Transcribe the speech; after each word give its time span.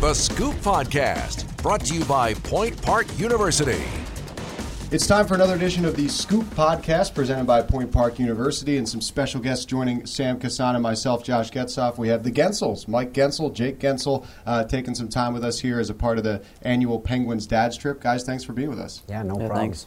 The 0.00 0.14
Scoop 0.14 0.54
Podcast, 0.56 1.56
brought 1.62 1.84
to 1.86 1.94
you 1.94 2.04
by 2.06 2.32
Point 2.34 2.80
Park 2.82 3.06
University. 3.18 3.82
It's 4.90 5.06
time 5.06 5.26
for 5.26 5.34
another 5.34 5.54
edition 5.54 5.84
of 5.84 5.94
the 5.94 6.08
Scoop 6.08 6.44
Podcast 6.46 7.14
presented 7.14 7.46
by 7.46 7.62
Point 7.62 7.92
Park 7.92 8.18
University 8.18 8.78
and 8.78 8.88
some 8.88 9.00
special 9.00 9.40
guests 9.40 9.64
joining 9.64 10.06
Sam 10.06 10.40
Kasan 10.40 10.74
and 10.74 10.82
myself, 10.82 11.22
Josh 11.22 11.50
Getzoff. 11.50 11.98
We 11.98 12.08
have 12.08 12.22
the 12.24 12.30
Guentzels, 12.32 12.88
Mike 12.88 13.12
Guentzel, 13.12 13.52
Jake 13.52 13.78
Guentzel, 13.78 14.26
uh, 14.46 14.64
taking 14.64 14.94
some 14.94 15.08
time 15.08 15.32
with 15.34 15.44
us 15.44 15.60
here 15.60 15.78
as 15.78 15.90
a 15.90 15.94
part 15.94 16.18
of 16.18 16.24
the 16.24 16.42
annual 16.62 16.98
Penguins 16.98 17.46
Dads 17.46 17.76
Trip. 17.76 18.00
Guys, 18.00 18.24
thanks 18.24 18.42
for 18.42 18.52
being 18.52 18.70
with 18.70 18.80
us. 18.80 19.02
Yeah, 19.08 19.22
no 19.22 19.34
Yeah, 19.38 19.46
problem. 19.46 19.58
thanks. 19.58 19.86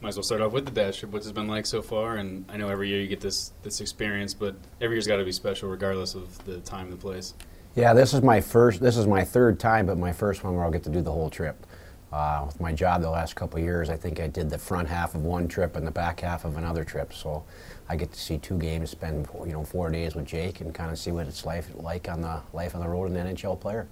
Might 0.00 0.10
as 0.10 0.16
well 0.16 0.24
start 0.24 0.42
off 0.42 0.52
with 0.52 0.66
the 0.66 0.70
dash 0.72 0.98
trip. 0.98 1.12
What's 1.12 1.26
it 1.26 1.34
been 1.34 1.48
like 1.48 1.64
so 1.66 1.80
far? 1.80 2.16
And 2.16 2.44
I 2.50 2.58
know 2.58 2.68
every 2.68 2.88
year 2.88 3.00
you 3.00 3.06
get 3.06 3.20
this 3.20 3.52
this 3.62 3.80
experience, 3.80 4.34
but 4.34 4.56
every 4.80 4.96
year's 4.96 5.06
got 5.06 5.16
to 5.16 5.24
be 5.24 5.32
special, 5.32 5.70
regardless 5.70 6.14
of 6.14 6.44
the 6.44 6.58
time 6.58 6.84
and 6.86 6.92
the 6.92 6.96
place. 6.98 7.32
Yeah, 7.76 7.92
this 7.92 8.14
is 8.14 8.22
my 8.22 8.40
first. 8.40 8.80
This 8.80 8.96
is 8.96 9.06
my 9.06 9.22
third 9.22 9.60
time, 9.60 9.84
but 9.84 9.98
my 9.98 10.10
first 10.10 10.42
one 10.42 10.56
where 10.56 10.64
I'll 10.64 10.70
get 10.70 10.82
to 10.84 10.90
do 10.90 11.02
the 11.02 11.12
whole 11.12 11.28
trip. 11.28 11.66
Uh, 12.10 12.44
with 12.46 12.58
my 12.58 12.72
job 12.72 13.02
the 13.02 13.10
last 13.10 13.36
couple 13.36 13.58
of 13.58 13.64
years, 13.64 13.90
I 13.90 13.96
think 13.96 14.18
I 14.18 14.28
did 14.28 14.48
the 14.48 14.56
front 14.56 14.88
half 14.88 15.14
of 15.14 15.22
one 15.22 15.46
trip 15.46 15.76
and 15.76 15.86
the 15.86 15.90
back 15.90 16.20
half 16.20 16.46
of 16.46 16.56
another 16.56 16.84
trip. 16.84 17.12
So 17.12 17.44
I 17.90 17.96
get 17.96 18.12
to 18.12 18.18
see 18.18 18.38
two 18.38 18.56
games, 18.56 18.90
spend 18.90 19.28
you 19.40 19.52
know 19.52 19.62
four 19.62 19.90
days 19.90 20.14
with 20.14 20.24
Jake, 20.24 20.62
and 20.62 20.74
kind 20.74 20.90
of 20.90 20.98
see 20.98 21.12
what 21.12 21.26
it's 21.26 21.44
life 21.44 21.68
like 21.74 22.08
on 22.08 22.22
the 22.22 22.40
life 22.54 22.74
on 22.74 22.80
the 22.80 22.88
road 22.88 23.10
an 23.10 23.16
NHL 23.16 23.60
player. 23.60 23.86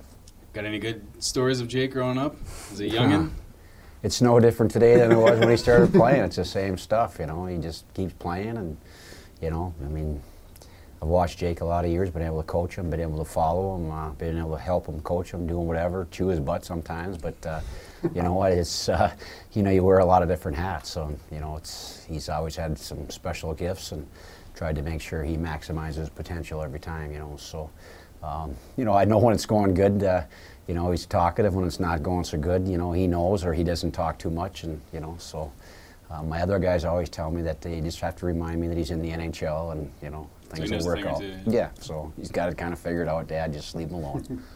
Got 0.54 0.64
any 0.64 0.78
good 0.78 1.04
stories 1.22 1.60
of 1.60 1.68
Jake 1.68 1.92
growing 1.92 2.16
up 2.16 2.36
as 2.72 2.80
a 2.80 2.88
youngin? 2.88 3.32
It's 4.02 4.22
no 4.22 4.40
different 4.40 4.72
today 4.72 4.96
than 4.96 5.12
it 5.12 5.16
was 5.16 5.38
when 5.38 5.50
he 5.50 5.56
started 5.58 5.92
playing. 5.92 6.22
It's 6.22 6.36
the 6.36 6.44
same 6.44 6.78
stuff, 6.78 7.18
you 7.18 7.26
know. 7.26 7.44
He 7.44 7.58
just 7.58 7.92
keeps 7.92 8.14
playing, 8.14 8.56
and 8.56 8.78
you 9.42 9.50
know, 9.50 9.74
I 9.84 9.88
mean, 9.88 10.22
I've 11.04 11.10
watched 11.10 11.38
Jake 11.38 11.60
a 11.60 11.66
lot 11.66 11.84
of 11.84 11.90
years, 11.90 12.08
been 12.08 12.22
able 12.22 12.40
to 12.40 12.46
coach 12.46 12.76
him, 12.76 12.88
been 12.88 12.98
able 12.98 13.18
to 13.18 13.30
follow 13.30 13.76
him, 13.76 13.90
uh, 13.90 14.08
been 14.12 14.38
able 14.38 14.56
to 14.56 14.62
help 14.62 14.86
him, 14.86 15.02
coach 15.02 15.32
him, 15.32 15.46
doing 15.46 15.66
whatever, 15.66 16.08
chew 16.10 16.28
his 16.28 16.40
butt 16.40 16.64
sometimes. 16.64 17.18
But 17.18 17.34
uh, 17.44 17.60
you 18.14 18.22
know 18.22 18.32
what? 18.32 18.52
It's 18.52 18.88
uh, 18.88 19.14
you 19.52 19.62
know 19.62 19.70
you 19.70 19.84
wear 19.84 19.98
a 19.98 20.04
lot 20.06 20.22
of 20.22 20.30
different 20.30 20.56
hats, 20.56 20.88
so 20.88 21.14
you 21.30 21.40
know 21.40 21.58
it's 21.58 22.06
he's 22.08 22.30
always 22.30 22.56
had 22.56 22.78
some 22.78 23.10
special 23.10 23.52
gifts 23.52 23.92
and 23.92 24.06
tried 24.54 24.76
to 24.76 24.82
make 24.82 25.02
sure 25.02 25.22
he 25.22 25.36
maximizes 25.36 26.08
potential 26.14 26.62
every 26.62 26.80
time. 26.80 27.12
You 27.12 27.18
know, 27.18 27.36
so 27.36 27.68
um, 28.22 28.56
you 28.78 28.86
know 28.86 28.94
I 28.94 29.04
know 29.04 29.18
when 29.18 29.34
it's 29.34 29.44
going 29.44 29.74
good. 29.74 30.02
Uh, 30.02 30.22
you 30.66 30.72
know 30.72 30.90
he's 30.90 31.04
talkative 31.04 31.54
when 31.54 31.66
it's 31.66 31.80
not 31.80 32.02
going 32.02 32.24
so 32.24 32.38
good. 32.38 32.66
You 32.66 32.78
know 32.78 32.92
he 32.92 33.06
knows 33.06 33.44
or 33.44 33.52
he 33.52 33.62
doesn't 33.62 33.92
talk 33.92 34.18
too 34.18 34.30
much, 34.30 34.64
and 34.64 34.80
you 34.90 35.00
know 35.00 35.16
so. 35.18 35.52
Uh, 36.14 36.22
my 36.22 36.42
other 36.42 36.58
guys 36.58 36.84
always 36.84 37.08
tell 37.08 37.30
me 37.30 37.42
that 37.42 37.60
they 37.60 37.80
just 37.80 38.00
have 38.00 38.14
to 38.16 38.26
remind 38.26 38.60
me 38.60 38.68
that 38.68 38.76
he's 38.76 38.90
in 38.90 39.02
the 39.02 39.10
NHL 39.10 39.72
and 39.72 39.90
you 40.02 40.10
know 40.10 40.28
things 40.50 40.70
knows 40.70 40.86
will 40.86 40.96
work 40.96 41.06
out. 41.06 41.20
two. 41.20 41.34
Yeah, 41.46 41.70
so 41.80 42.12
he's 42.16 42.30
got 42.30 42.50
it 42.50 42.58
kind 42.58 42.72
of 42.72 42.78
figured 42.78 43.08
out. 43.08 43.26
Dad, 43.26 43.52
just 43.52 43.74
leave 43.74 43.88
him 43.88 43.96
alone. 43.96 44.42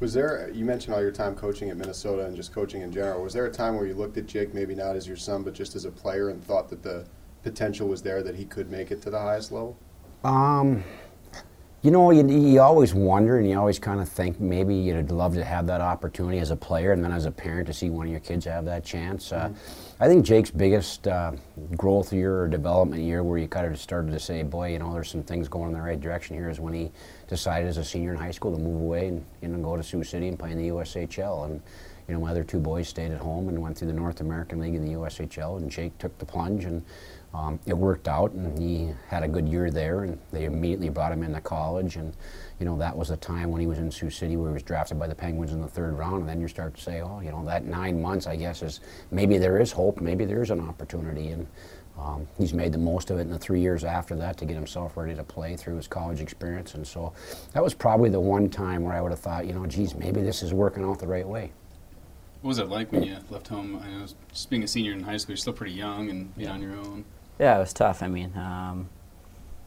Was 0.00 0.12
there, 0.12 0.50
you 0.52 0.64
mentioned 0.64 0.94
all 0.94 1.00
your 1.00 1.12
time 1.12 1.36
coaching 1.36 1.70
at 1.70 1.76
Minnesota 1.76 2.24
and 2.26 2.34
just 2.34 2.52
coaching 2.52 2.82
in 2.82 2.90
general. 2.90 3.22
Was 3.22 3.32
there 3.32 3.46
a 3.46 3.52
time 3.52 3.76
where 3.76 3.86
you 3.86 3.94
looked 3.94 4.16
at 4.16 4.26
Jake, 4.26 4.52
maybe 4.52 4.74
not 4.74 4.96
as 4.96 5.06
your 5.06 5.16
son, 5.16 5.44
but 5.44 5.54
just 5.54 5.76
as 5.76 5.84
a 5.84 5.92
player 5.92 6.30
and 6.30 6.42
thought 6.44 6.68
that 6.70 6.82
the 6.82 7.04
potential 7.44 7.86
was 7.86 8.02
there 8.02 8.20
that 8.20 8.34
he 8.34 8.44
could 8.44 8.68
make 8.68 8.90
it 8.90 9.00
to 9.02 9.10
the 9.10 9.18
highest 9.18 9.52
level? 9.52 9.76
Um, 10.24 10.82
you 11.82 11.90
know, 11.90 12.10
you, 12.10 12.26
you 12.28 12.60
always 12.60 12.94
wonder 12.94 13.38
and 13.38 13.48
you 13.48 13.58
always 13.58 13.78
kind 13.78 14.00
of 14.00 14.08
think 14.08 14.40
maybe 14.40 14.74
you'd 14.74 15.10
love 15.10 15.34
to 15.34 15.44
have 15.44 15.66
that 15.66 15.80
opportunity 15.80 16.38
as 16.38 16.50
a 16.50 16.56
player 16.56 16.92
and 16.92 17.02
then 17.02 17.12
as 17.12 17.26
a 17.26 17.30
parent 17.30 17.66
to 17.66 17.72
see 17.72 17.90
one 17.90 18.06
of 18.06 18.10
your 18.10 18.20
kids 18.20 18.44
have 18.44 18.64
that 18.64 18.84
chance. 18.84 19.32
Uh, 19.32 19.50
I 20.00 20.08
think 20.08 20.24
Jake's 20.24 20.50
biggest 20.50 21.06
uh, 21.06 21.32
growth 21.76 22.12
year 22.12 22.40
or 22.40 22.48
development 22.48 23.02
year 23.02 23.22
where 23.22 23.38
you 23.38 23.46
kind 23.46 23.66
of 23.66 23.78
started 23.78 24.10
to 24.12 24.18
say, 24.18 24.42
boy, 24.42 24.72
you 24.72 24.78
know, 24.78 24.92
there's 24.92 25.10
some 25.10 25.22
things 25.22 25.48
going 25.48 25.68
in 25.68 25.74
the 25.74 25.80
right 25.80 26.00
direction 26.00 26.36
here 26.36 26.48
is 26.48 26.58
when 26.58 26.72
he 26.72 26.90
decided 27.28 27.68
as 27.68 27.76
a 27.76 27.84
senior 27.84 28.12
in 28.12 28.18
high 28.18 28.30
school 28.30 28.52
to 28.52 28.60
move 28.60 28.80
away 28.80 29.08
and 29.08 29.24
you 29.42 29.48
know, 29.48 29.58
go 29.58 29.76
to 29.76 29.82
Sioux 29.82 30.02
City 30.02 30.28
and 30.28 30.38
play 30.38 30.50
in 30.50 30.58
the 30.58 30.68
USHL. 30.68 31.44
And, 31.44 31.62
you 32.08 32.14
know, 32.14 32.20
my 32.20 32.30
other 32.30 32.42
two 32.42 32.58
boys 32.58 32.88
stayed 32.88 33.12
at 33.12 33.20
home 33.20 33.48
and 33.48 33.60
went 33.60 33.78
through 33.78 33.88
the 33.88 33.94
North 33.94 34.20
American 34.20 34.58
League 34.58 34.74
and 34.74 34.86
the 34.86 34.94
USHL, 34.94 35.58
and 35.58 35.70
Jake 35.70 35.96
took 35.98 36.18
the 36.18 36.26
plunge 36.26 36.64
and 36.64 36.82
um, 37.34 37.58
it 37.66 37.76
worked 37.76 38.08
out, 38.08 38.32
and 38.32 38.58
he 38.58 38.92
had 39.08 39.22
a 39.22 39.28
good 39.28 39.48
year 39.48 39.70
there. 39.70 40.04
And 40.04 40.18
they 40.32 40.44
immediately 40.44 40.90
brought 40.90 41.12
him 41.12 41.22
into 41.22 41.40
college, 41.40 41.96
and 41.96 42.14
you 42.58 42.66
know 42.66 42.76
that 42.78 42.96
was 42.96 43.10
a 43.10 43.16
time 43.16 43.50
when 43.50 43.60
he 43.60 43.66
was 43.66 43.78
in 43.78 43.90
Sioux 43.90 44.10
City 44.10 44.36
where 44.36 44.50
he 44.50 44.54
was 44.54 44.62
drafted 44.62 44.98
by 44.98 45.06
the 45.06 45.14
Penguins 45.14 45.52
in 45.52 45.60
the 45.60 45.68
third 45.68 45.96
round. 45.96 46.20
And 46.20 46.28
then 46.28 46.40
you 46.40 46.48
start 46.48 46.74
to 46.74 46.80
say, 46.80 47.00
oh, 47.00 47.20
you 47.20 47.30
know, 47.30 47.44
that 47.46 47.64
nine 47.64 48.00
months, 48.00 48.26
I 48.26 48.36
guess, 48.36 48.62
is 48.62 48.80
maybe 49.10 49.38
there 49.38 49.58
is 49.58 49.72
hope, 49.72 50.00
maybe 50.00 50.24
there 50.24 50.42
is 50.42 50.50
an 50.50 50.60
opportunity, 50.60 51.28
and 51.28 51.46
um, 51.98 52.26
he's 52.38 52.54
made 52.54 52.72
the 52.72 52.78
most 52.78 53.10
of 53.10 53.18
it 53.18 53.22
in 53.22 53.30
the 53.30 53.38
three 53.38 53.60
years 53.60 53.84
after 53.84 54.16
that 54.16 54.36
to 54.38 54.44
get 54.44 54.54
himself 54.54 54.96
ready 54.96 55.14
to 55.14 55.24
play 55.24 55.56
through 55.56 55.76
his 55.76 55.86
college 55.86 56.20
experience. 56.20 56.74
And 56.74 56.86
so 56.86 57.12
that 57.52 57.62
was 57.62 57.74
probably 57.74 58.10
the 58.10 58.20
one 58.20 58.48
time 58.48 58.82
where 58.82 58.94
I 58.94 59.00
would 59.00 59.12
have 59.12 59.20
thought, 59.20 59.46
you 59.46 59.52
know, 59.52 59.66
geez, 59.66 59.94
maybe 59.94 60.22
this 60.22 60.42
is 60.42 60.52
working 60.54 60.84
out 60.84 60.98
the 60.98 61.06
right 61.06 61.26
way. 61.26 61.52
What 62.40 62.48
was 62.48 62.58
it 62.58 62.68
like 62.68 62.90
when 62.90 63.04
you 63.04 63.16
left 63.30 63.48
home? 63.48 63.80
I 63.82 63.88
know, 63.88 64.06
just 64.32 64.50
being 64.50 64.64
a 64.64 64.68
senior 64.68 64.92
in 64.92 65.02
high 65.02 65.16
school, 65.16 65.32
you're 65.32 65.36
still 65.36 65.52
pretty 65.52 65.74
young 65.74 66.10
and 66.10 66.34
being 66.36 66.48
on 66.48 66.60
your 66.60 66.72
own. 66.72 67.04
Yeah, 67.38 67.56
it 67.56 67.60
was 67.60 67.72
tough. 67.72 68.02
I 68.02 68.08
mean, 68.08 68.32
um, 68.36 68.88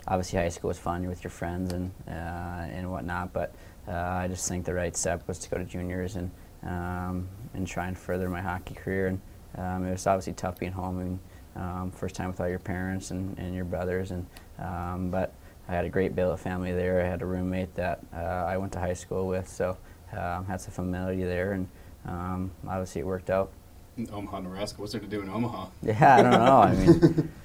obviously 0.08 0.40
high 0.40 0.50
school 0.50 0.70
was 0.70 0.78
fun. 0.78 1.02
You're 1.02 1.10
with 1.10 1.24
your 1.24 1.32
friends 1.32 1.74
and 1.74 1.92
uh, 2.08 2.12
and 2.12 2.92
whatnot. 2.92 3.34
But 3.34 3.54
uh, 3.88 3.92
I 3.92 4.28
just 4.28 4.48
think 4.48 4.66
the 4.66 4.74
right 4.74 4.96
step 4.96 5.28
was 5.28 5.40
to 5.40 5.50
go 5.50 5.58
to 5.58 5.66
juniors 5.66 6.16
and 6.16 6.32
um, 6.64 7.28
and 7.54 7.68
try 7.68 7.88
and 7.88 7.98
further 7.98 8.30
my 8.30 8.42
hockey 8.42 8.76
career. 8.76 9.08
And 9.08 9.22
um, 9.58 9.86
it 9.86 9.92
was 9.92 10.08
obviously 10.08 10.34
tough 10.34 10.60
being 10.60 10.72
home 10.72 11.00
and 11.00 11.20
um, 11.56 11.92
first 11.92 12.16
time 12.16 12.28
with 12.28 12.40
all 12.40 12.50
your 12.50 12.60
parents 12.60 13.12
and, 13.12 13.38
and 13.38 13.56
your 13.56 13.66
brothers. 13.66 14.12
And 14.12 14.26
um, 14.60 15.10
but 15.10 15.34
I 15.68 15.74
had 15.74 15.86
a 15.86 15.90
great 15.90 16.16
billet 16.16 16.38
family 16.38 16.74
there. 16.74 17.02
I 17.02 17.08
had 17.08 17.22
a 17.22 17.26
roommate 17.26 17.74
that 17.76 18.00
uh, 18.14 18.18
I 18.18 18.58
went 18.58 18.72
to 18.74 18.80
high 18.80 18.94
school 18.94 19.28
with, 19.28 19.48
so 19.48 19.78
um, 20.14 20.46
had 20.46 20.62
some 20.62 20.72
familiarity 20.72 21.24
there. 21.24 21.54
And 21.54 21.68
um, 22.06 22.52
obviously 22.68 23.02
it 23.02 23.06
worked 23.06 23.30
out. 23.30 23.52
In 23.98 24.10
Omaha, 24.12 24.42
Nebraska. 24.42 24.82
What's 24.82 24.92
there 24.92 25.02
to 25.02 25.08
do 25.08 25.22
in 25.22 25.30
Omaha? 25.30 25.68
Yeah, 25.82 26.18
I 26.18 26.22
don't 26.22 26.32
know. 26.32 26.62
I 26.62 26.76
mean, 26.76 27.32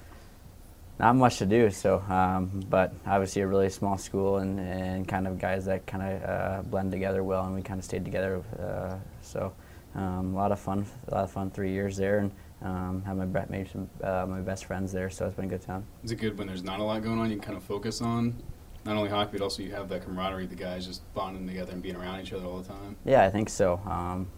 not 1.00 1.16
much 1.16 1.38
to 1.38 1.46
do. 1.46 1.70
So, 1.70 2.00
um, 2.08 2.62
but 2.68 2.92
obviously 3.06 3.42
a 3.42 3.46
really 3.46 3.70
small 3.70 3.96
school 3.96 4.36
and, 4.36 4.60
and 4.60 5.08
kind 5.08 5.26
of 5.26 5.38
guys 5.38 5.64
that 5.64 5.86
kind 5.86 6.02
of 6.02 6.22
uh, 6.22 6.62
blend 6.62 6.92
together 6.92 7.24
well, 7.24 7.44
and 7.46 7.54
we 7.54 7.62
kind 7.62 7.78
of 7.78 7.84
stayed 7.84 8.04
together. 8.04 8.42
Uh, 8.58 8.96
so, 9.22 9.52
um, 9.94 10.34
a 10.34 10.36
lot 10.36 10.52
of 10.52 10.60
fun, 10.60 10.86
a 11.08 11.14
lot 11.14 11.24
of 11.24 11.30
fun. 11.30 11.50
Three 11.50 11.72
years 11.72 11.96
there, 11.96 12.18
and 12.18 12.30
um, 12.62 13.02
have 13.06 13.16
my 13.16 13.46
made 13.46 13.70
some 13.70 13.88
uh, 14.04 14.26
my 14.28 14.40
best 14.40 14.66
friends 14.66 14.92
there. 14.92 15.10
So 15.10 15.26
it's 15.26 15.34
been 15.34 15.46
a 15.46 15.48
good 15.48 15.62
time. 15.62 15.84
Is 16.04 16.12
it 16.12 16.16
good 16.16 16.36
when 16.38 16.46
there's 16.46 16.62
not 16.62 16.80
a 16.80 16.84
lot 16.84 17.02
going 17.02 17.18
on? 17.18 17.30
You 17.30 17.36
can 17.36 17.44
kind 17.44 17.56
of 17.56 17.64
focus 17.64 18.02
on 18.02 18.36
not 18.84 18.96
only 18.96 19.08
hockey, 19.08 19.32
but 19.32 19.42
also 19.42 19.62
you 19.62 19.72
have 19.72 19.88
that 19.88 20.04
camaraderie. 20.04 20.46
The 20.46 20.54
guys 20.54 20.86
just 20.86 21.02
bonding 21.14 21.46
together 21.46 21.72
and 21.72 21.82
being 21.82 21.96
around 21.96 22.20
each 22.20 22.32
other 22.32 22.44
all 22.44 22.58
the 22.58 22.68
time. 22.68 22.96
Yeah, 23.04 23.24
I 23.24 23.30
think 23.30 23.48
so. 23.48 23.80
Um, 23.86 24.28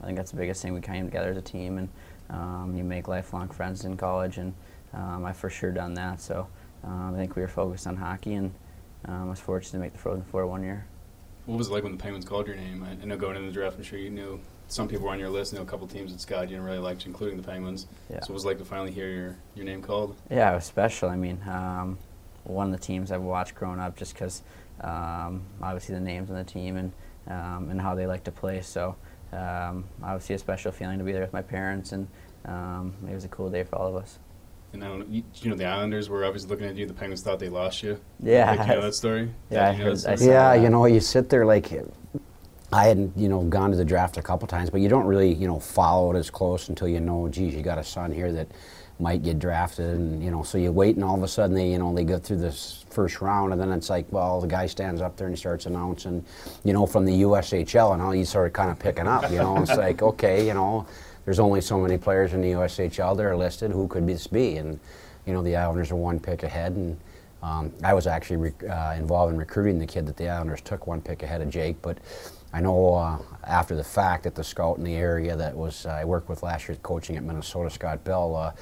I 0.00 0.06
think 0.06 0.16
that's 0.16 0.30
the 0.30 0.36
biggest 0.36 0.62
thing. 0.62 0.72
We 0.72 0.80
came 0.80 1.04
together 1.04 1.30
as 1.30 1.36
a 1.36 1.42
team, 1.42 1.78
and 1.78 1.88
um, 2.30 2.74
you 2.76 2.84
make 2.84 3.08
lifelong 3.08 3.48
friends 3.48 3.84
in 3.84 3.96
college, 3.96 4.38
and 4.38 4.54
um, 4.94 5.24
I 5.24 5.32
for 5.32 5.50
sure 5.50 5.70
done 5.70 5.94
that. 5.94 6.20
So 6.20 6.46
um, 6.84 7.14
I 7.14 7.18
think 7.18 7.36
we 7.36 7.42
were 7.42 7.48
focused 7.48 7.86
on 7.86 7.96
hockey, 7.96 8.34
and 8.34 8.52
um, 9.06 9.26
I 9.26 9.30
was 9.30 9.40
fortunate 9.40 9.72
to 9.72 9.78
make 9.78 9.92
the 9.92 9.98
Frozen 9.98 10.24
Four 10.24 10.46
one 10.46 10.62
year. 10.62 10.86
What 11.46 11.58
was 11.58 11.68
it 11.68 11.72
like 11.72 11.82
when 11.82 11.92
the 11.92 11.98
Penguins 11.98 12.24
called 12.24 12.46
your 12.46 12.56
name? 12.56 12.84
I, 12.84 12.90
I 13.02 13.04
know 13.04 13.16
going 13.16 13.36
into 13.36 13.48
the 13.48 13.52
draft, 13.52 13.76
I'm 13.76 13.82
sure 13.82 13.98
you 13.98 14.10
knew 14.10 14.40
some 14.68 14.88
people 14.88 15.06
were 15.06 15.12
on 15.12 15.18
your 15.18 15.28
list. 15.28 15.52
I 15.52 15.56
know 15.56 15.64
a 15.64 15.66
couple 15.66 15.86
teams 15.86 16.12
that 16.12 16.20
Scott 16.20 16.42
you 16.42 16.56
didn't 16.56 16.64
really 16.64 16.78
like, 16.78 17.04
including 17.04 17.36
the 17.36 17.42
Penguins. 17.42 17.86
Yeah. 18.08 18.20
So 18.20 18.28
what 18.28 18.34
was 18.34 18.44
it 18.44 18.48
like 18.48 18.58
to 18.58 18.64
finally 18.64 18.92
hear 18.92 19.08
your, 19.08 19.36
your 19.54 19.64
name 19.64 19.82
called? 19.82 20.16
Yeah, 20.30 20.52
it 20.52 20.54
was 20.54 20.64
special. 20.64 21.08
I 21.08 21.16
mean, 21.16 21.40
um, 21.48 21.98
one 22.44 22.72
of 22.72 22.80
the 22.80 22.84
teams 22.84 23.10
I've 23.10 23.22
watched 23.22 23.54
growing 23.54 23.80
up 23.80 23.96
just 23.96 24.14
because 24.14 24.42
um, 24.80 25.42
obviously 25.60 25.94
the 25.94 26.00
names 26.00 26.30
on 26.30 26.36
the 26.36 26.44
team 26.44 26.76
and 26.76 26.92
um, 27.28 27.68
and 27.70 27.80
how 27.80 27.94
they 27.94 28.06
like 28.06 28.24
to 28.24 28.32
play. 28.32 28.60
So 28.62 28.96
um, 29.32 29.84
obviously 30.02 30.34
a 30.34 30.38
special 30.38 30.72
feeling 30.72 30.98
to 30.98 31.04
be 31.04 31.12
there 31.12 31.22
with 31.22 31.32
my 31.32 31.42
parents, 31.42 31.92
and 31.92 32.08
um, 32.44 32.94
it 33.08 33.14
was 33.14 33.24
a 33.24 33.28
cool 33.28 33.50
day 33.50 33.62
for 33.62 33.76
all 33.76 33.88
of 33.88 33.96
us. 33.96 34.18
And 34.72 34.82
I 34.82 34.88
don't 34.88 35.00
know, 35.00 35.06
you, 35.10 35.22
you 35.36 35.50
know, 35.50 35.56
the 35.56 35.66
Islanders 35.66 36.08
were 36.08 36.24
obviously 36.24 36.48
looking 36.48 36.66
at 36.66 36.76
you. 36.76 36.86
The 36.86 36.94
Penguins 36.94 37.20
thought 37.22 37.38
they 37.38 37.50
lost 37.50 37.82
you. 37.82 38.00
Yeah, 38.22 38.50
Like, 38.54 38.68
you 38.68 38.74
know 38.74 38.80
that 38.82 38.94
story? 38.94 39.30
Yeah, 39.50 39.70
you 39.70 39.74
I 39.74 39.78
know 39.78 39.84
heard- 39.84 39.96
that 39.98 40.18
story? 40.18 40.30
Yeah, 40.34 40.56
that. 40.56 40.62
you 40.62 40.70
know, 40.70 40.86
you 40.86 41.00
sit 41.00 41.28
there 41.28 41.44
like 41.44 41.70
I 42.72 42.84
hadn't, 42.86 43.12
you 43.16 43.28
know, 43.28 43.42
gone 43.42 43.70
to 43.70 43.76
the 43.76 43.84
draft 43.84 44.16
a 44.16 44.22
couple 44.22 44.48
times, 44.48 44.70
but 44.70 44.80
you 44.80 44.88
don't 44.88 45.04
really, 45.04 45.32
you 45.34 45.46
know, 45.46 45.58
follow 45.58 46.14
it 46.14 46.18
as 46.18 46.30
close 46.30 46.70
until 46.70 46.88
you 46.88 47.00
know, 47.00 47.28
geez, 47.28 47.54
you 47.54 47.60
got 47.62 47.76
a 47.76 47.84
son 47.84 48.10
here 48.12 48.32
that 48.32 48.48
might 48.98 49.22
get 49.22 49.38
drafted, 49.38 49.84
and 49.96 50.22
you 50.22 50.30
know, 50.30 50.42
so 50.42 50.56
you 50.56 50.70
wait, 50.72 50.94
and 50.94 51.04
all 51.04 51.14
of 51.16 51.22
a 51.22 51.28
sudden 51.28 51.54
they, 51.54 51.68
you 51.70 51.78
know, 51.78 51.92
they 51.94 52.04
go 52.04 52.18
through 52.18 52.36
this 52.38 52.84
first 52.88 53.20
round, 53.20 53.52
and 53.52 53.60
then 53.60 53.72
it's 53.72 53.90
like, 53.90 54.06
well, 54.10 54.40
the 54.40 54.46
guy 54.46 54.64
stands 54.64 55.02
up 55.02 55.16
there 55.16 55.26
and 55.26 55.36
he 55.36 55.40
starts 55.40 55.66
announcing, 55.66 56.24
you 56.64 56.72
know, 56.72 56.86
from 56.86 57.04
the 57.04 57.22
USHL, 57.22 57.92
and 57.92 58.00
all 58.00 58.14
you 58.14 58.24
start 58.24 58.54
kind 58.54 58.70
of 58.70 58.78
picking 58.78 59.06
up, 59.06 59.30
you 59.30 59.38
know, 59.38 59.58
it's 59.60 59.76
like, 59.76 60.00
okay, 60.02 60.46
you 60.46 60.54
know, 60.54 60.86
there's 61.24 61.38
only 61.38 61.60
so 61.60 61.78
many 61.78 61.98
players 61.98 62.32
in 62.32 62.40
the 62.40 62.52
USHL 62.52 63.16
that 63.16 63.24
are 63.24 63.36
listed. 63.36 63.70
Who 63.70 63.88
could 63.88 64.06
this 64.06 64.26
be? 64.26 64.56
And 64.56 64.78
you 65.26 65.32
know, 65.32 65.42
the 65.42 65.56
Islanders 65.56 65.90
are 65.90 65.96
one 65.96 66.18
pick 66.18 66.42
ahead, 66.42 66.72
and 66.72 66.98
um, 67.42 67.72
I 67.84 67.94
was 67.94 68.06
actually 68.06 68.36
rec- 68.36 68.64
uh, 68.64 68.94
involved 68.96 69.32
in 69.32 69.38
recruiting 69.38 69.78
the 69.78 69.86
kid 69.86 70.06
that 70.06 70.16
the 70.16 70.28
Islanders 70.28 70.60
took 70.60 70.86
one 70.86 71.00
pick 71.00 71.22
ahead 71.22 71.40
of 71.40 71.50
Jake. 71.50 71.80
But 71.80 71.98
I 72.52 72.60
know 72.60 72.94
uh, 72.94 73.18
after 73.44 73.76
the 73.76 73.84
fact 73.84 74.24
that 74.24 74.34
the 74.34 74.44
scout 74.44 74.78
in 74.78 74.84
the 74.84 74.94
area 74.94 75.36
that 75.36 75.56
was 75.56 75.86
uh, 75.86 75.90
I 75.90 76.04
worked 76.04 76.28
with 76.28 76.42
last 76.42 76.68
year 76.68 76.76
coaching 76.82 77.16
at 77.16 77.22
Minnesota, 77.22 77.70
Scott 77.70 78.02
Bell, 78.04 78.34
uh, 78.34 78.52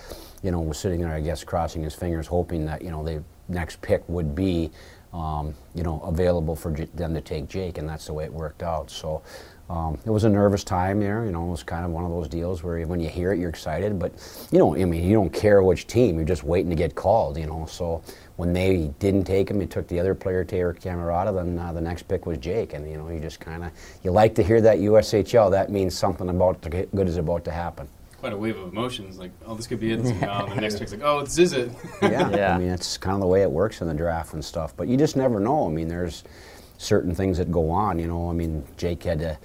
you 0.43 0.51
know, 0.51 0.61
was 0.61 0.79
sitting 0.79 1.01
there, 1.01 1.13
I 1.13 1.21
guess, 1.21 1.43
crossing 1.45 1.83
his 1.83 1.95
fingers, 1.95 2.27
hoping 2.27 2.67
that 2.67 2.83
you 2.83 2.91
know 2.91 3.03
the 3.03 3.23
next 3.49 3.81
pick 3.81 4.07
would 4.09 4.35
be 4.35 4.71
um, 5.13 5.55
you 5.75 5.83
know, 5.83 6.01
available 6.03 6.55
for 6.55 6.71
J- 6.71 6.89
them 6.95 7.15
to 7.15 7.21
take 7.21 7.49
Jake, 7.49 7.79
and 7.79 7.89
that's 7.89 8.07
the 8.07 8.13
way 8.13 8.25
it 8.25 8.33
worked 8.33 8.63
out. 8.63 8.91
So 8.91 9.23
um, 9.71 9.97
it 10.05 10.11
was 10.11 10.25
a 10.25 10.29
nervous 10.29 10.65
time 10.65 10.99
there. 10.99 11.25
You 11.25 11.31
know, 11.31 11.47
it 11.47 11.51
was 11.51 11.63
kind 11.63 11.85
of 11.85 11.93
one 11.93 12.05
of 12.05 12.11
those 12.11 12.27
deals 12.27 12.65
where 12.65 12.85
when 12.89 12.99
you 12.99 13.09
hear 13.09 13.33
it, 13.33 13.39
you're 13.39 13.49
excited, 13.49 14.01
but 14.01 14.13
you 14.51 14.59
know, 14.59 14.75
I 14.75 14.85
mean, 14.85 15.05
you 15.05 15.15
don't 15.15 15.33
care 15.33 15.63
which 15.63 15.87
team. 15.87 16.17
You're 16.17 16.25
just 16.25 16.43
waiting 16.43 16.71
to 16.71 16.77
get 16.77 16.97
called. 16.97 17.39
You 17.39 17.47
know, 17.47 17.67
so 17.67 18.03
when 18.35 18.53
they 18.53 18.93
didn't 18.99 19.25
take 19.25 19.49
him, 19.49 19.61
you 19.61 19.69
took 19.69 19.87
the 19.87 20.01
other 20.01 20.13
player, 20.13 20.43
Taylor 20.43 20.75
Cammarata. 20.75 21.33
Then 21.33 21.57
uh, 21.57 21.73
the 21.73 21.81
next 21.81 22.09
pick 22.09 22.27
was 22.27 22.39
Jake, 22.39 22.73
and 22.73 22.91
you 22.91 22.97
know, 22.97 23.09
you 23.11 23.21
just 23.21 23.39
kind 23.39 23.63
of 23.63 23.71
you 24.03 24.11
like 24.11 24.35
to 24.35 24.43
hear 24.43 24.61
that 24.61 24.79
USHL. 24.79 25.53
That 25.53 25.71
means 25.71 25.97
something 25.97 26.29
about 26.29 26.61
the 26.63 26.89
good 26.93 27.07
is 27.07 27.17
about 27.17 27.45
to 27.45 27.53
happen. 27.53 27.89
Quite 28.19 28.33
a 28.33 28.37
wave 28.37 28.59
of 28.59 28.73
emotions. 28.73 29.19
Like, 29.19 29.31
oh, 29.47 29.55
this 29.55 29.69
could 29.69 29.79
be 29.79 29.93
it. 29.93 29.99
This 30.03 30.11
could 30.11 30.21
the 30.21 30.61
next 30.61 30.79
pick's 30.81 30.91
like, 30.91 31.03
oh, 31.05 31.23
this 31.23 31.39
is 31.39 31.53
it. 31.53 31.71
yeah. 32.03 32.29
Yeah. 32.37 32.57
I 32.57 32.59
mean, 32.59 32.71
it's 32.71 32.99
kind 32.99 33.15
of 33.15 33.21
the 33.21 33.29
way 33.29 33.43
it 33.43 33.51
works 33.51 33.83
in 33.83 33.87
the 33.87 33.95
draft 33.95 34.35
and 34.35 34.45
stuff. 34.45 34.77
But 34.77 34.89
you 34.89 34.97
just 34.97 35.17
never 35.17 35.39
know. 35.39 35.67
I 35.67 35.71
mean, 35.71 35.87
there's 35.87 36.25
certain 36.81 37.15
things 37.15 37.37
that 37.37 37.53
go 37.53 37.71
on. 37.71 37.99
You 37.99 38.07
know, 38.07 38.31
I 38.31 38.33
mean, 38.33 38.65
Jake 38.77 39.03
had 39.05 39.19
to 39.19 39.39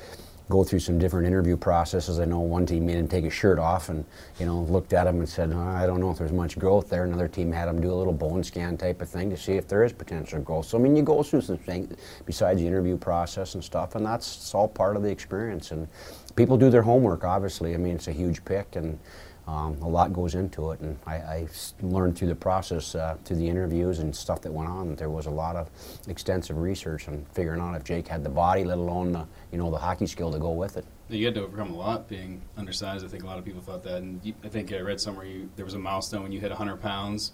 go 0.47 0.63
through 0.63 0.79
some 0.79 0.97
different 0.99 1.27
interview 1.27 1.57
processes. 1.57 2.19
I 2.19 2.25
know 2.25 2.39
one 2.39 2.65
team 2.65 2.85
made 2.85 2.97
him 2.97 3.07
take 3.07 3.23
his 3.23 3.33
shirt 3.33 3.57
off 3.57 3.89
and, 3.89 4.05
you 4.39 4.45
know, 4.45 4.61
looked 4.61 4.93
at 4.93 5.07
him 5.07 5.17
and 5.17 5.27
said, 5.27 5.51
I 5.51 5.87
don't 5.87 5.99
know 5.99 6.11
if 6.11 6.19
there's 6.19 6.31
much 6.31 6.57
growth 6.57 6.87
there. 6.87 7.03
Another 7.03 7.27
team 7.27 7.51
had 7.51 7.67
him 7.67 7.81
do 7.81 7.91
a 7.91 7.95
little 7.95 8.13
bone 8.13 8.43
scan 8.43 8.77
type 8.77 9.01
of 9.01 9.09
thing 9.09 9.29
to 9.31 9.37
see 9.37 9.53
if 9.53 9.67
there 9.67 9.83
is 9.83 9.91
potential 9.91 10.39
growth. 10.39 10.67
So, 10.67 10.77
I 10.77 10.81
mean, 10.81 10.95
you 10.95 11.01
go 11.01 11.23
through 11.23 11.41
some 11.41 11.57
things 11.57 11.95
besides 12.25 12.61
the 12.61 12.67
interview 12.67 12.95
process 12.95 13.55
and 13.55 13.63
stuff, 13.63 13.95
and 13.95 14.05
that's 14.05 14.53
all 14.53 14.67
part 14.67 14.95
of 14.95 15.01
the 15.01 15.09
experience. 15.09 15.71
And 15.71 15.87
people 16.35 16.57
do 16.57 16.69
their 16.69 16.83
homework, 16.83 17.23
obviously. 17.23 17.73
I 17.73 17.77
mean, 17.77 17.95
it's 17.95 18.07
a 18.07 18.13
huge 18.13 18.45
pick, 18.45 18.75
and 18.75 18.99
um, 19.47 19.77
a 19.81 19.87
lot 19.87 20.11
goes 20.11 20.33
into 20.33 20.71
it, 20.71 20.79
and 20.79 20.97
I 21.05 21.47
learned 21.81 22.17
through 22.17 22.29
the 22.29 22.35
process, 22.35 22.95
uh, 22.95 23.15
through 23.25 23.37
the 23.37 23.47
interviews 23.47 23.99
and 23.99 24.15
stuff 24.15 24.41
that 24.41 24.51
went 24.51 24.69
on, 24.69 24.89
that 24.89 24.97
there 24.97 25.09
was 25.09 25.27
a 25.27 25.31
lot 25.31 25.55
of 25.55 25.69
extensive 26.07 26.57
research 26.57 27.07
and 27.07 27.27
figuring 27.29 27.61
out 27.61 27.75
if 27.75 27.83
Jake 27.83 28.07
had 28.07 28.23
the 28.23 28.29
body, 28.29 28.63
let 28.63 28.79
alone 28.79 29.11
the, 29.11 29.27
you 29.51 29.59
know, 29.59 29.69
the 29.69 29.77
hockey 29.77 30.07
skill 30.07 30.31
to 30.31 30.39
go 30.39 30.49
with 30.49 30.77
it. 30.77 30.85
You 31.09 31.25
had 31.25 31.35
to 31.35 31.43
overcome 31.43 31.71
a 31.71 31.77
lot 31.77 32.07
being 32.07 32.41
undersized. 32.57 33.05
I 33.05 33.07
think 33.07 33.23
a 33.23 33.27
lot 33.27 33.37
of 33.37 33.45
people 33.45 33.61
thought 33.61 33.83
that. 33.83 33.97
And 33.97 34.19
you, 34.23 34.33
I 34.43 34.47
think 34.47 34.73
I 34.73 34.79
read 34.79 34.99
somewhere 34.99 35.25
you, 35.25 35.47
there 35.55 35.65
was 35.65 35.75
a 35.75 35.79
milestone 35.79 36.23
when 36.23 36.31
you 36.31 36.39
hit 36.39 36.49
100 36.49 36.77
pounds 36.77 37.33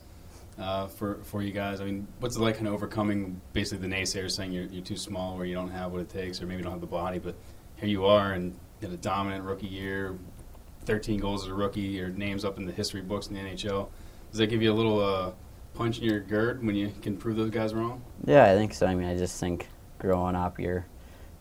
uh, 0.59 0.87
for, 0.87 1.19
for 1.23 1.41
you 1.41 1.53
guys. 1.53 1.79
I 1.79 1.85
mean, 1.85 2.05
what's 2.19 2.35
it 2.35 2.41
like 2.41 2.55
kind 2.55 2.67
of 2.67 2.73
overcoming 2.73 3.39
basically 3.53 3.87
the 3.87 3.95
naysayers 3.95 4.31
saying 4.31 4.51
you're, 4.51 4.65
you're 4.65 4.83
too 4.83 4.97
small 4.97 5.35
or 5.35 5.45
you 5.45 5.55
don't 5.55 5.71
have 5.71 5.93
what 5.93 6.01
it 6.01 6.09
takes 6.09 6.41
or 6.41 6.45
maybe 6.45 6.61
don't 6.61 6.73
have 6.73 6.81
the 6.81 6.87
body, 6.87 7.19
but 7.19 7.35
here 7.77 7.87
you 7.87 8.05
are 8.05 8.33
and 8.33 8.53
had 8.81 8.91
a 8.91 8.97
dominant 8.97 9.45
rookie 9.45 9.67
year, 9.67 10.17
13 10.85 11.19
goals 11.19 11.43
as 11.43 11.49
a 11.49 11.53
rookie, 11.53 11.81
your 11.81 12.09
name's 12.09 12.43
up 12.43 12.57
in 12.57 12.65
the 12.65 12.71
history 12.71 13.01
books 13.01 13.27
in 13.27 13.35
the 13.35 13.39
NHL. 13.39 13.89
Does 14.31 14.39
that 14.39 14.47
give 14.47 14.61
you 14.61 14.71
a 14.71 14.73
little 14.73 14.99
uh, 14.99 15.31
punch 15.73 15.99
in 15.99 16.05
your 16.05 16.19
gird 16.19 16.65
when 16.65 16.75
you 16.75 16.91
can 17.01 17.17
prove 17.17 17.37
those 17.37 17.49
guys 17.49 17.73
wrong? 17.73 18.01
Yeah, 18.25 18.51
I 18.51 18.55
think 18.55 18.73
so. 18.73 18.85
I 18.87 18.95
mean, 18.95 19.07
I 19.07 19.17
just 19.17 19.39
think 19.39 19.67
growing 19.99 20.35
up, 20.35 20.59
you're 20.59 20.85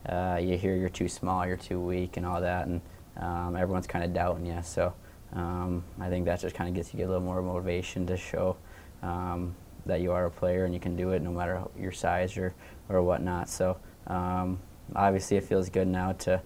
uh, 0.07 0.39
you 0.41 0.57
hear 0.57 0.75
you're 0.75 0.89
too 0.89 1.07
small, 1.07 1.45
you're 1.45 1.57
too 1.57 1.79
weak, 1.79 2.17
and 2.17 2.25
all 2.25 2.41
that, 2.41 2.67
and 2.67 2.81
um, 3.17 3.55
everyone's 3.55 3.87
kind 3.87 4.03
of 4.03 4.13
doubting 4.13 4.45
you. 4.45 4.59
So 4.63 4.93
um, 5.33 5.83
I 5.99 6.09
think 6.09 6.25
that 6.25 6.39
just 6.39 6.55
kind 6.55 6.69
of 6.69 6.75
gets 6.75 6.93
you 6.93 7.05
a 7.05 7.07
little 7.07 7.21
more 7.21 7.41
motivation 7.41 8.05
to 8.07 8.17
show 8.17 8.57
um, 9.03 9.55
that 9.85 10.01
you 10.01 10.11
are 10.11 10.25
a 10.25 10.31
player 10.31 10.65
and 10.65 10.73
you 10.73 10.79
can 10.79 10.95
do 10.95 11.11
it 11.11 11.21
no 11.21 11.31
matter 11.31 11.63
your 11.79 11.91
size 11.91 12.37
or 12.37 12.53
or 12.89 13.01
whatnot. 13.01 13.49
So 13.49 13.77
um, 14.07 14.59
obviously, 14.95 15.37
it 15.37 15.43
feels 15.43 15.69
good 15.69 15.87
now 15.87 16.13
to. 16.13 16.41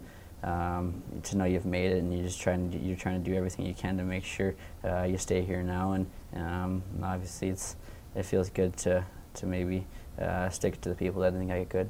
Um, 0.45 1.01
to 1.23 1.37
know 1.37 1.45
you've 1.45 1.65
made 1.65 1.91
it, 1.91 1.97
and 1.97 2.13
you're 2.13 2.23
just 2.23 2.39
trying 2.39 2.69
to 2.71 2.77
you're 2.77 2.95
trying 2.95 3.23
to 3.23 3.29
do 3.29 3.35
everything 3.35 3.65
you 3.65 3.73
can 3.73 3.97
to 3.97 4.03
make 4.03 4.23
sure 4.23 4.53
uh, 4.83 5.01
you 5.03 5.17
stay 5.17 5.41
here 5.41 5.63
now, 5.63 5.93
and 5.93 6.05
um, 6.35 6.83
obviously 7.01 7.49
it's 7.49 7.75
it 8.15 8.23
feels 8.23 8.49
good 8.51 8.77
to 8.77 9.03
to 9.35 9.45
maybe 9.47 9.87
uh, 10.21 10.49
stick 10.49 10.79
to 10.81 10.89
the 10.89 10.95
people 10.95 11.21
that 11.21 11.33
I 11.33 11.37
think 11.37 11.51
I 11.51 11.65
could. 11.65 11.89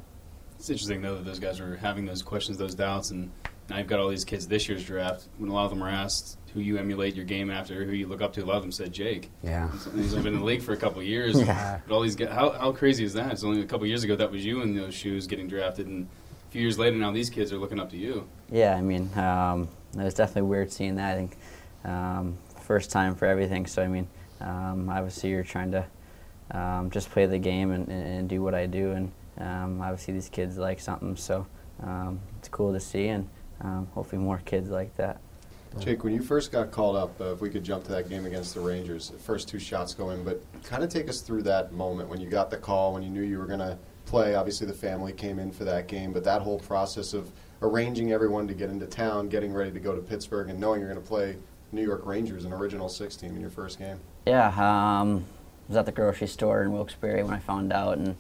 It's 0.58 0.70
interesting 0.70 1.02
though 1.02 1.16
that 1.16 1.26
those 1.26 1.40
guys 1.40 1.60
are 1.60 1.76
having 1.76 2.06
those 2.06 2.24
questions, 2.24 2.58
those 2.58 2.76
doubts, 2.76 3.12
and 3.12 3.30
now 3.70 3.80
you've 3.80 3.88
got 3.88 4.00
all 4.00 4.08
these 4.10 4.26
kids 4.26 4.48
this 4.48 4.70
year's 4.70 4.86
draft. 4.86 5.28
When 5.38 5.50
a 5.50 5.54
lot 5.54 5.66
of 5.66 5.72
them 5.72 5.84
are 5.84 5.90
asked 5.90 6.38
who 6.54 6.62
you 6.62 6.78
emulate 6.78 7.16
your 7.16 7.26
game 7.26 7.52
after, 7.52 7.84
who 7.84 7.92
you 7.92 8.08
look 8.08 8.22
up 8.22 8.32
to, 8.34 8.44
a 8.44 8.46
lot 8.46 8.56
of 8.56 8.62
them 8.62 8.72
said 8.72 8.94
Jake. 8.94 9.30
Yeah. 9.44 9.70
And 9.92 10.02
He's 10.02 10.14
only 10.14 10.24
been 10.24 10.34
in 10.36 10.40
the 10.40 10.46
league 10.46 10.62
for 10.62 10.72
a 10.72 10.78
couple 10.78 11.02
of 11.02 11.06
years. 11.06 11.36
Yeah. 11.46 11.82
But 11.86 11.94
all 11.94 12.02
these 12.02 12.16
guys, 12.16 12.30
how, 12.30 12.52
how 12.52 12.72
crazy 12.72 13.04
is 13.04 13.14
that? 13.14 13.32
It's 13.34 13.44
only 13.44 13.62
a 13.62 13.66
couple 13.66 13.84
of 13.84 13.90
years 13.90 14.06
ago 14.06 14.16
that 14.16 14.32
was 14.32 14.46
you 14.46 14.62
in 14.62 14.76
those 14.76 14.94
shoes 14.94 15.28
getting 15.28 15.50
drafted, 15.50 15.88
and 15.88 16.08
a 16.25 16.25
few 16.56 16.62
years 16.62 16.80
later 16.80 16.96
now 16.96 17.12
these 17.12 17.30
kids 17.30 17.52
are 17.52 17.58
looking 17.58 17.82
up 17.82 17.90
to 17.90 17.98
you. 17.98 18.26
Yeah, 18.50 18.78
I 18.78 18.82
mean, 18.82 19.10
um, 19.18 19.68
it 19.94 20.04
was 20.04 20.14
definitely 20.14 20.44
weird 20.44 20.72
seeing 20.72 20.96
that. 20.96 21.12
I 21.12 21.16
think 21.16 21.38
um, 21.84 22.38
first 22.62 22.92
time 22.92 23.14
for 23.14 23.26
everything. 23.26 23.66
So 23.66 23.84
I 23.84 23.88
mean, 23.88 24.08
um, 24.40 24.90
obviously 24.90 25.32
you're 25.32 25.44
trying 25.44 25.72
to 25.72 25.86
um, 26.52 26.92
just 26.92 27.10
play 27.10 27.26
the 27.26 27.38
game 27.38 27.72
and, 27.72 27.90
and, 27.90 28.08
and 28.08 28.30
do 28.30 28.42
what 28.42 28.56
I 28.56 28.68
do, 28.68 28.92
and 28.92 29.12
um, 29.38 29.82
obviously 29.82 30.14
these 30.14 30.30
kids 30.30 30.58
like 30.58 30.80
something. 30.80 31.18
So 31.18 31.46
um, 31.84 32.22
it's 32.40 32.48
cool 32.48 32.72
to 32.72 32.80
see, 32.80 33.10
and 33.10 33.28
um, 33.60 33.90
hopefully 33.92 34.22
more 34.22 34.42
kids 34.46 34.70
like 34.70 34.96
that. 34.96 35.20
Jake, 35.80 36.06
when 36.06 36.14
you 36.14 36.22
first 36.22 36.54
got 36.54 36.72
called 36.72 36.96
up, 36.96 37.20
uh, 37.20 37.34
if 37.34 37.42
we 37.42 37.50
could 37.50 37.66
jump 37.66 37.84
to 37.84 37.92
that 37.92 38.08
game 38.08 38.26
against 38.26 38.54
the 38.54 38.62
Rangers, 38.62 39.10
the 39.10 39.18
first 39.18 39.50
two 39.50 39.60
shots 39.60 39.94
go 39.94 40.12
in, 40.12 40.24
but 40.24 40.42
kind 40.64 40.86
of 40.86 40.90
take 40.90 41.10
us 41.10 41.20
through 41.20 41.44
that 41.44 41.74
moment 41.74 42.08
when 42.08 42.22
you 42.22 42.30
got 42.30 42.50
the 42.50 42.56
call, 42.56 42.94
when 42.94 43.04
you 43.04 43.10
knew 43.10 43.24
you 43.24 43.40
were 43.40 43.46
going 43.46 43.60
to 43.60 43.78
play. 44.16 44.34
Obviously, 44.34 44.66
the 44.66 44.74
family 44.74 45.12
came 45.12 45.40
in 45.40 45.52
for 45.52 45.66
that 45.66 45.90
game, 45.90 46.14
but 46.14 46.24
that 46.24 46.42
whole 46.42 46.60
process 46.60 47.14
of 47.14 47.30
arranging 47.62 48.14
everyone 48.14 48.48
to 48.48 48.54
get 48.54 48.70
into 48.70 48.86
town, 48.86 49.28
getting 49.28 49.52
ready 49.52 49.72
to 49.72 49.80
go 49.80 49.94
to 49.94 50.02
Pittsburgh, 50.02 50.50
and 50.50 50.58
knowing 50.58 50.80
you're 50.80 50.90
going 50.90 51.02
to 51.02 51.06
play 51.06 51.36
New 51.74 51.84
York 51.84 52.06
Rangers, 52.06 52.46
an 52.46 52.54
original 52.54 52.88
six 52.88 53.18
team 53.18 53.36
in 53.36 53.42
your 53.42 53.50
first 53.50 53.78
game. 53.78 54.00
Yeah, 54.26 54.48
um, 54.48 55.26
I 55.68 55.68
was 55.68 55.76
at 55.76 55.86
the 55.86 55.92
grocery 55.92 56.28
store 56.28 56.62
in 56.62 56.72
Wilkes-Barre 56.72 57.24
when 57.24 57.34
I 57.34 57.40
found 57.40 57.74
out, 57.74 57.98
and 57.98 58.16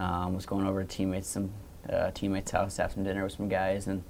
um, 0.00 0.34
was 0.34 0.46
going 0.46 0.66
over 0.66 0.82
to 0.82 0.88
teammates 0.88 1.28
some 1.28 1.50
uh, 1.88 2.10
teammates' 2.10 2.50
house 2.50 2.80
after 2.80 3.00
dinner 3.00 3.22
with 3.22 3.34
some 3.34 3.48
guys, 3.48 3.86
and 3.86 4.02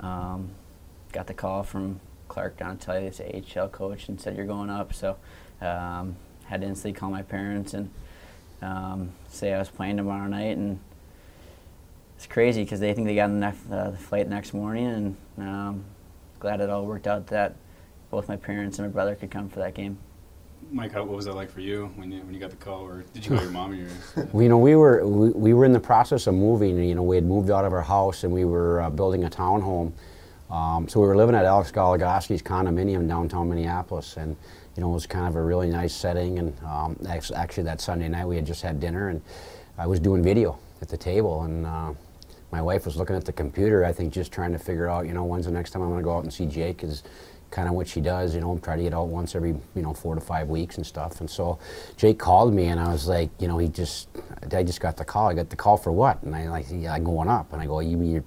um, 0.00 0.50
got 1.12 1.28
the 1.28 1.34
call 1.34 1.62
from 1.62 2.00
Clark 2.26 2.56
Donatelli, 2.56 3.08
the 3.08 3.60
AHL 3.60 3.68
coach, 3.68 4.08
and 4.08 4.20
said 4.20 4.36
you're 4.36 4.46
going 4.46 4.68
up. 4.68 4.92
So 4.92 5.16
um, 5.60 6.16
had 6.46 6.62
to 6.62 6.66
instantly 6.66 6.98
call 6.98 7.10
my 7.10 7.22
parents 7.22 7.72
and 7.72 7.88
um, 8.62 9.10
say 9.28 9.52
I 9.52 9.58
was 9.58 9.68
playing 9.68 9.96
tomorrow 9.96 10.26
night, 10.26 10.56
and 10.56 10.78
it's 12.16 12.26
crazy 12.26 12.62
because 12.62 12.80
they 12.80 12.94
think 12.94 13.06
they 13.06 13.14
got 13.14 13.28
the, 13.28 13.34
nef- 13.34 13.72
uh, 13.72 13.90
the 13.90 13.96
flight 13.96 14.28
the 14.28 14.34
next 14.34 14.54
morning, 14.54 14.86
and 14.86 15.48
um, 15.48 15.84
glad 16.38 16.60
it 16.60 16.70
all 16.70 16.86
worked 16.86 17.06
out 17.06 17.26
that 17.28 17.56
both 18.10 18.28
my 18.28 18.36
parents 18.36 18.78
and 18.78 18.86
my 18.88 18.92
brother 18.92 19.14
could 19.14 19.30
come 19.30 19.48
for 19.48 19.58
that 19.60 19.74
game. 19.74 19.98
Mike, 20.70 20.92
how, 20.92 21.02
what 21.02 21.16
was 21.16 21.24
that 21.24 21.34
like 21.34 21.50
for 21.50 21.60
you 21.60 21.90
when 21.96 22.12
you 22.12 22.20
when 22.20 22.32
you 22.32 22.40
got 22.40 22.50
the 22.50 22.56
call, 22.56 22.82
or 22.82 23.04
did 23.12 23.24
you 23.24 23.32
call 23.32 23.42
your 23.42 23.50
mom 23.52 23.72
or 23.72 23.74
your? 23.74 23.88
Well, 24.32 24.42
you 24.42 24.48
know, 24.48 24.58
we 24.58 24.76
were 24.76 25.06
we, 25.06 25.30
we 25.30 25.54
were 25.54 25.64
in 25.64 25.72
the 25.72 25.80
process 25.80 26.26
of 26.26 26.34
moving. 26.34 26.82
You 26.82 26.94
know, 26.94 27.02
we 27.02 27.16
had 27.16 27.24
moved 27.24 27.50
out 27.50 27.64
of 27.64 27.72
our 27.72 27.82
house 27.82 28.24
and 28.24 28.32
we 28.32 28.44
were 28.44 28.80
uh, 28.80 28.90
building 28.90 29.24
a 29.24 29.30
townhome. 29.30 29.92
Um, 30.50 30.86
so 30.86 31.00
we 31.00 31.06
were 31.06 31.16
living 31.16 31.34
at 31.34 31.44
Alex 31.46 31.72
Goligoski's 31.72 32.42
condominium 32.42 33.08
downtown 33.08 33.48
Minneapolis, 33.48 34.16
and 34.16 34.36
you 34.76 34.80
know 34.82 34.90
it 34.90 34.94
was 34.94 35.06
kind 35.06 35.26
of 35.26 35.36
a 35.36 35.42
really 35.42 35.70
nice 35.70 35.94
setting. 35.94 36.38
And 36.38 36.58
um, 36.64 36.96
actually, 37.06 37.64
that 37.64 37.80
Sunday 37.80 38.08
night 38.08 38.26
we 38.26 38.36
had 38.36 38.46
just 38.46 38.62
had 38.62 38.80
dinner, 38.80 39.08
and 39.08 39.22
I 39.78 39.86
was 39.86 40.00
doing 40.00 40.22
video 40.22 40.58
at 40.80 40.88
the 40.88 40.96
table, 40.96 41.42
and 41.42 41.66
uh, 41.66 41.92
my 42.50 42.60
wife 42.60 42.84
was 42.84 42.96
looking 42.96 43.16
at 43.16 43.24
the 43.24 43.32
computer. 43.32 43.84
I 43.84 43.92
think 43.92 44.12
just 44.12 44.30
trying 44.30 44.52
to 44.52 44.58
figure 44.58 44.88
out, 44.88 45.06
you 45.06 45.14
know, 45.14 45.24
when's 45.24 45.46
the 45.46 45.52
next 45.52 45.70
time 45.70 45.82
I'm 45.82 45.88
going 45.88 46.00
to 46.00 46.04
go 46.04 46.16
out 46.16 46.24
and 46.24 46.32
see 46.32 46.46
Jake 46.46 46.84
is 46.84 47.02
kind 47.52 47.68
of 47.68 47.74
what 47.74 47.86
she 47.86 48.00
does, 48.00 48.34
you 48.34 48.40
know, 48.40 48.58
try 48.58 48.76
to 48.76 48.82
get 48.82 48.94
out 48.94 49.08
once 49.08 49.34
every, 49.34 49.50
you 49.74 49.82
know, 49.82 49.94
four 49.94 50.14
to 50.14 50.20
five 50.20 50.48
weeks 50.48 50.76
and 50.78 50.86
stuff. 50.86 51.20
And 51.20 51.30
so 51.30 51.58
Jake 51.96 52.18
called 52.18 52.52
me 52.52 52.66
and 52.66 52.80
I 52.80 52.90
was 52.90 53.06
like, 53.06 53.30
you 53.38 53.46
know, 53.46 53.58
he 53.58 53.68
just, 53.68 54.08
I 54.52 54.62
just 54.62 54.80
got 54.80 54.96
the 54.96 55.04
call. 55.04 55.28
I 55.28 55.34
got 55.34 55.50
the 55.50 55.56
call 55.56 55.76
for 55.76 55.92
what? 55.92 56.22
And 56.22 56.34
I 56.34 56.48
like, 56.48 56.66
yeah, 56.70 56.94
I'm 56.94 57.04
going 57.04 57.28
up. 57.28 57.52
And 57.52 57.62
I 57.62 57.66
go, 57.66 57.80
you 57.80 57.96
mean 57.96 58.10
you're, 58.10 58.24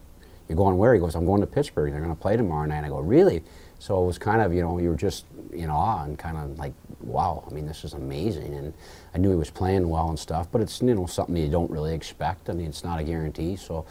you're 0.48 0.56
going 0.56 0.78
where? 0.78 0.94
He 0.94 1.00
goes, 1.00 1.16
I'm 1.16 1.26
going 1.26 1.42
to 1.42 1.48
Pittsburgh. 1.48 1.92
They're 1.92 2.02
going 2.02 2.16
to 2.16 2.22
play 2.22 2.38
tomorrow 2.38 2.66
night. 2.66 2.84
I 2.84 2.88
go, 2.88 3.00
really? 3.00 3.44
So 3.86 4.02
it 4.02 4.08
was 4.08 4.18
kind 4.18 4.42
of, 4.42 4.52
you 4.52 4.64
know, 4.64 4.80
you 4.80 4.90
were 4.90 4.96
just 4.96 5.26
in 5.54 5.70
awe 5.70 6.06
and 6.06 6.18
kind 6.18 6.38
of 6.38 6.58
like, 6.58 6.74
wow, 7.02 7.44
I 7.48 7.54
mean, 7.54 7.68
this 7.68 7.84
is 7.84 7.94
amazing. 7.94 8.52
And 8.56 8.74
I 9.14 9.20
knew 9.20 9.30
he 9.30 9.36
was 9.36 9.52
playing 9.52 9.88
well 9.88 10.10
and 10.10 10.18
stuff, 10.18 10.48
but 10.52 10.60
it's, 10.60 10.82
you 10.82 10.96
know, 10.96 11.06
something 11.06 11.38
you 11.38 11.52
don't 11.52 11.70
really 11.70 11.94
expect. 11.94 12.50
I 12.50 12.54
mean, 12.54 12.66
it's 12.66 12.84
not 12.84 13.00
a 13.00 13.04
guarantee. 13.04 13.56
So, 13.58 13.86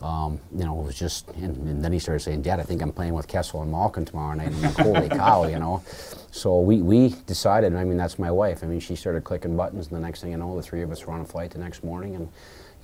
um, 0.00 0.40
you 0.56 0.64
know, 0.64 0.80
it 0.80 0.86
was 0.86 0.98
just, 0.98 1.28
and, 1.32 1.54
and 1.68 1.84
then 1.84 1.92
he 1.92 1.98
started 1.98 2.20
saying, 2.20 2.40
Dad, 2.40 2.60
I 2.60 2.62
think 2.62 2.80
I'm 2.80 2.92
playing 2.92 3.12
with 3.12 3.28
Kessel 3.28 3.60
and 3.60 3.70
Malkin 3.70 4.06
tomorrow 4.06 4.34
night. 4.34 4.48
I'm 4.48 4.62
like, 4.62 4.78
holy 4.78 5.08
cow, 5.10 5.44
you 5.44 5.58
know. 5.58 5.82
So 6.30 6.58
we, 6.60 6.80
we 6.80 7.14
decided, 7.26 7.74
I 7.74 7.84
mean, 7.84 7.98
that's 7.98 8.18
my 8.18 8.30
wife. 8.30 8.64
I 8.64 8.66
mean, 8.68 8.80
she 8.80 8.96
started 8.96 9.24
clicking 9.24 9.54
buttons, 9.54 9.88
and 9.88 9.96
the 9.96 10.00
next 10.00 10.22
thing 10.22 10.30
you 10.30 10.38
know, 10.38 10.56
the 10.56 10.62
three 10.62 10.80
of 10.80 10.90
us 10.90 11.04
were 11.04 11.12
on 11.12 11.20
a 11.20 11.26
flight 11.26 11.50
the 11.50 11.58
next 11.58 11.84
morning. 11.84 12.14
And, 12.14 12.30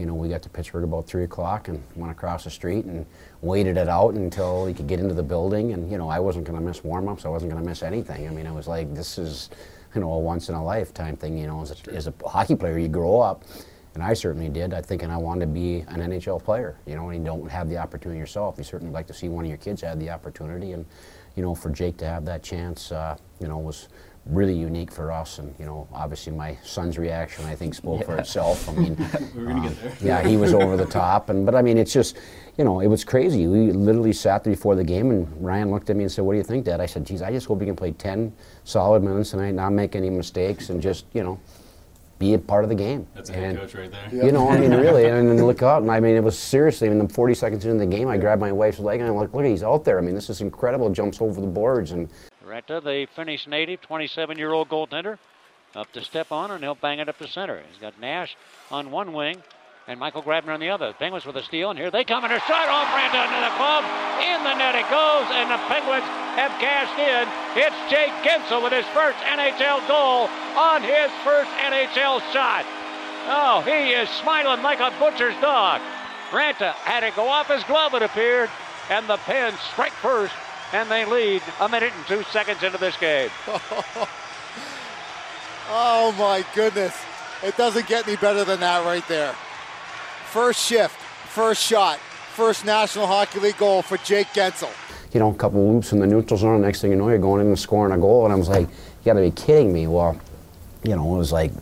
you 0.02 0.06
know, 0.06 0.14
we 0.14 0.28
got 0.28 0.42
to 0.42 0.48
Pittsburgh 0.48 0.82
about 0.82 1.06
3 1.06 1.22
o'clock 1.22 1.68
and 1.68 1.80
went 1.94 2.10
across 2.10 2.42
the 2.42 2.50
street 2.50 2.86
and 2.86 3.06
waited 3.40 3.76
it 3.76 3.88
out 3.88 4.14
until 4.14 4.66
he 4.66 4.74
could 4.74 4.88
get 4.88 4.98
into 4.98 5.14
the 5.14 5.22
building. 5.22 5.74
And, 5.74 5.88
you 5.88 5.96
know, 5.96 6.08
I 6.08 6.18
wasn't 6.18 6.44
going 6.44 6.58
to 6.58 6.64
miss 6.64 6.82
warm 6.82 7.06
ups, 7.06 7.24
I 7.24 7.28
wasn't 7.28 7.52
going 7.52 7.62
to 7.62 7.68
miss 7.68 7.84
anything. 7.84 8.26
I 8.26 8.32
mean, 8.32 8.44
it 8.44 8.52
was 8.52 8.66
like, 8.66 8.92
this 8.96 9.16
is, 9.16 9.48
you 9.94 10.00
know, 10.00 10.12
a 10.12 10.18
once 10.18 10.48
in 10.48 10.56
a 10.56 10.64
lifetime 10.64 11.16
thing, 11.16 11.38
you 11.38 11.46
know, 11.46 11.62
as 11.62 11.70
a, 11.70 11.92
as 11.92 12.08
a 12.08 12.14
hockey 12.26 12.56
player, 12.56 12.78
you 12.78 12.88
grow 12.88 13.20
up 13.20 13.44
and 13.94 14.02
I 14.02 14.14
certainly 14.14 14.48
did. 14.48 14.72
I 14.72 14.80
think, 14.80 15.02
and 15.02 15.12
I 15.12 15.16
wanted 15.18 15.40
to 15.40 15.46
be 15.46 15.80
an 15.88 16.00
NHL 16.00 16.42
player. 16.42 16.78
You 16.86 16.96
know, 16.96 17.10
and 17.10 17.18
you 17.18 17.24
don't 17.24 17.48
have 17.48 17.68
the 17.68 17.76
opportunity 17.76 18.18
yourself. 18.18 18.56
You 18.58 18.64
certainly 18.64 18.92
like 18.92 19.06
to 19.08 19.14
see 19.14 19.28
one 19.28 19.44
of 19.44 19.48
your 19.48 19.58
kids 19.58 19.82
have 19.82 20.00
the 20.00 20.10
opportunity, 20.10 20.72
and 20.72 20.86
you 21.36 21.42
know, 21.42 21.54
for 21.54 21.70
Jake 21.70 21.96
to 21.98 22.06
have 22.06 22.24
that 22.24 22.42
chance, 22.42 22.90
uh, 22.90 23.16
you 23.40 23.48
know, 23.48 23.58
was 23.58 23.88
really 24.26 24.54
unique 24.54 24.90
for 24.92 25.10
us. 25.10 25.38
And 25.38 25.54
you 25.58 25.64
know, 25.66 25.88
obviously 25.92 26.32
my 26.32 26.56
son's 26.62 26.98
reaction, 26.98 27.44
I 27.46 27.54
think, 27.54 27.74
spoke 27.74 28.04
for 28.04 28.16
itself. 28.16 28.68
I 28.68 28.72
mean, 28.72 28.96
We 29.34 29.42
were 29.44 29.48
gonna 29.52 29.66
uh, 29.66 29.68
get 29.68 29.80
there. 29.80 29.92
yeah, 30.00 30.26
he 30.28 30.36
was 30.36 30.54
over 30.54 30.76
the 30.76 30.86
top, 30.86 31.28
and 31.28 31.44
but 31.44 31.54
I 31.54 31.62
mean, 31.62 31.76
it's 31.78 31.92
just, 31.92 32.16
you 32.56 32.64
know, 32.64 32.80
it 32.80 32.86
was 32.86 33.04
crazy. 33.04 33.46
We 33.46 33.72
literally 33.72 34.12
sat 34.12 34.44
there 34.44 34.52
before 34.52 34.74
the 34.76 34.84
game, 34.84 35.10
and 35.10 35.28
Ryan 35.44 35.70
looked 35.70 35.90
at 35.90 35.96
me 35.96 36.04
and 36.04 36.12
said, 36.12 36.22
"What 36.24 36.32
do 36.34 36.38
you 36.38 36.44
think, 36.44 36.64
Dad?" 36.64 36.80
I 36.80 36.86
said, 36.86 37.04
"Geez, 37.04 37.22
I 37.22 37.30
just 37.32 37.46
hope 37.46 37.60
he 37.60 37.66
can 37.66 37.76
play 37.76 37.92
ten 37.92 38.32
solid 38.64 39.02
minutes 39.02 39.30
tonight, 39.30 39.52
not 39.54 39.70
make 39.70 39.96
any 39.96 40.10
mistakes, 40.10 40.70
and 40.70 40.80
just, 40.80 41.06
you 41.12 41.22
know." 41.22 41.38
Be 42.18 42.34
a 42.34 42.38
part 42.38 42.62
of 42.62 42.68
the 42.70 42.76
game. 42.76 43.04
That's 43.16 43.30
a 43.30 43.32
head 43.32 43.42
And- 43.42 43.58
coach 43.58 43.74
right 43.74 43.90
there. 43.90 44.08
Yeah. 44.12 44.26
you 44.26 44.30
know, 44.30 44.48
I 44.48 44.56
mean, 44.56 44.70
really, 44.86 45.06
and 45.06 45.28
then 45.28 45.44
look 45.44 45.60
out, 45.64 45.82
and 45.82 45.90
I 45.90 45.98
mean, 45.98 46.14
it 46.14 46.22
was 46.22 46.38
seriously. 46.38 46.86
I 46.86 46.90
mean, 46.92 47.04
the 47.04 47.12
40 47.12 47.34
seconds 47.34 47.64
into 47.64 47.78
the 47.78 47.86
game, 47.86 48.06
I 48.06 48.16
grabbed 48.16 48.40
my 48.40 48.52
wife's 48.52 48.78
leg, 48.78 49.00
and 49.00 49.08
I'm 49.08 49.16
like, 49.16 49.34
"Look, 49.34 49.44
he's 49.44 49.64
out 49.64 49.84
there. 49.84 49.98
I 49.98 50.02
mean, 50.02 50.14
this 50.14 50.30
is 50.30 50.40
incredible." 50.40 50.88
Jumps 50.90 51.20
over 51.20 51.40
the 51.40 51.48
boards, 51.48 51.90
and 51.90 52.08
Raanta, 52.52 52.84
the 52.84 53.06
Finnish 53.16 53.46
native, 53.46 53.80
27 53.80 54.36
year 54.36 54.52
old 54.52 54.68
goaltender, 54.68 55.18
up 55.74 55.90
to 55.92 56.04
step 56.04 56.30
on, 56.30 56.50
and 56.50 56.62
he'll 56.62 56.74
bang 56.74 56.98
it 56.98 57.08
up 57.08 57.16
to 57.18 57.26
center. 57.26 57.62
He's 57.70 57.80
got 57.80 57.98
Nash 57.98 58.36
on 58.70 58.90
one 58.90 59.14
wing 59.14 59.42
and 59.88 59.98
Michael 59.98 60.22
Grabner 60.22 60.52
on 60.52 60.60
the 60.60 60.68
other. 60.68 60.92
Penguins 60.92 61.24
with 61.24 61.36
a 61.36 61.42
steal, 61.42 61.70
and 61.70 61.78
here 61.78 61.90
they 61.90 62.04
come, 62.04 62.24
and 62.24 62.32
a 62.32 62.40
shot 62.40 62.68
off 62.68 62.86
Raanta 62.92 63.24
into 63.24 63.40
the 63.40 63.56
glove. 63.56 63.84
In 64.20 64.44
the 64.44 64.54
net 64.54 64.76
it 64.76 64.84
goes, 64.92 65.26
and 65.32 65.48
the 65.50 65.56
Penguins 65.64 66.04
have 66.36 66.52
cashed 66.60 66.98
in. 67.00 67.24
It's 67.56 67.76
Jake 67.90 68.12
Guentzel 68.20 68.62
with 68.62 68.72
his 68.72 68.86
first 68.92 69.16
NHL 69.24 69.88
goal 69.88 70.28
on 70.60 70.82
his 70.82 71.10
first 71.24 71.50
NHL 71.56 72.20
shot. 72.32 72.66
Oh, 73.32 73.62
he 73.64 73.96
is 73.96 74.10
smiling 74.10 74.62
like 74.62 74.80
a 74.80 74.92
butcher's 75.00 75.34
dog. 75.40 75.80
Raanta 76.30 76.72
had 76.84 77.02
it 77.02 77.16
go 77.16 77.28
off 77.28 77.48
his 77.48 77.64
glove, 77.64 77.94
it 77.94 78.02
appeared, 78.02 78.50
and 78.90 79.08
the 79.08 79.16
Pens 79.18 79.58
strike 79.72 79.92
first, 79.92 80.34
and 80.72 80.90
they 80.90 81.04
lead 81.04 81.42
a 81.60 81.68
minute 81.68 81.92
and 81.96 82.06
two 82.06 82.22
seconds 82.30 82.62
into 82.62 82.78
this 82.78 82.96
game. 82.96 83.30
Oh 85.74 86.12
my 86.18 86.44
goodness. 86.54 86.94
It 87.42 87.56
doesn't 87.56 87.86
get 87.86 88.06
any 88.06 88.16
better 88.16 88.44
than 88.44 88.60
that 88.60 88.84
right 88.84 89.06
there. 89.08 89.32
First 90.30 90.60
shift, 90.66 90.94
first 90.94 91.62
shot, 91.62 91.98
first 91.98 92.64
National 92.66 93.06
Hockey 93.06 93.40
League 93.40 93.56
goal 93.56 93.80
for 93.80 93.96
Jake 93.98 94.26
Guentzel. 94.28 94.70
you 95.14 95.20
know, 95.20 95.30
a 95.30 95.34
couple 95.34 95.72
loops 95.72 95.92
in 95.92 95.98
the 96.00 96.06
neutral 96.06 96.36
zone. 96.36 96.60
Next 96.60 96.80
thing 96.82 96.90
you 96.90 96.96
know, 96.96 97.08
you're 97.08 97.18
going 97.18 97.40
in 97.40 97.46
and 97.46 97.58
scoring 97.58 97.92
a 97.94 97.98
goal. 97.98 98.24
And 98.24 98.32
I 98.32 98.36
was 98.36 98.48
like, 98.48 98.68
you 98.68 99.04
got 99.04 99.14
to 99.14 99.20
be 99.20 99.30
kidding 99.30 99.72
me. 99.72 99.86
Well, 99.86 100.20
you 100.82 100.94
know, 100.96 101.14
it 101.14 101.18
was 101.18 101.32
like 101.32 101.52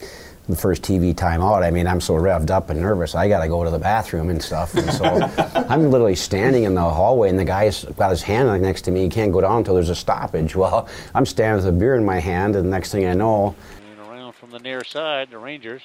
the 0.51 0.57
first 0.57 0.83
TV 0.83 1.15
timeout. 1.15 1.63
I 1.63 1.71
mean, 1.71 1.87
I'm 1.87 2.01
so 2.01 2.15
revved 2.15 2.51
up 2.51 2.71
and 2.71 2.81
nervous. 2.81 3.15
I 3.15 3.29
got 3.29 3.41
to 3.43 3.49
go 3.49 3.65
to 3.65 3.71
the 3.71 3.79
bathroom 3.79 4.31
and 4.31 4.43
stuff. 4.43 4.75
And 4.75 4.93
so 4.93 5.05
I'm 5.69 5.91
literally 5.91 6.17
standing 6.17 6.65
in 6.65 6.75
the 6.75 6.83
hallway, 6.83 7.29
and 7.31 7.39
the 7.39 7.45
guy's 7.45 7.85
got 7.85 8.11
his 8.11 8.23
hand 8.23 8.49
like 8.49 8.61
next 8.61 8.83
to 8.83 8.91
me. 8.91 9.03
He 9.03 9.09
can't 9.09 9.33
go 9.33 9.41
down 9.41 9.59
until 9.59 9.75
there's 9.75 9.89
a 9.89 9.95
stoppage. 9.95 10.55
Well, 10.61 10.89
I'm 11.15 11.25
standing 11.25 11.65
with 11.65 11.75
a 11.75 11.77
beer 11.77 11.95
in 11.95 12.05
my 12.05 12.19
hand, 12.19 12.55
and 12.55 12.67
the 12.67 12.71
next 12.71 12.93
thing 12.93 13.07
I 13.07 13.15
know, 13.15 13.55
And 13.81 13.99
around 14.11 14.35
from 14.35 14.51
the 14.51 14.59
near 14.59 14.85
side, 14.85 15.31
the 15.31 15.39
Rangers 15.39 15.81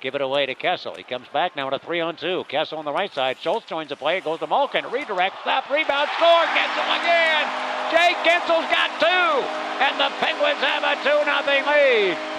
give 0.00 0.14
it 0.16 0.20
away 0.20 0.46
to 0.46 0.54
Kessel. 0.54 0.94
He 0.96 1.04
comes 1.04 1.28
back 1.32 1.54
now 1.54 1.70
to 1.70 1.76
a 1.76 1.78
three 1.78 2.00
on 2.00 2.16
two. 2.16 2.44
Kessel 2.48 2.78
on 2.78 2.84
the 2.84 2.92
right 2.92 3.12
side. 3.12 3.36
Schultz 3.40 3.66
joins 3.66 3.90
the 3.90 3.96
play. 3.96 4.18
It 4.18 4.24
goes 4.24 4.40
to 4.40 4.46
Malkin. 4.46 4.84
Redirect. 4.90 5.36
Stop. 5.42 5.70
Rebound. 5.70 6.08
Score. 6.16 6.44
Guentzel 6.50 6.88
again. 6.98 7.46
Jake 7.90 8.16
Guentzel's 8.26 8.68
got 8.70 8.90
two. 8.98 9.44
And 9.78 9.98
the 10.00 10.10
Penguins 10.18 10.58
have 10.58 10.82
a 10.82 10.96
2 11.02 11.24
nothing 11.24 11.64
lead. 11.66 12.37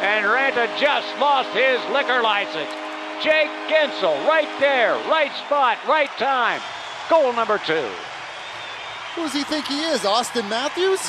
And 0.00 0.26
Raanta 0.26 0.68
just 0.78 1.08
lost 1.18 1.48
his 1.50 1.80
liquor 1.92 2.22
license. 2.22 2.68
Jake 3.22 3.48
Guentzel 3.68 4.26
right 4.28 4.48
there. 4.60 4.92
Right 5.08 5.32
spot. 5.46 5.78
Right 5.88 6.10
time. 6.18 6.60
Goal 7.08 7.32
number 7.32 7.58
two. 7.58 7.88
Who 9.14 9.22
does 9.22 9.32
he 9.32 9.42
think 9.44 9.66
he 9.66 9.80
is? 9.80 10.00
Auston 10.02 10.48
Matthews? 10.50 11.00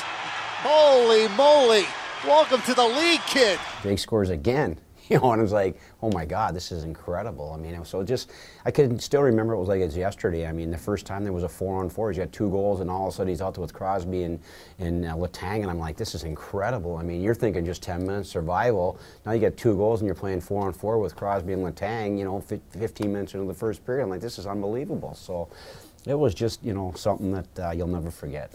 Holy 0.62 1.28
moly. 1.36 1.86
Welcome 2.26 2.62
to 2.62 2.74
the 2.74 2.86
league, 2.86 3.22
kid. 3.28 3.60
Jake 3.84 4.00
scores 4.00 4.30
again. 4.30 4.80
You 5.10 5.20
know, 5.20 5.32
and 5.32 5.40
I 5.40 5.44
was 5.44 5.54
like, 5.54 5.80
oh 6.02 6.12
my 6.12 6.26
God, 6.26 6.54
this 6.54 6.70
is 6.70 6.84
incredible. 6.84 7.54
I 7.54 7.58
mean, 7.58 7.86
so 7.86 8.04
just, 8.04 8.30
I 8.66 8.72
can 8.72 9.00
still 9.00 9.22
remember 9.22 9.54
it 9.54 9.60
was 9.60 9.70
like 9.70 9.80
it's 9.80 9.96
yesterday. 9.96 10.46
I 10.46 10.52
mean, 10.52 10.70
the 10.70 10.78
first 10.78 11.06
time 11.06 11.24
there 11.24 11.32
was 11.32 11.44
a 11.44 11.50
four 11.50 11.80
on 11.80 11.90
four, 11.90 12.12
he's 12.12 12.20
got 12.20 12.34
two 12.34 12.50
goals, 12.50 12.82
and 12.82 12.92
all 12.92 13.08
of 13.08 13.14
a 13.14 13.16
sudden 13.16 13.30
he's 13.30 13.42
out 13.42 13.54
there 13.54 13.62
with 13.62 13.74
Crosby 13.74 14.24
and, 14.24 14.40
and 14.80 15.06
uh, 15.06 15.14
Letang, 15.14 15.62
and 15.62 15.70
I'm 15.70 15.80
like, 15.80 15.96
this 15.96 16.14
is 16.14 16.26
incredible. 16.26 16.98
I 16.98 17.04
mean, 17.04 17.22
you're 17.22 17.36
thinking 17.36 17.66
just 17.66 17.82
10 17.84 18.06
minutes 18.06 18.30
survival. 18.30 19.00
Now 19.26 19.32
you 19.32 19.40
get 19.40 19.56
two 19.56 19.78
goals, 19.78 20.02
and 20.02 20.08
you're 20.08 20.16
playing 20.16 20.42
four 20.42 20.66
on 20.66 20.74
four 20.74 21.00
with 21.00 21.16
Crosby 21.16 21.54
and 21.54 21.64
Letang, 21.64 22.18
you 22.18 22.26
know, 22.26 22.42
fif- 22.42 22.60
15 22.72 23.12
minutes 23.12 23.34
into 23.34 23.48
the 23.48 23.54
first 23.54 23.86
period. 23.86 24.04
I'm 24.04 24.10
like, 24.10 24.22
this 24.22 24.38
is 24.38 24.46
unbelievable. 24.46 25.14
So 25.14 25.48
it 26.06 26.16
was 26.16 26.34
just, 26.34 26.62
you 26.66 26.74
know, 26.74 26.92
something 26.98 27.32
that 27.32 27.60
uh, 27.60 27.72
you'll 27.72 27.88
never 27.88 28.12
forget. 28.12 28.52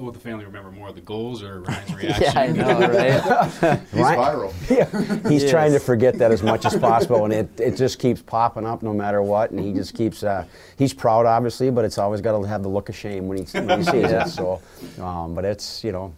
What 0.00 0.06
would 0.06 0.14
the 0.14 0.20
family 0.26 0.46
remember 0.46 0.70
more, 0.70 0.88
of 0.88 0.94
the 0.94 1.02
goals 1.02 1.42
or 1.42 1.60
Ryan's 1.60 1.94
reaction? 2.02 2.22
Yeah, 2.22 2.40
I 2.40 2.46
know, 2.52 2.80
right? 2.88 3.82
He's 3.90 3.92
Right. 4.00 4.18
viral. 4.18 5.28
He's 5.28 5.42
Yes. 5.42 5.50
trying 5.50 5.72
to 5.72 5.78
forget 5.78 6.16
that 6.16 6.30
as 6.32 6.42
much 6.42 6.64
as 6.64 6.74
possible, 6.78 7.24
and 7.26 7.34
it, 7.34 7.60
it 7.60 7.76
just 7.76 7.98
keeps 7.98 8.22
popping 8.22 8.64
up 8.64 8.82
no 8.82 8.94
matter 8.94 9.20
what. 9.20 9.50
And 9.50 9.60
he 9.60 9.74
just 9.74 9.94
keeps, 9.94 10.22
uh, 10.22 10.46
he's 10.78 10.94
proud, 10.94 11.26
obviously, 11.26 11.70
but 11.70 11.84
it's 11.84 11.98
always 11.98 12.22
got 12.22 12.32
to 12.40 12.48
have 12.48 12.62
the 12.62 12.68
look 12.70 12.88
of 12.88 12.96
shame 12.96 13.28
when 13.28 13.44
he, 13.44 13.58
when 13.60 13.78
he 13.78 13.84
sees 13.84 14.10
Yeah. 14.10 14.24
it. 14.24 14.30
So, 14.30 14.62
um, 14.98 15.34
but 15.34 15.44
it's, 15.44 15.84
you 15.84 15.92
know, 15.92 16.14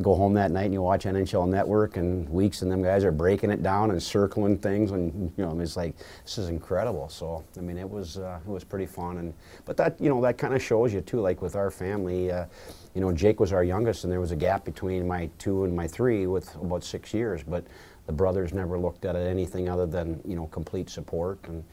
go 0.00 0.14
home 0.14 0.32
that 0.34 0.50
night 0.50 0.64
and 0.64 0.72
you 0.72 0.80
watch 0.80 1.04
NHL 1.04 1.46
Network, 1.48 1.98
and 1.98 2.26
Weekes 2.30 2.62
and 2.62 2.72
them 2.72 2.82
guys 2.82 3.04
are 3.04 3.12
breaking 3.12 3.50
it 3.50 3.62
down 3.62 3.90
and 3.90 4.02
circling 4.02 4.56
things, 4.56 4.90
and 4.90 5.30
you 5.36 5.44
know, 5.44 5.58
it's 5.60 5.76
like 5.76 5.94
this 6.24 6.38
is 6.38 6.48
incredible. 6.48 7.10
So, 7.10 7.44
I 7.58 7.60
mean, 7.60 7.76
it 7.76 7.88
was 7.88 8.16
uh, 8.16 8.38
it 8.46 8.50
was 8.50 8.64
pretty 8.64 8.86
fun, 8.86 9.18
and 9.18 9.34
but 9.66 9.76
that 9.76 10.00
you 10.00 10.08
know 10.08 10.20
that 10.22 10.38
kind 10.38 10.54
of 10.54 10.62
shows 10.62 10.94
you 10.94 11.02
too, 11.02 11.20
like 11.20 11.42
with 11.42 11.56
our 11.56 11.70
family. 11.70 12.30
Uh, 12.32 12.46
you 12.94 13.00
know, 13.00 13.12
Jake 13.12 13.40
was 13.40 13.52
our 13.52 13.64
youngest, 13.64 14.04
and 14.04 14.12
there 14.12 14.20
was 14.20 14.30
a 14.30 14.36
gap 14.36 14.64
between 14.64 15.06
my 15.06 15.30
two 15.38 15.64
and 15.64 15.74
my 15.74 15.86
three 15.86 16.26
with 16.26 16.54
about 16.56 16.84
six 16.84 17.12
years. 17.14 17.42
But 17.42 17.64
the 18.06 18.12
brothers 18.12 18.52
never 18.52 18.78
looked 18.78 19.04
at 19.04 19.16
it 19.16 19.26
anything 19.26 19.68
other 19.68 19.86
than 19.86 20.20
you 20.24 20.36
know 20.36 20.46
complete 20.46 20.90
support, 20.90 21.38
and 21.44 21.64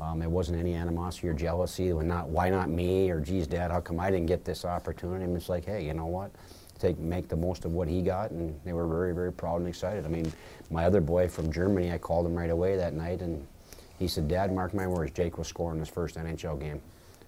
um, 0.00 0.22
it 0.22 0.30
wasn't 0.30 0.58
any 0.58 0.74
animosity 0.74 1.28
or 1.28 1.34
jealousy. 1.34 1.92
When 1.92 2.08
not, 2.08 2.28
why 2.28 2.50
not 2.50 2.68
me? 2.68 3.10
Or 3.10 3.20
geez, 3.20 3.46
Dad, 3.46 3.70
how 3.70 3.80
come 3.80 4.00
I 4.00 4.10
didn't 4.10 4.26
get 4.26 4.44
this 4.44 4.64
opportunity? 4.64 5.24
And 5.24 5.36
it's 5.36 5.48
like, 5.48 5.64
hey, 5.64 5.84
you 5.84 5.94
know 5.94 6.06
what? 6.06 6.30
Take 6.78 6.98
make 6.98 7.28
the 7.28 7.36
most 7.36 7.64
of 7.64 7.72
what 7.72 7.88
he 7.88 8.02
got, 8.02 8.32
and 8.32 8.58
they 8.64 8.72
were 8.72 8.86
very 8.86 9.14
very 9.14 9.32
proud 9.32 9.60
and 9.60 9.68
excited. 9.68 10.04
I 10.04 10.08
mean, 10.08 10.32
my 10.70 10.84
other 10.84 11.00
boy 11.00 11.28
from 11.28 11.50
Germany, 11.50 11.92
I 11.92 11.98
called 11.98 12.26
him 12.26 12.34
right 12.34 12.50
away 12.50 12.76
that 12.76 12.92
night, 12.92 13.22
and 13.22 13.46
he 13.98 14.08
said, 14.08 14.28
Dad, 14.28 14.52
mark 14.52 14.74
my 14.74 14.86
words, 14.86 15.12
Jake 15.12 15.38
was 15.38 15.48
scoring 15.48 15.78
his 15.78 15.88
first 15.88 16.16
NHL 16.16 16.60
game. 16.60 16.80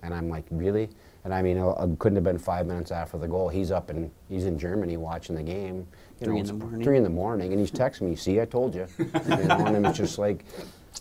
And 0.02 0.14
I'm 0.14 0.28
like, 0.28 0.45
really? 0.50 0.88
And 1.25 1.35
I 1.35 1.43
mean, 1.43 1.59
it 1.59 1.99
couldn't 1.99 2.17
have 2.17 2.25
been 2.25 2.38
five 2.38 2.67
minutes 2.67 2.90
after 2.90 3.19
the 3.19 3.28
goal. 3.28 3.49
He's 3.49 3.71
up 3.71 3.90
and 3.90 4.11
he's 4.28 4.45
in 4.45 4.59
Germany 4.59 4.97
watching 4.97 5.35
the 5.35 5.43
game. 5.43 5.87
You 6.21 6.25
Three 6.25 6.35
know, 6.35 6.40
in 6.40 6.47
the 6.47 6.55
it's 6.55 6.62
morning. 6.62 6.85
Three 6.85 6.97
in 6.97 7.02
the 7.02 7.11
morning, 7.11 7.52
and 7.52 7.61
he's 7.61 7.71
texting 7.71 8.02
me, 8.02 8.17
"See, 8.17 8.40
I 8.40 8.45
told 8.45 8.75
you." 8.75 8.87
you 8.99 9.05
know, 9.45 9.67
and 9.67 9.87
it's 9.87 9.99
just 9.99 10.19
like, 10.19 10.45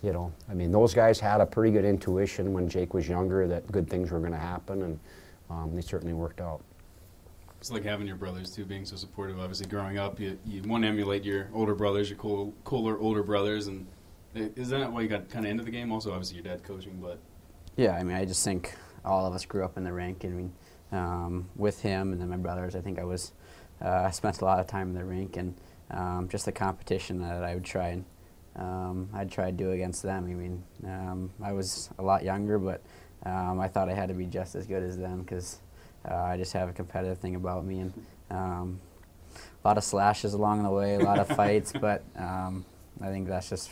you 0.03 0.11
know, 0.13 0.31
I 0.49 0.53
mean, 0.53 0.71
those 0.71 0.93
guys 0.93 1.19
had 1.19 1.41
a 1.41 1.45
pretty 1.45 1.71
good 1.71 1.85
intuition 1.85 2.53
when 2.53 2.67
Jake 2.67 2.93
was 2.93 3.07
younger 3.07 3.47
that 3.47 3.71
good 3.71 3.89
things 3.89 4.11
were 4.11 4.19
going 4.19 4.33
to 4.33 4.37
happen, 4.37 4.81
and 4.83 4.99
um, 5.49 5.75
they 5.75 5.81
certainly 5.81 6.13
worked 6.13 6.41
out. 6.41 6.61
It's 7.59 7.71
like 7.71 7.83
having 7.83 8.05
your 8.05 8.17
brothers 8.17 8.51
too, 8.51 8.65
being 8.65 8.85
so 8.85 8.95
supportive. 8.95 9.39
Obviously, 9.39 9.67
growing 9.67 9.97
up, 9.97 10.19
you, 10.19 10.37
you 10.45 10.61
want 10.63 10.83
to 10.83 10.89
emulate 10.89 11.23
your 11.23 11.49
older 11.53 11.73
brothers, 11.73 12.09
your 12.09 12.19
cool, 12.19 12.53
cooler 12.63 12.99
older 12.99 13.23
brothers, 13.23 13.67
and 13.67 13.87
eh, 14.35 14.49
is 14.55 14.69
that 14.69 14.91
why 14.91 15.01
you 15.01 15.07
got 15.07 15.29
kind 15.29 15.45
of 15.45 15.51
into 15.51 15.63
the 15.63 15.71
game? 15.71 15.91
Also, 15.91 16.11
obviously, 16.11 16.35
your 16.35 16.43
dad 16.43 16.63
coaching, 16.63 16.99
but 17.01 17.17
Yeah, 17.75 17.95
I 17.95 18.03
mean, 18.03 18.15
I 18.15 18.25
just 18.25 18.43
think 18.43 18.75
all 19.07 19.25
of 19.25 19.33
us 19.33 19.45
grew 19.45 19.63
up 19.63 19.77
in 19.77 19.83
the 19.83 19.93
rink. 19.93 20.23
Mean, 20.23 20.53
um, 20.91 21.49
with 21.55 21.81
him 21.81 22.11
and 22.11 22.21
then 22.21 22.29
my 22.29 22.37
brothers, 22.37 22.75
I 22.75 22.81
think 22.81 22.99
I 22.99 23.03
was, 23.03 23.31
uh, 23.83 24.03
I 24.05 24.11
spent 24.11 24.41
a 24.41 24.45
lot 24.45 24.59
of 24.59 24.67
time 24.67 24.89
in 24.89 24.93
the 24.93 25.03
rink 25.03 25.37
and 25.37 25.55
um, 25.91 26.27
just 26.29 26.45
the 26.45 26.51
competition 26.51 27.21
that 27.21 27.43
I 27.43 27.53
would 27.55 27.65
try 27.65 27.89
and 27.89 28.05
um, 28.55 29.09
I'd 29.13 29.31
try 29.31 29.45
to 29.45 29.51
do 29.51 29.71
against 29.71 30.03
them. 30.03 30.25
I 30.25 30.33
mean, 30.33 30.63
um, 30.85 31.31
I 31.41 31.53
was 31.53 31.89
a 31.99 32.03
lot 32.03 32.23
younger, 32.23 32.57
but 32.57 32.81
um, 33.23 33.59
I 33.59 33.67
thought 33.67 33.89
I 33.89 33.93
had 33.93 34.09
to 34.09 34.15
be 34.15 34.25
just 34.25 34.55
as 34.55 34.65
good 34.65 34.83
as 34.83 34.97
them 34.97 35.21
because 35.21 35.59
uh, 36.09 36.15
I 36.15 36.37
just 36.37 36.53
have 36.53 36.69
a 36.69 36.73
competitive 36.73 37.19
thing 37.19 37.35
about 37.35 37.65
me 37.65 37.79
and 37.79 37.93
um, 38.29 38.79
a 39.63 39.67
lot 39.67 39.77
of 39.77 39.83
slashes 39.83 40.33
along 40.33 40.63
the 40.63 40.69
way, 40.69 40.95
a 40.95 40.99
lot 40.99 41.19
of 41.19 41.27
fights, 41.35 41.71
but 41.71 42.03
um, 42.15 42.65
I 43.01 43.07
think 43.07 43.27
that's 43.27 43.49
just 43.49 43.69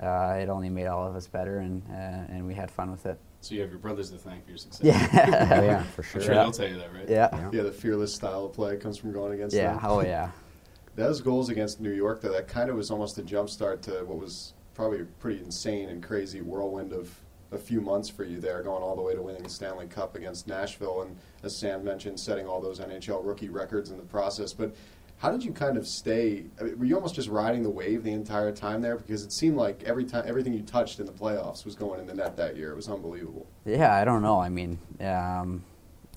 uh, 0.00 0.38
it 0.40 0.48
only 0.48 0.70
made 0.70 0.86
all 0.86 1.06
of 1.06 1.16
us 1.16 1.26
better 1.26 1.58
and 1.58 1.82
uh, 1.90 2.32
and 2.32 2.46
we 2.46 2.54
had 2.54 2.70
fun 2.70 2.90
with 2.90 3.06
it. 3.06 3.18
So 3.40 3.54
you 3.54 3.60
have 3.62 3.70
your 3.70 3.78
brothers 3.78 4.10
to 4.10 4.18
thank 4.18 4.44
for 4.44 4.50
your 4.50 4.58
success. 4.58 4.80
Oh, 4.84 4.86
Yeah. 4.88 5.62
yeah, 5.62 5.82
for 5.82 6.02
I'm 6.02 6.08
sure. 6.08 6.20
sure 6.20 6.34
they'll 6.34 6.52
tell 6.52 6.68
you 6.68 6.78
that, 6.78 6.92
right? 6.92 7.08
yeah. 7.08 7.50
Yeah, 7.52 7.62
the 7.62 7.72
fearless 7.72 8.14
style 8.14 8.44
of 8.46 8.52
play 8.52 8.76
comes 8.76 8.98
from 8.98 9.12
going 9.12 9.32
against 9.34 9.54
Yeah. 9.56 9.72
them. 9.74 9.80
Oh 9.84 10.02
yeah. 10.02 10.30
Those 10.96 11.20
goals 11.20 11.48
against 11.48 11.80
New 11.80 11.92
York, 11.92 12.20
though, 12.20 12.32
that 12.32 12.48
kind 12.48 12.68
of 12.68 12.76
was 12.76 12.90
almost 12.90 13.16
a 13.18 13.22
jump 13.22 13.48
start 13.48 13.80
to 13.82 14.04
what 14.04 14.18
was 14.18 14.52
probably 14.74 15.00
a 15.00 15.04
pretty 15.04 15.40
insane 15.42 15.88
and 15.88 16.02
crazy 16.02 16.40
whirlwind 16.40 16.92
of 16.92 17.14
a 17.52 17.58
few 17.58 17.80
months 17.80 18.08
for 18.08 18.24
you 18.24 18.40
there, 18.40 18.62
going 18.62 18.82
all 18.82 18.94
the 18.96 19.02
way 19.02 19.14
to 19.14 19.22
winning 19.22 19.42
the 19.42 19.48
Stanley 19.48 19.86
Cup 19.86 20.14
against 20.16 20.46
Nashville, 20.46 21.02
and 21.02 21.16
as 21.42 21.56
Sam 21.56 21.82
mentioned, 21.84 22.18
setting 22.20 22.46
all 22.46 22.60
those 22.60 22.80
NHL 22.80 23.24
rookie 23.24 23.48
records 23.48 23.90
in 23.90 23.96
the 23.96 24.02
process. 24.04 24.52
But 24.52 24.74
How 25.20 25.30
did 25.30 25.44
you 25.44 25.52
kind 25.52 25.76
of 25.76 25.86
stay? 25.86 26.46
I 26.58 26.64
mean, 26.64 26.78
were 26.78 26.86
you 26.86 26.94
almost 26.94 27.14
just 27.14 27.28
riding 27.28 27.62
the 27.62 27.68
wave 27.68 28.04
the 28.04 28.12
entire 28.12 28.50
time 28.52 28.80
there? 28.80 28.96
Because 28.96 29.22
it 29.22 29.32
seemed 29.32 29.54
like 29.54 29.82
every 29.84 30.06
time 30.06 30.24
everything 30.26 30.54
you 30.54 30.62
touched 30.62 30.98
in 30.98 31.04
the 31.04 31.12
playoffs 31.12 31.66
was 31.66 31.74
going 31.74 32.00
in 32.00 32.06
the 32.06 32.14
net 32.14 32.38
that 32.38 32.56
year. 32.56 32.72
It 32.72 32.76
was 32.76 32.88
unbelievable. 32.88 33.46
Yeah, 33.66 33.94
I 33.94 34.06
don't 34.06 34.22
know. 34.22 34.40
I 34.40 34.48
mean, 34.48 34.78
um, 34.98 35.62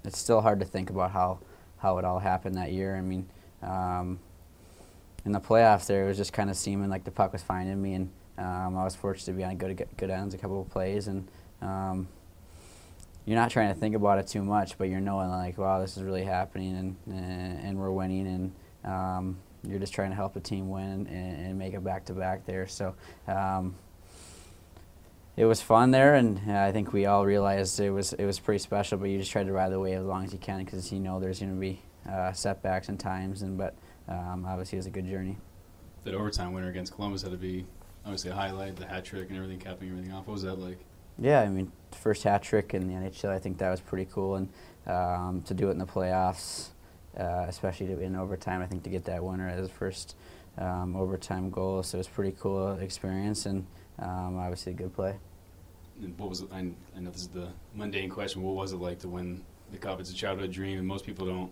it's 0.05 0.17
still 0.17 0.39
hard 0.39 0.61
to 0.61 0.65
think 0.65 0.89
about 0.89 1.11
how, 1.11 1.39
how 1.79 1.97
it 1.97 2.05
all 2.05 2.19
happened 2.19 2.55
that 2.55 2.71
year. 2.71 2.95
I 2.95 3.01
mean, 3.01 3.27
um, 3.61 4.19
in 5.25 5.33
the 5.33 5.41
playoffs, 5.41 5.85
there 5.85 6.05
it 6.05 6.07
was 6.07 6.15
just 6.15 6.31
kind 6.31 6.49
of 6.49 6.55
seeming 6.55 6.89
like 6.89 7.03
the 7.03 7.11
puck 7.11 7.33
was 7.33 7.43
finding 7.43 7.81
me, 7.81 7.95
and 7.95 8.09
um, 8.37 8.77
I 8.77 8.85
was 8.85 8.95
fortunate 8.95 9.25
to 9.25 9.33
be 9.33 9.43
on 9.43 9.57
good 9.57 9.85
good 9.97 10.11
ends 10.11 10.33
a 10.33 10.37
couple 10.37 10.61
of 10.61 10.69
plays, 10.69 11.09
and 11.09 11.27
um, 11.61 12.07
you're 13.25 13.37
not 13.37 13.49
trying 13.49 13.73
to 13.73 13.77
think 13.77 13.95
about 13.95 14.19
it 14.19 14.27
too 14.27 14.43
much, 14.43 14.77
but 14.77 14.87
you're 14.87 15.01
knowing 15.01 15.27
like, 15.27 15.57
wow, 15.57 15.81
this 15.81 15.97
is 15.97 16.03
really 16.03 16.23
happening, 16.23 16.77
and 16.77 16.95
and, 17.13 17.65
and 17.65 17.77
we're 17.77 17.91
winning, 17.91 18.27
and 18.27 18.53
um, 18.83 19.37
you're 19.67 19.79
just 19.79 19.93
trying 19.93 20.09
to 20.09 20.15
help 20.15 20.33
the 20.33 20.39
team 20.39 20.69
win 20.69 21.07
and, 21.07 21.47
and 21.47 21.59
make 21.59 21.73
it 21.73 21.83
back 21.83 22.05
to 22.05 22.13
back 22.13 22.45
there. 22.45 22.67
So 22.67 22.95
um, 23.27 23.75
it 25.35 25.45
was 25.45 25.61
fun 25.61 25.91
there, 25.91 26.15
and 26.15 26.39
uh, 26.47 26.61
I 26.61 26.71
think 26.71 26.93
we 26.93 27.05
all 27.05 27.25
realized 27.25 27.79
it 27.79 27.89
was 27.89 28.13
it 28.13 28.25
was 28.25 28.39
pretty 28.39 28.59
special. 28.59 28.97
But 28.97 29.05
you 29.09 29.17
just 29.17 29.31
try 29.31 29.43
to 29.43 29.51
ride 29.51 29.71
the 29.71 29.79
wave 29.79 29.99
as 29.99 30.05
long 30.05 30.23
as 30.23 30.33
you 30.33 30.39
can 30.39 30.63
because 30.63 30.91
you 30.91 30.99
know 30.99 31.19
there's 31.19 31.39
going 31.39 31.53
to 31.53 31.59
be 31.59 31.81
uh, 32.09 32.31
setbacks 32.33 32.89
and 32.89 32.99
times, 32.99 33.41
and 33.41 33.57
but 33.57 33.73
um, 34.07 34.45
obviously 34.47 34.77
it 34.77 34.79
was 34.79 34.87
a 34.87 34.91
good 34.91 35.07
journey. 35.07 35.37
That 36.03 36.13
overtime 36.13 36.53
winner 36.53 36.69
against 36.69 36.93
Columbus 36.93 37.21
had 37.21 37.31
to 37.31 37.37
be 37.37 37.65
obviously 38.03 38.31
a 38.31 38.35
highlight, 38.35 38.75
the 38.75 38.85
hat 38.85 39.05
trick 39.05 39.29
and 39.29 39.37
everything, 39.37 39.59
capping 39.59 39.89
everything 39.89 40.11
off. 40.11 40.27
What 40.27 40.33
was 40.33 40.43
that 40.43 40.59
like? 40.59 40.77
Yeah, 41.17 41.41
I 41.41 41.49
mean, 41.49 41.71
first 41.91 42.23
hat 42.23 42.43
trick 42.43 42.73
in 42.73 42.87
the 42.87 42.93
NHL, 42.93 43.29
I 43.29 43.39
think 43.39 43.57
that 43.59 43.69
was 43.69 43.79
pretty 43.79 44.07
cool, 44.11 44.35
and 44.35 44.49
um, 44.87 45.41
to 45.45 45.53
do 45.53 45.69
it 45.69 45.71
in 45.71 45.77
the 45.77 45.85
playoffs, 45.85 46.69
uh, 47.17 47.45
especially 47.47 47.87
to, 47.87 47.99
in 47.99 48.15
overtime, 48.15 48.61
I 48.61 48.67
think 48.67 48.83
to 48.83 48.89
get 48.89 49.05
that 49.05 49.23
winner 49.23 49.47
as 49.47 49.69
first 49.69 50.15
um, 50.57 50.95
overtime 50.95 51.49
goal, 51.49 51.83
so 51.83 51.97
it 51.97 51.99
was 51.99 52.07
a 52.07 52.11
pretty 52.11 52.35
cool 52.39 52.73
experience, 52.73 53.45
and 53.45 53.65
um, 53.99 54.37
obviously 54.37 54.73
a 54.73 54.75
good 54.75 54.93
play. 54.93 55.15
And 56.01 56.17
what 56.17 56.29
was 56.29 56.41
it? 56.41 56.49
I, 56.51 56.71
I 56.95 56.99
know 56.99 57.11
this 57.11 57.21
is 57.21 57.27
the 57.27 57.49
mundane 57.75 58.09
question. 58.09 58.41
What 58.41 58.55
was 58.55 58.73
it 58.73 58.77
like 58.77 58.99
to 58.99 59.07
win 59.07 59.43
the 59.71 59.77
cup? 59.77 59.99
It's 59.99 60.11
a 60.11 60.15
childhood 60.15 60.51
dream, 60.51 60.77
and 60.77 60.87
most 60.87 61.05
people 61.05 61.25
don't. 61.25 61.51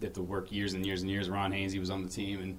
They 0.00 0.06
have 0.06 0.14
to 0.14 0.22
work 0.22 0.52
years 0.52 0.74
and 0.74 0.84
years 0.84 1.02
and 1.02 1.10
years. 1.10 1.30
Ron 1.30 1.52
Hainsey 1.52 1.80
was 1.80 1.88
on 1.88 2.02
the 2.02 2.08
team 2.08 2.42
and 2.42 2.58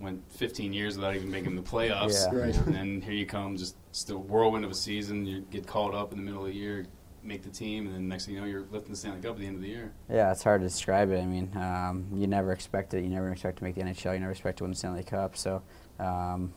went 0.00 0.22
15 0.32 0.72
years 0.72 0.96
without 0.96 1.14
even 1.14 1.30
making 1.30 1.54
the 1.54 1.62
playoffs. 1.62 2.32
Yeah. 2.32 2.38
Right. 2.38 2.56
And 2.56 2.74
then 2.74 3.00
here 3.02 3.12
you 3.12 3.26
come, 3.26 3.56
just 3.56 3.76
still 3.92 4.18
whirlwind 4.18 4.64
of 4.64 4.70
a 4.70 4.74
season. 4.74 5.26
You 5.26 5.40
get 5.50 5.66
called 5.66 5.94
up 5.94 6.12
in 6.12 6.18
the 6.18 6.24
middle 6.24 6.46
of 6.46 6.48
the 6.48 6.54
year, 6.54 6.86
make 7.22 7.42
the 7.42 7.50
team, 7.50 7.86
and 7.86 7.94
then 7.94 8.08
next 8.08 8.26
thing 8.26 8.34
you 8.34 8.40
know, 8.40 8.46
you're 8.46 8.66
lifting 8.70 8.92
the 8.92 8.96
Stanley 8.96 9.20
Cup 9.20 9.32
at 9.32 9.38
the 9.38 9.46
end 9.46 9.56
of 9.56 9.62
the 9.62 9.68
year. 9.68 9.92
Yeah, 10.10 10.32
it's 10.32 10.42
hard 10.42 10.60
to 10.60 10.66
describe 10.66 11.10
it. 11.10 11.20
I 11.20 11.26
mean, 11.26 11.50
um, 11.56 12.06
you 12.14 12.26
never 12.26 12.52
expect 12.52 12.94
it. 12.94 13.02
You 13.02 13.10
never 13.10 13.30
expect 13.30 13.58
to 13.58 13.64
make 13.64 13.74
the 13.74 13.82
NHL. 13.82 14.14
You 14.14 14.20
never 14.20 14.32
expect 14.32 14.58
to 14.58 14.64
win 14.64 14.72
the 14.72 14.76
Stanley 14.76 15.04
Cup. 15.04 15.36
So, 15.36 15.62
um, 15.98 16.52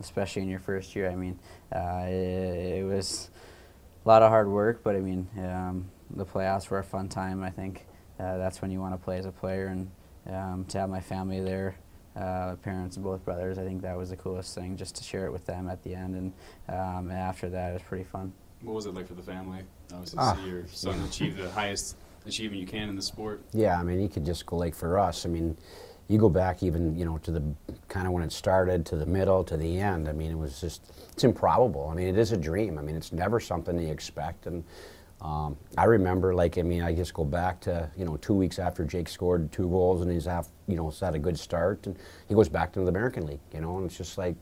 especially 0.00 0.42
in 0.42 0.48
your 0.48 0.60
first 0.60 0.94
year, 0.94 1.10
I 1.10 1.14
mean, 1.14 1.38
uh, 1.74 2.04
it, 2.06 2.80
it 2.80 2.84
was 2.86 3.30
a 4.04 4.08
lot 4.08 4.22
of 4.22 4.30
hard 4.30 4.48
work. 4.48 4.82
But 4.82 4.96
I 4.96 5.00
mean, 5.00 5.28
um, 5.38 5.90
the 6.10 6.24
playoffs 6.24 6.70
were 6.70 6.78
a 6.78 6.84
fun 6.84 7.08
time. 7.08 7.42
I 7.42 7.50
think 7.50 7.86
uh, 8.20 8.38
that's 8.38 8.62
when 8.62 8.70
you 8.70 8.80
want 8.80 8.94
to 8.94 9.02
play 9.02 9.18
as 9.18 9.26
a 9.26 9.32
player, 9.32 9.66
and 9.66 9.90
um, 10.30 10.64
to 10.68 10.78
have 10.78 10.90
my 10.90 11.00
family 11.00 11.40
there. 11.40 11.76
Uh, 12.16 12.54
parents 12.62 12.94
and 12.94 13.04
both 13.04 13.24
brothers. 13.24 13.58
I 13.58 13.64
think 13.64 13.82
that 13.82 13.98
was 13.98 14.10
the 14.10 14.16
coolest 14.16 14.54
thing, 14.54 14.76
just 14.76 14.94
to 14.94 15.02
share 15.02 15.26
it 15.26 15.32
with 15.32 15.46
them 15.46 15.68
at 15.68 15.82
the 15.82 15.96
end, 15.96 16.14
and, 16.14 16.32
um, 16.68 17.10
and 17.10 17.18
after 17.18 17.48
that, 17.48 17.70
it 17.70 17.72
was 17.72 17.82
pretty 17.82 18.04
fun. 18.04 18.32
What 18.64 18.74
was 18.74 18.86
it 18.86 18.94
like 18.94 19.06
for 19.06 19.14
the 19.14 19.22
family? 19.22 19.60
Obviously, 19.92 20.18
Ah, 20.20 20.32
to 20.32 20.42
see 20.42 20.48
your 20.48 20.66
son 20.68 21.00
achieve 21.02 21.36
the 21.36 21.50
highest 21.50 21.96
achievement 22.26 22.60
you 22.60 22.66
can 22.66 22.88
in 22.88 22.96
the 22.96 23.02
sport. 23.02 23.42
Yeah, 23.52 23.78
I 23.78 23.82
mean, 23.82 24.00
you 24.00 24.08
could 24.08 24.24
just 24.24 24.46
go 24.46 24.56
like 24.56 24.74
for 24.74 24.98
us. 24.98 25.26
I 25.26 25.28
mean, 25.28 25.56
you 26.08 26.18
go 26.18 26.28
back 26.28 26.62
even 26.62 26.96
you 26.98 27.04
know 27.04 27.18
to 27.18 27.30
the 27.30 27.42
kind 27.88 28.06
of 28.06 28.12
when 28.12 28.22
it 28.22 28.32
started 28.32 28.86
to 28.86 28.96
the 28.96 29.06
middle 29.06 29.44
to 29.44 29.56
the 29.56 29.78
end. 29.78 30.08
I 30.08 30.12
mean, 30.12 30.30
it 30.30 30.38
was 30.38 30.60
just 30.60 30.82
it's 31.12 31.24
improbable. 31.24 31.88
I 31.90 31.94
mean, 31.94 32.08
it 32.08 32.18
is 32.18 32.32
a 32.32 32.36
dream. 32.36 32.78
I 32.78 32.82
mean, 32.82 32.96
it's 32.96 33.12
never 33.12 33.38
something 33.38 33.78
you 33.78 33.90
expect. 33.90 34.46
And 34.46 34.64
um, 35.20 35.56
I 35.76 35.84
remember, 35.84 36.34
like, 36.34 36.58
I 36.58 36.62
mean, 36.62 36.82
I 36.82 36.94
just 36.94 37.12
go 37.12 37.24
back 37.24 37.60
to 37.62 37.90
you 37.96 38.06
know 38.06 38.16
two 38.16 38.34
weeks 38.34 38.58
after 38.58 38.84
Jake 38.84 39.08
scored 39.10 39.52
two 39.52 39.68
goals 39.68 40.00
and 40.00 40.10
he's 40.10 40.24
half 40.24 40.48
you 40.68 40.76
know 40.76 40.90
had 40.90 41.14
a 41.14 41.18
good 41.18 41.38
start 41.38 41.86
and 41.86 41.98
he 42.28 42.34
goes 42.34 42.48
back 42.48 42.72
to 42.72 42.80
the 42.80 42.86
American 42.88 43.26
League. 43.26 43.40
You 43.52 43.60
know, 43.60 43.76
and 43.76 43.86
it's 43.86 43.98
just 43.98 44.16
like 44.16 44.36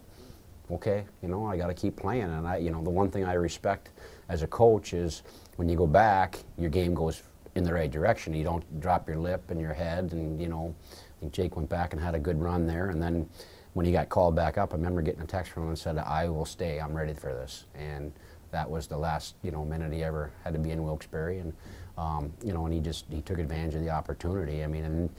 okay, 0.70 1.04
you 1.22 1.28
know, 1.28 1.46
I 1.46 1.56
got 1.56 1.66
to 1.68 1.74
keep 1.74 1.96
playing. 1.96 2.22
And 2.22 2.46
I, 2.46 2.56
you 2.56 2.70
know, 2.70 2.82
the 2.82 2.90
one 2.90 3.10
thing 3.10 3.24
I 3.24 3.34
respect 3.34 3.90
as 4.28 4.42
a 4.42 4.46
coach 4.46 4.92
is 4.92 5.22
when 5.56 5.68
you 5.68 5.76
go 5.76 5.86
back, 5.86 6.38
your 6.58 6.70
game 6.70 6.94
goes 6.94 7.22
in 7.54 7.64
the 7.64 7.72
right 7.72 7.90
direction. 7.90 8.34
You 8.34 8.44
don't 8.44 8.80
drop 8.80 9.08
your 9.08 9.18
lip 9.18 9.50
and 9.50 9.60
your 9.60 9.74
head. 9.74 10.12
And 10.12 10.40
you 10.40 10.48
know, 10.48 10.74
I 10.92 11.20
think 11.20 11.32
Jake 11.32 11.56
went 11.56 11.68
back 11.68 11.92
and 11.92 12.02
had 12.02 12.14
a 12.14 12.18
good 12.18 12.40
run 12.40 12.66
there. 12.66 12.90
And 12.90 13.02
then 13.02 13.28
when 13.74 13.86
he 13.86 13.92
got 13.92 14.08
called 14.08 14.34
back 14.34 14.58
up, 14.58 14.72
I 14.72 14.76
remember 14.76 15.02
getting 15.02 15.22
a 15.22 15.26
text 15.26 15.52
from 15.52 15.64
him 15.64 15.68
and 15.70 15.78
said, 15.78 15.98
"I 15.98 16.28
will 16.28 16.44
stay. 16.44 16.80
I'm 16.80 16.94
ready 16.94 17.14
for 17.14 17.32
this." 17.32 17.64
And 17.74 18.12
that 18.50 18.68
was 18.70 18.86
the 18.86 18.98
last 18.98 19.34
you 19.42 19.50
know 19.50 19.64
minute 19.64 19.92
he 19.92 20.02
ever 20.02 20.30
had 20.44 20.52
to 20.52 20.58
be 20.58 20.70
in 20.70 20.82
Wilkes-Barre. 20.82 21.38
And 21.38 21.52
um, 21.98 22.32
you 22.42 22.52
know, 22.52 22.64
and 22.64 22.74
he 22.74 22.80
just 22.80 23.06
he 23.10 23.20
took 23.20 23.38
advantage 23.38 23.74
of 23.74 23.82
the 23.82 23.90
opportunity. 23.90 24.64
I 24.64 24.66
mean, 24.66 24.84
and 24.84 25.10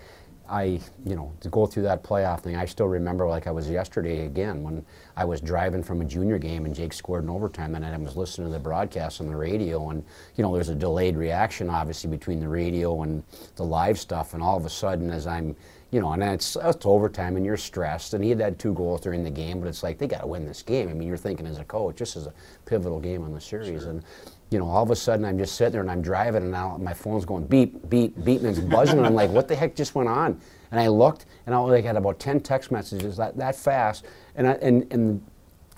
I, 0.50 0.80
you 1.06 1.16
know, 1.16 1.32
to 1.40 1.50
go 1.50 1.66
through 1.66 1.84
that 1.84 2.04
playoff 2.04 2.42
thing, 2.42 2.56
I 2.56 2.66
still 2.66 2.88
remember 2.88 3.28
like 3.28 3.48
I 3.48 3.52
was 3.52 3.70
yesterday 3.70 4.26
again 4.26 4.62
when 4.62 4.86
I 5.16 5.24
was 5.24 5.40
driving 5.40 5.82
from 5.82 6.02
a 6.02 6.06
junior 6.06 6.38
game 6.38 6.66
and 6.66 6.76
Jake 6.76 6.92
scored 6.94 7.24
in 7.24 7.30
overtime, 7.30 7.76
and 7.76 7.86
I 7.86 7.96
was 7.98 8.18
listening 8.18 8.48
to 8.48 8.54
the 8.54 8.60
broadcast 8.60 9.22
on 9.22 9.28
the 9.28 9.36
radio, 9.36 9.90
and 9.90 10.04
you 10.36 10.44
know, 10.44 10.54
there's 10.54 10.70
a 10.70 10.76
delayed 10.76 11.16
reaction 11.16 11.70
obviously 11.70 12.10
between 12.10 12.40
the 12.40 12.48
radio 12.48 13.04
and 13.04 13.24
the 13.56 13.64
live 13.64 13.98
stuff, 13.98 14.34
and 14.34 14.44
all 14.44 14.58
of 14.58 14.66
a 14.66 14.70
sudden, 14.70 15.12
as 15.12 15.28
I'm, 15.28 15.56
you 15.92 16.02
know, 16.02 16.12
and 16.12 16.22
it's, 16.24 16.58
it's 16.62 16.86
overtime, 16.86 17.38
and 17.38 17.46
you're 17.46 17.56
stressed, 17.56 18.14
and 18.14 18.24
he 18.24 18.30
had 18.30 18.40
had 18.40 18.60
two 18.60 18.74
goals 18.74 19.02
during 19.02 19.24
the 19.24 19.32
game, 19.32 19.60
but 19.60 19.68
it's 19.68 19.84
like 19.84 19.98
they 19.98 20.08
got 20.08 20.22
to 20.22 20.28
win 20.28 20.46
this 20.46 20.62
game. 20.62 20.90
I 20.90 20.94
mean, 20.94 21.08
you're 21.08 21.18
thinking 21.18 21.48
as 21.48 21.60
a 21.60 21.64
coach, 21.64 21.98
this 21.98 22.16
is 22.16 22.26
a 22.26 22.34
pivotal 22.66 23.00
game 23.00 23.24
on 23.24 23.34
the 23.34 23.42
series, 23.42 23.86
and 23.86 24.04
you 24.50 24.60
know, 24.60 24.68
all 24.68 24.84
of 24.84 24.92
a 24.92 24.96
sudden 24.96 25.26
I'm 25.26 25.38
just 25.38 25.56
sitting 25.56 25.74
there 25.74 25.82
and 25.82 25.90
I'm 25.90 26.02
driving 26.02 26.44
and 26.44 26.52
now 26.52 26.78
my 26.78 26.94
phone's 26.94 27.26
going 27.26 27.46
beep, 27.46 27.90
beep, 27.90 28.24
beep, 28.24 28.42
and 28.42 28.50
it's 28.50 28.60
buzzing. 28.60 28.98
and 28.98 29.08
I'm 29.08 29.16
like, 29.16 29.32
what 29.32 29.48
the 29.48 29.56
heck 29.56 29.76
just 29.76 29.96
went 29.96 30.10
on? 30.10 30.40
And 30.72 30.80
I 30.80 30.88
looked 30.88 31.26
and 31.46 31.56
I 31.56 31.60
like 31.60 31.86
had 31.86 31.96
about 31.96 32.20
10 32.20 32.40
text 32.42 32.72
messages 32.72 33.18
that, 33.18 33.38
that 33.38 33.56
fast. 33.56 34.06
And, 34.36 34.48
I, 34.48 34.52
and, 34.54 34.92
and 34.92 35.26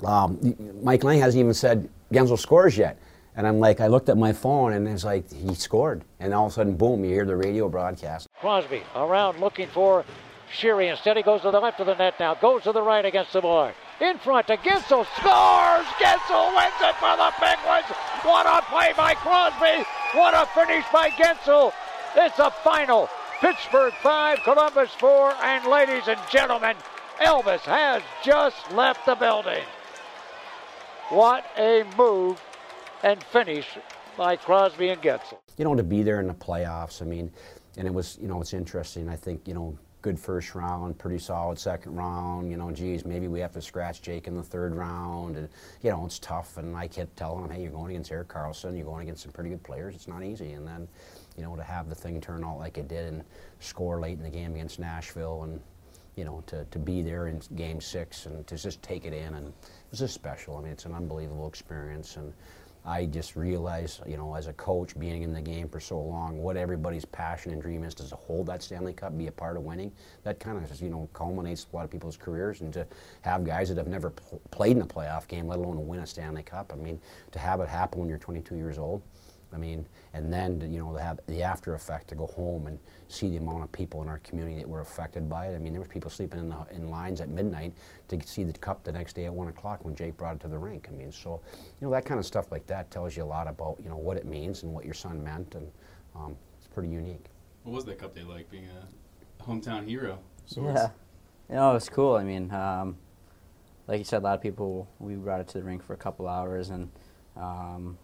um, 0.06 0.56
Mike 0.82 1.04
Lange 1.04 1.20
hasn't 1.20 1.40
even 1.40 1.54
said 1.54 1.90
Guentzel 2.12 2.40
scores 2.40 2.78
yet. 2.78 3.00
And 3.38 3.46
I'm 3.46 3.60
like, 3.60 3.82
I 3.82 3.88
looked 3.88 4.08
at 4.10 4.18
my 4.18 4.32
phone 4.32 4.74
and 4.74 4.88
it's 4.88 5.04
like, 5.04 5.30
he 5.32 5.54
scored. 5.56 6.04
And 6.20 6.34
all 6.34 6.46
of 6.46 6.52
a 6.54 6.56
sudden, 6.56 6.76
boom, 6.76 7.04
you 7.04 7.12
hear 7.12 7.26
the 7.26 7.36
radio 7.36 7.68
broadcast. 7.68 8.28
Crosby 8.40 8.84
around 8.96 9.40
looking 9.40 9.68
for 9.68 10.06
Sheary. 10.54 10.90
Instead, 10.90 11.18
he 11.18 11.24
goes 11.24 11.42
to 11.42 11.52
the 11.52 11.60
left 11.60 11.80
of 11.80 11.88
the 11.88 11.96
net 11.96 12.14
now. 12.20 12.34
Goes 12.36 12.64
to 12.64 12.72
the 12.72 12.82
right 12.82 13.04
against 13.04 13.34
the 13.34 13.42
boy. 13.42 13.74
In 14.02 14.18
front 14.18 14.48
to 14.48 14.58
Guentzel. 14.58 15.06
Scores! 15.18 15.88
Guentzel 16.00 16.54
wins 16.56 16.76
it 16.82 16.96
for 16.96 17.16
the 17.16 17.32
Penguins. 17.40 17.86
What 18.24 18.46
a 18.46 18.62
play 18.70 18.92
by 18.98 19.14
Crosby. 19.16 19.86
What 20.14 20.34
a 20.34 20.46
finish 20.54 20.86
by 20.92 21.10
Guentzel. 21.12 21.72
It's 22.16 22.40
a 22.40 22.52
final. 22.52 23.10
Pittsburgh 23.40 23.94
5, 24.02 24.40
Columbus 24.44 24.92
4. 25.00 25.36
And 25.42 25.66
ladies 25.68 26.08
and 26.08 26.20
gentlemen, 26.30 26.76
Elvis 27.22 27.62
has 27.62 28.04
just 28.24 28.70
left 28.74 29.06
the 29.06 29.16
building. 29.16 29.64
What 31.10 31.46
a 31.58 31.84
move 31.98 32.42
and 33.04 33.24
finish 33.24 33.66
by 34.18 34.36
Crosby 34.36 34.90
and 34.90 35.02
Guentzel. 35.02 35.38
you 35.58 35.64
know, 35.64 35.76
to 35.76 35.84
be 35.84 36.04
there 36.04 36.20
in 36.20 36.28
the 36.28 36.34
playoffs. 36.34 37.02
I 37.02 37.06
mean, 37.06 37.32
and 37.78 37.88
it 37.88 37.94
was, 37.94 38.18
you 38.22 38.28
know, 38.28 38.42
it's 38.42 38.54
interesting. 38.54 39.08
I 39.08 39.16
think, 39.16 39.48
you 39.48 39.54
know, 39.54 39.78
good 40.06 40.20
first 40.20 40.54
round, 40.54 40.96
pretty 41.00 41.18
solid 41.18 41.58
second 41.58 41.96
round. 41.96 42.52
You 42.52 42.58
know, 42.58 42.70
geez, 42.70 43.06
maybe 43.06 43.28
we 43.28 43.40
have 43.40 43.54
to 43.54 43.62
scratch 43.62 44.04
Jake 44.04 44.28
in 44.28 44.36
the 44.36 44.44
third 44.44 44.76
round. 44.76 45.36
And, 45.36 45.50
you 45.82 45.90
know, 45.90 46.06
it's 46.06 46.20
tough. 46.20 46.58
And 46.58 46.78
I 46.78 46.88
kept 46.88 47.18
telling 47.18 47.44
him, 47.44 47.50
hey, 47.50 47.64
you're 47.64 47.72
going 47.72 47.90
against 47.90 48.12
Erik 48.12 48.28
Karlsson. 48.28 48.78
You're 48.78 48.86
going 48.86 49.02
against 49.02 49.24
some 49.24 49.32
pretty 49.32 49.50
good 49.50 49.64
players. 49.64 49.96
It's 49.96 50.08
not 50.08 50.24
easy. 50.24 50.54
And 50.54 50.68
then, 50.68 50.88
you 51.36 51.42
know, 51.42 51.56
to 51.56 51.64
have 51.64 51.90
the 51.90 51.96
thing 51.96 52.22
turn 52.22 52.44
out 52.44 52.60
like 52.60 52.78
it 52.78 52.88
did 52.88 53.14
and 53.14 53.24
score 53.60 54.00
late 54.00 54.20
in 54.20 54.24
the 54.24 54.30
game 54.30 54.54
against 54.54 54.78
Nashville 54.78 55.42
and, 55.42 55.60
you 56.16 56.24
know, 56.24 56.44
to, 56.46 56.66
to 56.66 56.78
be 56.78 57.02
there 57.02 57.26
in 57.26 57.42
game 57.56 57.82
six 57.82 58.28
and 58.28 58.46
to 58.46 58.58
just 58.58 58.84
take 58.84 59.06
it 59.06 59.14
in. 59.14 59.34
And 59.34 59.48
it 59.48 59.54
was 59.90 60.02
just 60.02 60.14
special. 60.14 60.56
I 60.56 60.62
mean, 60.62 60.72
it's 60.72 60.86
an 60.86 60.94
unbelievable 60.94 61.48
experience. 61.48 62.16
And, 62.16 62.32
I 62.88 63.06
just 63.06 63.36
realized, 63.36 64.02
you 64.06 64.16
know, 64.16 64.36
as 64.36 64.46
a 64.46 64.54
coach, 64.54 64.98
being 65.00 65.24
in 65.24 65.34
the 65.34 65.42
game 65.42 65.68
for 65.68 65.80
so 65.80 66.00
long, 66.00 66.38
what 66.38 66.56
everybody's 66.56 67.04
passion 67.04 67.52
and 67.52 67.62
dream 67.62 67.84
is 67.84 67.96
to 67.96 68.16
hold 68.16 68.46
that 68.48 68.62
Stanley 68.62 68.94
Cup, 68.94 69.18
be 69.18 69.26
a 69.26 69.32
part 69.32 69.58
of 69.58 69.64
winning. 69.64 69.92
That 70.24 70.40
kind 70.40 70.64
of, 70.64 70.82
you 70.82 70.90
know, 70.90 71.10
culminates 71.14 71.66
a 71.72 71.76
lot 71.76 71.86
of 71.86 71.92
people's 71.92 72.16
careers, 72.16 72.62
and 72.62 72.72
to 72.74 72.86
have 73.22 73.44
guys 73.44 73.70
that 73.70 73.78
have 73.78 73.88
never 73.88 74.12
pl- 74.12 74.40
played 74.52 74.78
in 74.78 74.84
a 74.84 74.86
playoff 74.86 75.28
game, 75.28 75.48
let 75.48 75.58
alone 75.58 75.88
win 75.88 76.02
a 76.02 76.08
Stanley 76.08 76.44
Cup. 76.44 76.72
I 76.72 76.76
mean, 76.76 77.02
to 77.32 77.40
have 77.40 77.60
it 77.60 77.70
happen 77.70 78.00
when 78.00 78.08
you're 78.08 78.20
22 78.20 78.56
years 78.56 78.78
old. 78.78 79.02
I 79.56 79.58
mean, 79.58 79.88
and 80.14 80.32
then 80.32 80.60
to, 80.60 80.68
you 80.68 80.80
know 80.80 80.94
to 80.94 81.02
have 81.02 81.20
the 81.28 81.42
after 81.42 81.74
effect 81.74 82.10
to 82.10 82.16
go 82.16 82.28
home 82.28 82.68
and 82.68 82.78
see 83.08 83.30
the 83.30 83.38
amount 83.38 83.64
of 83.64 83.72
people 83.72 84.04
in 84.04 84.10
our 84.10 84.20
community 84.20 84.58
that 84.58 84.68
were 84.68 84.82
affected 84.82 85.30
by 85.30 85.48
it. 85.48 85.56
I 85.56 85.60
mean, 85.60 85.72
there 85.72 85.80
was 85.80 85.88
people 85.88 86.12
sleeping 86.12 86.40
in, 86.40 86.50
the, 86.50 86.58
in 86.72 86.90
lines 86.90 87.22
at 87.22 87.30
midnight 87.30 87.74
to 88.10 88.22
see 88.28 88.44
the 88.44 88.54
cup 88.54 88.84
the 88.84 88.92
next 88.92 89.14
day 89.14 89.26
at 89.26 89.34
one 89.34 89.48
o'clock 89.48 89.86
when 89.86 89.96
Jake 89.96 90.18
brought 90.18 90.36
it 90.36 90.42
to 90.42 90.48
the 90.48 90.58
rink. 90.58 90.88
I 90.90 90.96
mean, 90.96 91.12
so 91.12 91.42
you 91.80 91.88
know 91.88 91.92
that 91.92 92.06
kind 92.06 92.20
of 92.20 92.26
stuff 92.26 92.52
like 92.52 92.68
that 92.68 92.92
tells 92.92 93.16
you 93.16 93.24
a 93.24 93.26
lot 93.26 93.48
about 93.48 93.78
you 93.82 93.90
know 93.90 93.98
what 93.98 94.18
it 94.18 94.26
means 94.26 94.64
and 94.64 94.74
what 94.74 94.84
your 94.84 94.94
son 94.94 95.24
meant, 95.24 95.56
and 95.56 95.72
um, 96.16 96.36
it's 96.58 96.68
pretty 96.68 96.90
unique. 96.90 97.26
What 97.64 97.74
was 97.74 97.86
that 97.86 97.98
cup 97.98 98.14
day 98.14 98.24
like, 98.24 98.52
being 98.52 98.68
a 98.68 99.44
hometown 99.44 99.88
hero? 99.88 100.20
of? 100.58 100.64
Yeah. 100.64 100.90
You 101.50 101.56
know, 101.56 101.72
it 101.72 101.74
was 101.76 101.90
cool. 101.90 102.16
I 102.16 102.24
mean, 102.24 102.52
um, 102.52 102.98
like 103.88 104.00
you 104.00 104.04
said, 104.04 104.22
a 104.22 104.26
lot 104.26 104.36
of 104.36 104.42
people. 104.42 104.88
We 105.00 105.16
brought 105.16 105.42
it 105.42 105.48
to 105.50 105.60
the 105.60 105.64
rink 105.64 105.84
for 105.84 105.94
a 105.94 105.98
couple 105.98 106.28
hours, 106.28 106.70
and 106.70 106.90
um, 107.36 107.98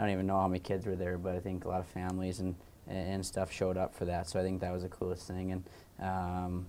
I 0.00 0.04
don't 0.04 0.12
even 0.12 0.26
know 0.26 0.40
how 0.40 0.48
many 0.48 0.60
kids 0.60 0.86
were 0.86 0.96
there, 0.96 1.18
but 1.18 1.34
I 1.34 1.40
think 1.40 1.66
a 1.66 1.68
lot 1.68 1.80
of 1.80 1.86
families 1.86 2.40
and 2.40 2.54
and 2.88 3.24
stuff 3.24 3.52
showed 3.52 3.76
up 3.76 3.94
for 3.94 4.06
that. 4.06 4.28
So 4.28 4.40
I 4.40 4.42
think 4.42 4.62
that 4.62 4.72
was 4.72 4.82
the 4.82 4.88
coolest 4.88 5.26
thing. 5.28 5.52
And 5.52 5.64
um, 6.00 6.66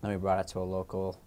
then 0.00 0.10
we 0.12 0.16
brought 0.16 0.40
it 0.40 0.48
to 0.48 0.60
a 0.60 0.64
local, 0.64 1.20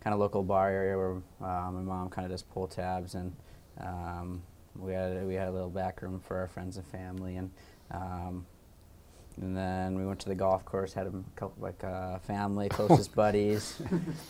kind 0.00 0.14
of 0.14 0.18
local 0.18 0.42
bar 0.42 0.70
area 0.70 0.96
where 0.96 1.16
uh, 1.42 1.70
my 1.70 1.82
mom 1.82 2.08
kind 2.08 2.24
of 2.24 2.30
does 2.30 2.42
pull 2.42 2.66
tabs, 2.66 3.14
and 3.14 3.36
um, 3.82 4.42
we 4.74 4.94
had 4.94 5.26
we 5.26 5.34
had 5.34 5.48
a 5.48 5.52
little 5.52 5.68
back 5.68 6.00
room 6.00 6.20
for 6.20 6.38
our 6.38 6.48
friends 6.48 6.78
and 6.78 6.86
family, 6.86 7.36
and 7.36 7.50
um, 7.90 8.46
and 9.40 9.56
then 9.56 9.96
we 9.98 10.06
went 10.06 10.18
to 10.20 10.28
the 10.28 10.34
golf 10.34 10.64
course, 10.64 10.92
had 10.94 11.06
a 11.06 11.12
couple 11.34 11.54
like 11.60 11.82
uh, 11.84 12.18
family, 12.20 12.68
closest 12.68 13.14
buddies. 13.14 13.80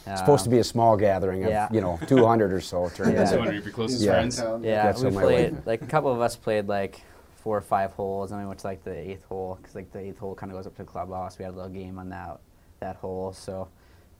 It's 0.06 0.20
supposed 0.20 0.44
to 0.44 0.50
be 0.50 0.58
a 0.58 0.64
small 0.64 0.96
gathering 0.96 1.44
of, 1.44 1.50
yeah. 1.50 1.68
you 1.72 1.80
know, 1.80 1.98
200 2.06 2.52
or 2.52 2.60
so. 2.60 2.88
Turned 2.88 3.12
Yeah. 3.12 3.18
I 3.18 3.20
was 3.22 3.30
into- 3.30 3.38
wondering 3.38 3.58
if 3.58 3.64
your 3.64 3.74
closest 3.74 4.02
Yeah. 4.02 4.12
friends. 4.12 4.36
Town. 4.38 4.64
Yeah, 4.64 4.82
That's 4.86 5.02
we 5.02 5.10
played 5.10 5.64
like 5.66 5.82
a 5.82 5.86
couple 5.86 6.12
of 6.12 6.20
us 6.20 6.34
played 6.36 6.66
like 6.66 7.02
four 7.36 7.56
or 7.56 7.60
five 7.62 7.92
holes, 7.92 8.32
and 8.32 8.40
we 8.40 8.46
went 8.46 8.58
to 8.60 8.66
like 8.66 8.82
the 8.82 8.96
eighth 8.96 9.24
hole 9.26 9.56
because 9.60 9.76
like 9.76 9.92
the 9.92 10.00
eighth 10.00 10.18
hole 10.18 10.34
kind 10.34 10.50
of 10.50 10.58
goes 10.58 10.66
up 10.66 10.74
to 10.76 10.82
the 10.82 10.88
clubhouse. 10.88 11.38
We 11.38 11.44
had 11.44 11.54
a 11.54 11.56
little 11.56 11.70
game 11.70 11.98
on 11.98 12.08
that 12.08 12.40
that 12.80 12.96
hole, 12.96 13.32
so 13.32 13.68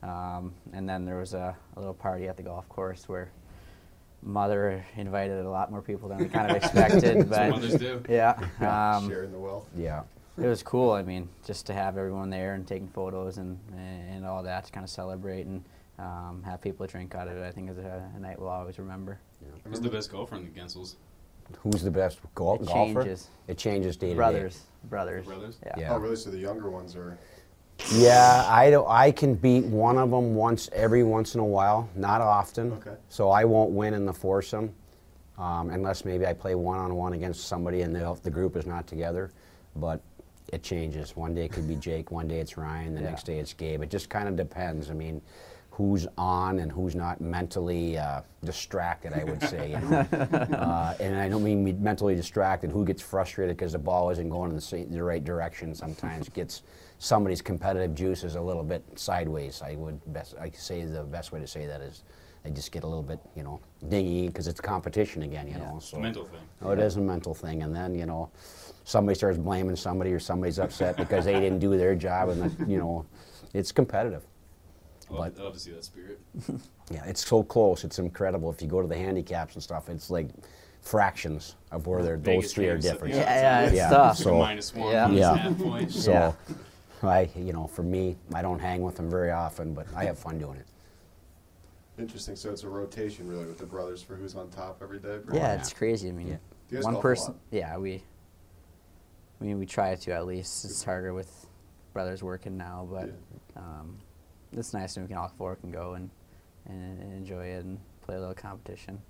um, 0.05 0.55
and 0.73 0.89
then 0.89 1.05
there 1.05 1.19
was 1.19 1.35
a, 1.35 1.57
a 1.75 1.79
little 1.81 1.95
party 1.95 2.29
at 2.29 2.37
the 2.37 2.43
golf 2.45 2.69
course 2.69 3.09
where 3.09 3.31
mother 4.23 4.85
invited 4.97 5.45
a 5.45 5.49
lot 5.51 5.71
more 5.71 5.83
people 5.83 6.09
than 6.09 6.19
we 6.19 6.27
kind 6.29 6.51
of 6.51 6.57
expected, 6.63 7.29
but 7.29 7.51
mothers 7.51 7.75
do. 7.75 8.03
yeah, 8.09 8.39
um, 8.61 9.09
Sharing 9.09 9.33
the 9.33 9.39
wealth. 9.39 9.67
Yeah. 9.77 10.03
It 10.39 10.47
was 10.47 10.63
cool. 10.63 10.93
I 10.93 11.03
mean, 11.03 11.29
just 11.47 11.67
to 11.67 11.73
have 11.73 11.97
everyone 11.97 12.29
there 12.31 12.55
and 12.55 12.67
taking 12.67 12.89
photos 12.89 13.39
and 13.39 13.59
and 13.77 14.27
all 14.27 14.43
that 14.43 14.65
to 14.67 14.73
kind 14.73 14.85
of 14.85 14.91
celebrate 14.91 15.47
and 15.47 15.65
um, 15.99 16.43
have 16.45 16.61
people 16.61 16.87
drink 16.87 17.15
out 17.15 17.27
of 17.29 17.37
it. 17.37 17.43
I 17.47 17.51
think 17.51 17.71
is 17.71 17.79
a, 17.79 18.11
a 18.15 18.21
night 18.21 18.39
we'll 18.39 18.51
always 18.51 18.79
remember. 18.79 19.19
Who's 19.65 19.81
the 19.81 19.89
best 19.89 20.11
golfer 20.13 20.37
in 20.37 20.45
the 20.45 20.51
Guentzels? 20.51 20.97
Who's 21.61 21.83
the 21.83 21.91
best 21.91 22.19
gol- 22.35 22.57
It 22.57 22.67
golfer? 22.67 23.03
changes. 23.03 23.29
It 23.49 23.57
changes 23.57 23.97
day 23.97 24.09
to 24.09 24.13
day. 24.13 24.17
Brothers, 24.17 24.63
brothers, 24.85 25.27
Brothers? 25.27 25.59
Yeah. 25.65 25.73
Yeah. 25.79 25.95
Oh, 25.95 25.99
really? 25.99 26.17
So 26.17 26.31
the 26.31 26.39
younger 26.39 26.69
ones 26.71 26.97
are. 26.97 27.17
Yeah, 27.93 28.45
I 28.49 28.71
don't. 28.71 28.89
I 28.89 29.13
can 29.13 29.35
beat 29.35 29.65
one 29.65 29.97
of 29.99 30.11
them 30.11 30.35
once 30.35 30.69
every 30.73 31.03
once 31.03 31.35
in 31.35 31.41
a 31.41 31.45
while, 31.45 31.89
not 31.95 32.21
often. 32.21 32.73
Okay. 32.73 32.97
So 33.09 33.31
I 33.31 33.45
won't 33.45 33.71
win 33.71 33.95
in 33.95 34.07
the 34.07 34.13
foursome, 34.15 34.75
um, 35.39 35.71
unless 35.71 36.05
maybe 36.05 36.27
I 36.27 36.33
play 36.33 36.55
one 36.55 36.79
on 36.79 36.95
one 36.95 37.13
against 37.13 37.47
somebody 37.47 37.83
and 37.83 37.95
the, 37.95 38.19
the 38.23 38.31
group 38.31 38.57
is 38.57 38.67
not 38.67 38.87
together. 38.87 39.31
But 39.77 40.01
it 40.49 40.63
changes. 40.63 41.17
One 41.17 41.35
day 41.35 41.45
it 41.47 41.53
could 41.53 41.67
be 41.69 41.77
Jake, 41.77 42.11
one 42.11 42.29
day 42.29 42.39
it's 42.41 42.57
Ryan, 42.57 42.95
the 42.95 43.01
Yeah. 43.01 43.11
next 43.11 43.25
day 43.27 43.39
it's 43.39 43.53
Gabe. 43.53 43.83
It 43.83 43.91
just 43.91 44.09
kind 44.09 44.29
of 44.29 44.37
depends. 44.37 44.91
I 44.91 44.95
mean, 44.95 45.21
who's 45.71 46.07
on 46.17 46.61
and 46.61 46.73
who's 46.73 46.95
not 46.95 47.21
mentally 47.21 47.99
uh, 47.99 48.23
distracted. 48.45 49.13
I 49.13 49.25
would 49.25 49.43
say, 49.43 49.73
you 49.73 49.79
know. 49.81 49.99
uh, 50.57 50.95
and 51.01 51.17
I 51.17 51.29
don't 51.29 51.45
mean 51.45 51.83
mentally 51.83 52.15
distracted. 52.15 52.71
Who 52.71 52.83
gets 52.85 53.03
frustrated 53.03 53.57
because 53.59 53.73
the 53.73 53.79
ball 53.79 54.09
isn't 54.11 54.31
going 54.31 54.51
in 54.51 54.57
the, 54.57 54.63
sa- 54.63 54.85
the 54.89 55.03
right 55.03 55.23
direction? 55.23 55.75
Sometimes 55.75 56.29
gets 56.41 56.63
somebody's 56.99 57.43
competitive 57.43 57.95
juices 57.95 58.37
a 58.37 58.41
little 58.41 58.63
bit 58.63 58.83
sideways. 58.95 59.61
I 59.63 59.75
would 59.75 60.01
best 60.15 60.35
I 60.41 60.51
say 60.51 60.85
the 60.87 61.03
best 61.03 61.31
way 61.33 61.41
to 61.41 61.47
say 61.47 61.67
that 61.67 61.81
is. 61.83 62.05
They 62.43 62.53
just 62.53 62.71
get 62.71 62.85
a 62.85 62.87
little 62.87 63.03
bit, 63.03 63.19
you 63.35 63.43
know, 63.43 63.59
dingy 63.89 64.29
because 64.29 64.47
it's 64.47 64.61
competition 64.61 65.23
again, 65.23 65.49
you 65.49 65.59
know. 65.59 65.75
It's 65.79 65.87
So 65.89 65.97
a 65.97 66.01
mental 66.01 66.27
thing. 66.27 66.39
Oh, 66.63 66.71
it 66.71 66.79
is 66.79 66.95
a 66.97 67.01
mental 67.01 67.35
thing, 67.35 67.65
and 67.65 67.75
then 67.75 67.93
you 67.97 68.07
know, 68.07 68.31
somebody 68.87 69.17
starts 69.17 69.37
blaming 69.37 69.75
somebody, 69.77 70.13
or 70.13 70.21
somebody's 70.21 70.59
upset 70.61 70.97
because 70.97 71.25
they 71.25 71.39
didn't 71.41 71.59
do 71.59 71.77
their 71.77 71.95
job, 71.97 72.29
and 72.31 72.41
then, 72.41 72.71
you 72.71 72.79
know, 72.79 73.05
it's 73.53 73.73
competitive. 73.73 74.25
I 75.11 75.13
love, 75.15 75.35
But- 75.35 75.41
I 75.41 75.45
love 75.45 75.53
to 75.55 75.59
see 75.61 75.73
that 75.73 75.85
spirit. 75.85 76.19
Yeah, 76.89 77.05
it's 77.05 77.27
so 77.27 77.43
close. 77.43 77.83
It's 77.83 77.99
incredible. 77.99 78.49
If 78.49 78.63
you 78.63 78.69
go 78.69 78.81
to 78.81 78.87
the 78.87 78.97
handicaps 78.97 79.55
and 79.55 79.63
stuff, 79.63 79.89
it's 79.89 80.09
like 80.09 80.29
fractions 80.83 81.57
of 81.73 81.89
where 81.89 82.01
they're, 82.01 82.17
those 82.17 82.53
three 82.53 82.69
are 82.69 82.79
different. 82.79 83.13
yeah. 83.13 83.23
Yeah, 83.23 83.41
yeah, 83.61 83.67
it's 83.67 83.75
Yeah, 83.77 83.91
tough. 83.91 84.19
so- 84.19 84.39
minus 84.39 84.73
one, 84.73 84.93
Yeah. 84.93 85.11
Yeah. 85.11 85.53
point. 85.59 85.91
So, 85.91 86.13
Yeah. 86.13 86.33
I, 87.03 87.29
you 87.35 87.53
know, 87.53 87.67
for 87.67 87.83
me, 87.83 88.17
I 88.33 88.41
don't 88.41 88.61
hang 88.61 88.83
with 88.83 88.95
them 88.95 89.11
very 89.11 89.33
often, 89.33 89.75
but 89.75 89.89
I 89.97 90.05
have 90.05 90.17
fun 90.17 90.39
doing 90.39 90.59
it. 90.59 90.67
Interesting. 91.99 92.37
So 92.37 92.53
it's 92.53 92.63
a 92.63 92.69
rotation, 92.69 93.27
really, 93.29 93.47
with 93.47 93.59
the 93.59 93.67
brothers 93.67 94.01
for 94.01 94.15
who's 94.15 94.37
on 94.37 94.49
top 94.51 94.79
every 94.81 95.01
day. 95.01 95.19
pretty 95.19 95.39
Yeah, 95.41 95.55
much? 95.57 95.63
it's 95.63 95.73
crazy. 95.73 96.09
I 96.09 96.13
mean, 96.13 96.29
Yeah. 96.29 96.37
Do 96.69 96.77
you 96.77 96.83
guys 96.83 96.85
one 96.85 97.01
person. 97.03 97.35
Yeah, 97.51 97.77
we. 97.79 98.01
I 99.41 99.45
mean, 99.45 99.59
we 99.59 99.67
try 99.67 99.95
to 99.95 100.13
at 100.13 100.27
least. 100.27 100.65
It's 100.65 100.83
harder 100.85 101.13
with 101.13 101.47
brothers 101.93 102.23
working 102.23 102.57
now, 102.57 102.89
but 102.91 103.11
um, 103.57 103.99
it's 104.53 104.73
nice 104.73 104.97
when 104.97 105.05
we 105.05 105.09
can 105.09 105.19
all 105.19 105.33
four 105.37 105.57
can 105.57 105.71
go 105.71 105.95
and, 105.95 106.11
and 106.67 107.01
enjoy 107.13 107.47
it 107.47 107.65
and 107.65 107.79
play 108.03 108.17
a 108.17 108.19
little 108.21 108.35
competition. 108.35 109.01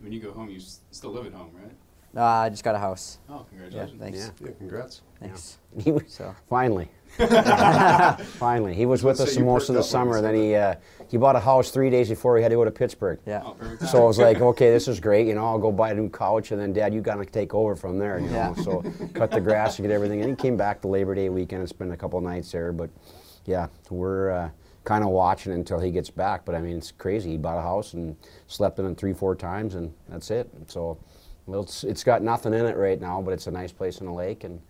When 0.00 0.12
you 0.12 0.20
go 0.20 0.32
home, 0.32 0.50
you 0.50 0.58
s- 0.58 0.80
still 0.90 1.10
live 1.10 1.26
at 1.26 1.32
home, 1.32 1.50
right? 1.54 1.72
Uh, 2.16 2.22
I 2.24 2.48
just 2.48 2.64
got 2.64 2.74
a 2.74 2.78
house. 2.78 3.18
Oh, 3.28 3.44
Yeah, 3.52 3.60
congratulations. 3.68 4.00
thanks. 4.00 4.18
Yeah. 4.40 4.46
Yeah, 4.48 4.52
congrats. 4.58 5.02
Thanks. 5.20 5.58
He 5.78 5.92
was, 5.92 6.02
So 6.08 6.34
Finally. 6.48 6.88
Finally. 8.38 8.74
He 8.74 8.86
was 8.86 9.02
with 9.02 9.16
So 9.18 9.24
us 9.24 9.36
you 9.36 9.44
most 9.44 9.68
of 9.68 9.74
the 9.74 9.80
up 9.80 9.84
when 9.84 9.86
you 9.86 9.90
summer. 9.90 10.14
said 10.14 10.24
Then 10.24 10.34
he, 10.34 10.54
uh, 10.54 10.74
he 11.08 11.16
bought 11.18 11.36
a 11.36 11.40
house 11.40 11.70
three 11.70 11.90
days 11.90 12.08
before 12.08 12.36
he 12.36 12.42
had 12.42 12.48
to 12.50 12.54
go 12.56 12.64
to 12.64 12.70
Pittsburgh. 12.70 13.18
yeah, 13.26 13.42
Oh. 13.44 13.56
So 13.86 14.02
I 14.02 14.06
was 14.06 14.18
like, 14.18 14.40
okay, 14.40 14.70
this 14.70 14.88
is 14.88 14.98
great. 15.00 15.26
You 15.26 15.34
know, 15.34 15.44
I'll 15.44 15.58
go 15.58 15.70
buy 15.72 15.90
a 15.90 15.94
new 15.94 16.08
couch, 16.08 16.52
and 16.52 16.60
then 16.60 16.72
Dad, 16.72 16.94
you 16.94 17.00
gotta 17.00 17.24
take 17.24 17.54
over 17.54 17.76
from 17.76 17.98
there. 17.98 18.18
You 18.18 18.28
know, 18.28 18.32
Yeah. 18.34 18.54
so 18.62 18.82
cut 19.14 19.30
the 19.30 19.40
grass 19.40 19.78
and 19.78 19.86
get 19.88 19.94
everything. 19.94 20.20
And 20.20 20.30
he 20.30 20.36
came 20.36 20.56
back 20.56 20.80
the 20.80 20.88
Labor 20.88 21.14
Day 21.14 21.28
weekend 21.28 21.60
and 21.60 21.68
spent 21.68 21.92
a 21.92 21.96
couple 21.96 22.20
nights 22.20 22.50
there. 22.52 22.72
But 22.72 22.90
yeah, 23.44 23.68
we're 23.90 24.30
uh, 24.30 24.50
kind 24.84 25.04
of 25.04 25.10
watching 25.10 25.52
until 25.52 25.78
he 25.80 25.90
gets 25.90 26.10
back. 26.10 26.44
But 26.44 26.54
I 26.54 26.60
mean, 26.60 26.76
it's 26.78 26.92
crazy. 26.92 27.30
He 27.32 27.36
bought 27.36 27.58
a 27.58 27.62
house 27.62 27.92
and 27.94 28.16
slept 28.46 28.78
in 28.78 28.86
it 28.86 28.96
three, 28.98 29.12
four 29.12 29.34
times, 29.34 29.74
and 29.74 29.92
that's 30.08 30.30
it. 30.30 30.48
So 30.66 30.84
well, 30.84 30.98
it's, 31.48 31.84
it's 31.84 32.04
got 32.04 32.22
nothing 32.22 32.52
in 32.54 32.66
it 32.66 32.76
right 32.76 33.00
now, 33.00 33.20
but 33.22 33.32
it's 33.32 33.46
a 33.46 33.50
nice 33.50 33.72
place 33.72 34.00
in 34.00 34.06
the 34.06 34.12
lake, 34.12 34.44
and 34.44 34.60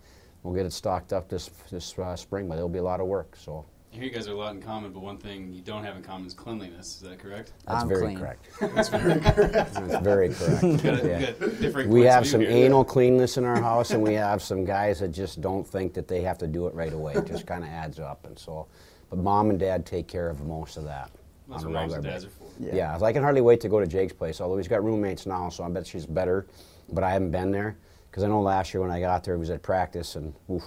we'll 0.43 0.53
get 0.53 0.65
it 0.65 0.73
stocked 0.73 1.13
up 1.13 1.29
this 1.29 1.49
this 1.71 1.97
uh, 1.99 2.15
spring. 2.15 2.47
But 2.47 2.55
it'll 2.57 2.69
be 2.69 2.79
a 2.79 2.83
lot 2.83 2.99
of 2.99 3.07
work. 3.07 3.35
So 3.35 3.65
I 3.91 3.95
hear 3.95 4.05
you 4.05 4.11
guys 4.11 4.27
are 4.27 4.33
a 4.33 4.35
lot 4.35 4.53
in 4.53 4.61
common, 4.61 4.91
but 4.91 5.01
one 5.01 5.17
thing 5.17 5.51
you 5.53 5.61
don't 5.61 5.83
have 5.83 5.95
in 5.95 6.03
common 6.03 6.27
is 6.27 6.33
cleanliness. 6.33 6.95
Is 6.95 7.01
that 7.01 7.19
correct? 7.19 7.53
that's 7.65 7.81
I'm 7.83 7.87
very 7.89 8.01
clean. 8.05 8.17
correct. 8.19 8.45
That's 8.59 8.89
very 8.89 9.19
correct. 9.21 9.73
That's 9.73 10.03
very 10.03 10.29
correct. 10.29 10.83
Yeah. 10.83 11.31
different 11.59 11.89
We 11.89 12.01
have 12.03 12.27
some 12.27 12.41
here. 12.41 12.49
anal 12.51 12.83
cleanness 12.83 13.37
in 13.37 13.43
our 13.45 13.61
house, 13.69 13.91
and 13.91 14.03
we 14.03 14.13
have 14.13 14.41
some 14.41 14.65
guys 14.65 14.99
that 14.99 15.09
just 15.09 15.41
don't 15.41 15.65
think 15.67 15.93
that 15.93 16.07
they 16.07 16.21
have 16.21 16.37
to 16.39 16.47
do 16.47 16.67
it 16.67 16.73
right 16.75 16.93
away. 16.93 17.13
It 17.13 17.25
just 17.25 17.47
kind 17.47 17.63
of 17.63 17.69
adds 17.69 17.99
up, 17.99 18.25
and 18.25 18.37
so. 18.37 18.67
But 19.09 19.19
mom 19.19 19.49
and 19.51 19.57
dad 19.57 19.85
take 19.85 20.05
care 20.07 20.29
of 20.29 20.45
most 20.45 20.75
of 20.75 20.83
that. 20.83 21.09
That's 21.49 21.63
on 21.63 21.71
what 21.71 21.79
moms 21.79 21.93
and 21.93 22.03
dads 22.03 22.25
are 22.25 22.29
for. 22.29 22.46
Yeah. 22.59 22.97
so 22.97 23.05
I 23.05 23.13
can 23.13 23.23
hardly 23.23 23.41
wait 23.41 23.61
to 23.61 23.69
go 23.69 23.79
to 23.79 23.87
Jake's 23.87 24.13
place. 24.13 24.41
Although 24.41 24.57
he's 24.57 24.67
got 24.67 24.83
roommates 24.83 25.25
now, 25.25 25.49
so 25.49 25.63
I 25.63 25.69
bet 25.69 25.85
she's 25.87 26.05
better. 26.05 26.45
But 26.91 27.03
I 27.03 27.11
haven't 27.11 27.31
been 27.31 27.51
there 27.51 27.77
because 28.09 28.23
I 28.23 28.27
know 28.27 28.41
last 28.41 28.73
year 28.73 28.81
when 28.81 28.91
I 28.91 28.99
got 28.99 29.23
there, 29.23 29.35
he 29.35 29.39
was 29.39 29.49
at 29.49 29.61
practice, 29.61 30.15
and 30.15 30.33
oof, 30.49 30.63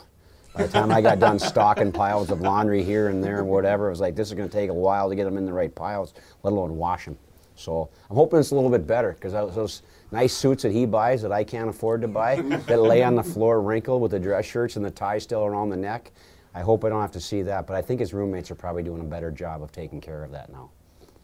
by 0.54 0.66
the 0.66 0.72
time 0.72 0.90
I 0.90 1.00
got 1.00 1.18
done 1.18 1.38
stocking 1.38 1.92
piles 1.92 2.30
of 2.30 2.40
laundry 2.40 2.82
here 2.82 3.08
and 3.08 3.22
there 3.22 3.38
and 3.38 3.48
whatever, 3.48 3.86
it 3.86 3.90
was 3.90 4.00
like 4.00 4.16
this 4.16 4.28
is 4.28 4.34
going 4.34 4.48
to 4.48 4.52
take 4.52 4.70
a 4.70 4.74
while 4.74 5.08
to 5.08 5.14
get 5.14 5.24
them 5.24 5.36
in 5.36 5.46
the 5.46 5.52
right 5.52 5.74
piles, 5.74 6.14
let 6.42 6.52
alone 6.52 6.76
wash 6.76 7.04
them. 7.04 7.16
So 7.54 7.90
I'm 8.08 8.16
hoping 8.16 8.40
it's 8.40 8.52
a 8.52 8.54
little 8.54 8.70
bit 8.70 8.86
better 8.86 9.12
because 9.12 9.32
those 9.32 9.82
nice 10.10 10.32
suits 10.32 10.62
that 10.62 10.72
he 10.72 10.86
buys 10.86 11.22
that 11.22 11.32
I 11.32 11.44
can't 11.44 11.68
afford 11.68 12.00
to 12.02 12.08
buy 12.08 12.40
that 12.40 12.80
lay 12.80 13.02
on 13.02 13.14
the 13.14 13.22
floor 13.22 13.60
wrinkled 13.60 14.00
with 14.00 14.12
the 14.12 14.18
dress 14.18 14.46
shirts 14.46 14.76
and 14.76 14.84
the 14.84 14.90
tie 14.90 15.18
still 15.18 15.44
around 15.44 15.68
the 15.68 15.76
neck. 15.76 16.10
I 16.54 16.62
hope 16.62 16.84
I 16.84 16.88
don't 16.88 17.00
have 17.00 17.12
to 17.12 17.20
see 17.20 17.42
that, 17.42 17.66
but 17.66 17.76
I 17.76 17.82
think 17.82 18.00
his 18.00 18.12
roommates 18.12 18.50
are 18.50 18.56
probably 18.56 18.82
doing 18.82 19.00
a 19.00 19.04
better 19.04 19.30
job 19.30 19.62
of 19.62 19.70
taking 19.70 20.00
care 20.00 20.24
of 20.24 20.32
that 20.32 20.50
now. 20.50 20.70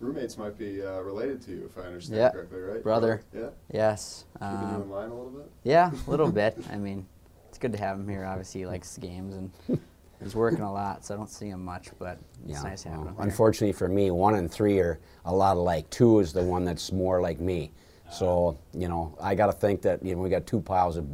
Roommates 0.01 0.37
might 0.37 0.59
be 0.59 0.83
uh, 0.85 1.01
related 1.01 1.41
to 1.43 1.53
you, 1.53 1.65
if 1.71 1.79
I 1.83 1.87
understand 1.89 2.19
Yeah. 2.19 2.31
correctly, 2.31 2.61
right? 2.61 2.83
Brother. 2.83 3.23
Yeah. 3.35 3.49
yes. 3.73 4.25
Keeping 4.35 4.61
you 4.61 4.67
in 4.69 4.75
Um, 4.83 4.91
line 4.91 5.09
a 5.11 5.15
little 5.15 5.31
bit. 5.31 5.51
yeah, 5.65 5.91
a 6.07 6.11
little 6.11 6.31
bit. 6.43 6.59
I 6.71 6.77
mean, 6.77 7.07
it's 7.49 7.59
good 7.59 7.73
to 7.73 7.79
have 7.79 7.99
him 7.99 8.09
here. 8.09 8.25
Obviously, 8.25 8.61
he 8.61 8.67
likes 8.67 8.99
games 8.99 9.35
and 9.35 9.81
he's 10.23 10.35
working 10.35 10.61
a 10.61 10.73
lot, 10.73 11.05
so 11.05 11.15
I 11.15 11.17
don't 11.17 11.31
see 11.31 11.49
him 11.49 11.65
much. 11.65 11.89
But 11.99 12.19
it's 12.47 12.63
nice 12.63 12.83
having 12.83 13.01
well, 13.01 13.09
him. 13.09 13.15
here. 13.17 13.25
Unfortunately 13.25 13.73
for 13.73 13.89
me, 13.89 14.11
one 14.11 14.35
and 14.35 14.51
three 14.51 14.79
are 14.81 14.99
a 15.25 15.35
lot 15.35 15.57
alike. 15.57 15.89
Two 15.89 16.19
is 16.21 16.33
the 16.35 16.43
one 16.43 16.65
that's 16.65 16.93
more 16.93 17.23
like 17.23 17.41
me. 17.41 17.73
So 18.13 18.59
you 18.75 18.89
know, 18.89 19.17
I 19.21 19.35
got 19.35 19.47
to 19.47 19.53
think 19.53 19.81
that 19.83 20.05
you 20.05 20.15
know 20.15 20.21
we 20.21 20.29
got 20.29 20.47
two 20.47 20.61
piles 20.61 20.99
of 20.99 21.07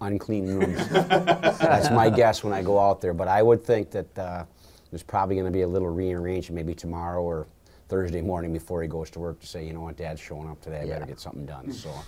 unclean 0.00 0.46
rooms. 0.46 0.88
that's 0.90 1.90
my 1.90 2.08
guess 2.08 2.42
when 2.42 2.54
I 2.54 2.62
go 2.62 2.78
out 2.80 3.00
there. 3.02 3.12
But 3.14 3.28
I 3.28 3.42
would 3.42 3.62
think 3.62 3.90
that 3.90 4.18
uh, 4.18 4.44
there's 4.90 5.02
probably 5.02 5.36
going 5.36 5.46
to 5.46 5.52
be 5.52 5.62
a 5.62 5.68
little 5.68 5.88
rearrangement, 5.88 6.56
maybe 6.56 6.74
tomorrow 6.74 7.22
or 7.22 7.46
Thursday 7.88 8.20
morning 8.20 8.52
before 8.52 8.82
he 8.82 8.88
goes 8.88 9.10
to 9.10 9.20
work 9.20 9.38
to 9.38 9.46
say, 9.46 9.64
you 9.64 9.72
know 9.72 9.82
what, 9.82 9.96
Dad's 9.96 10.20
showing 10.20 10.48
up 10.50 10.60
today. 10.60 10.80
I 10.80 10.84
Yeah. 10.84 10.94
better 10.94 11.06
get 11.06 11.20
something 11.20 11.46
done. 11.46 11.72
So. 11.72 11.90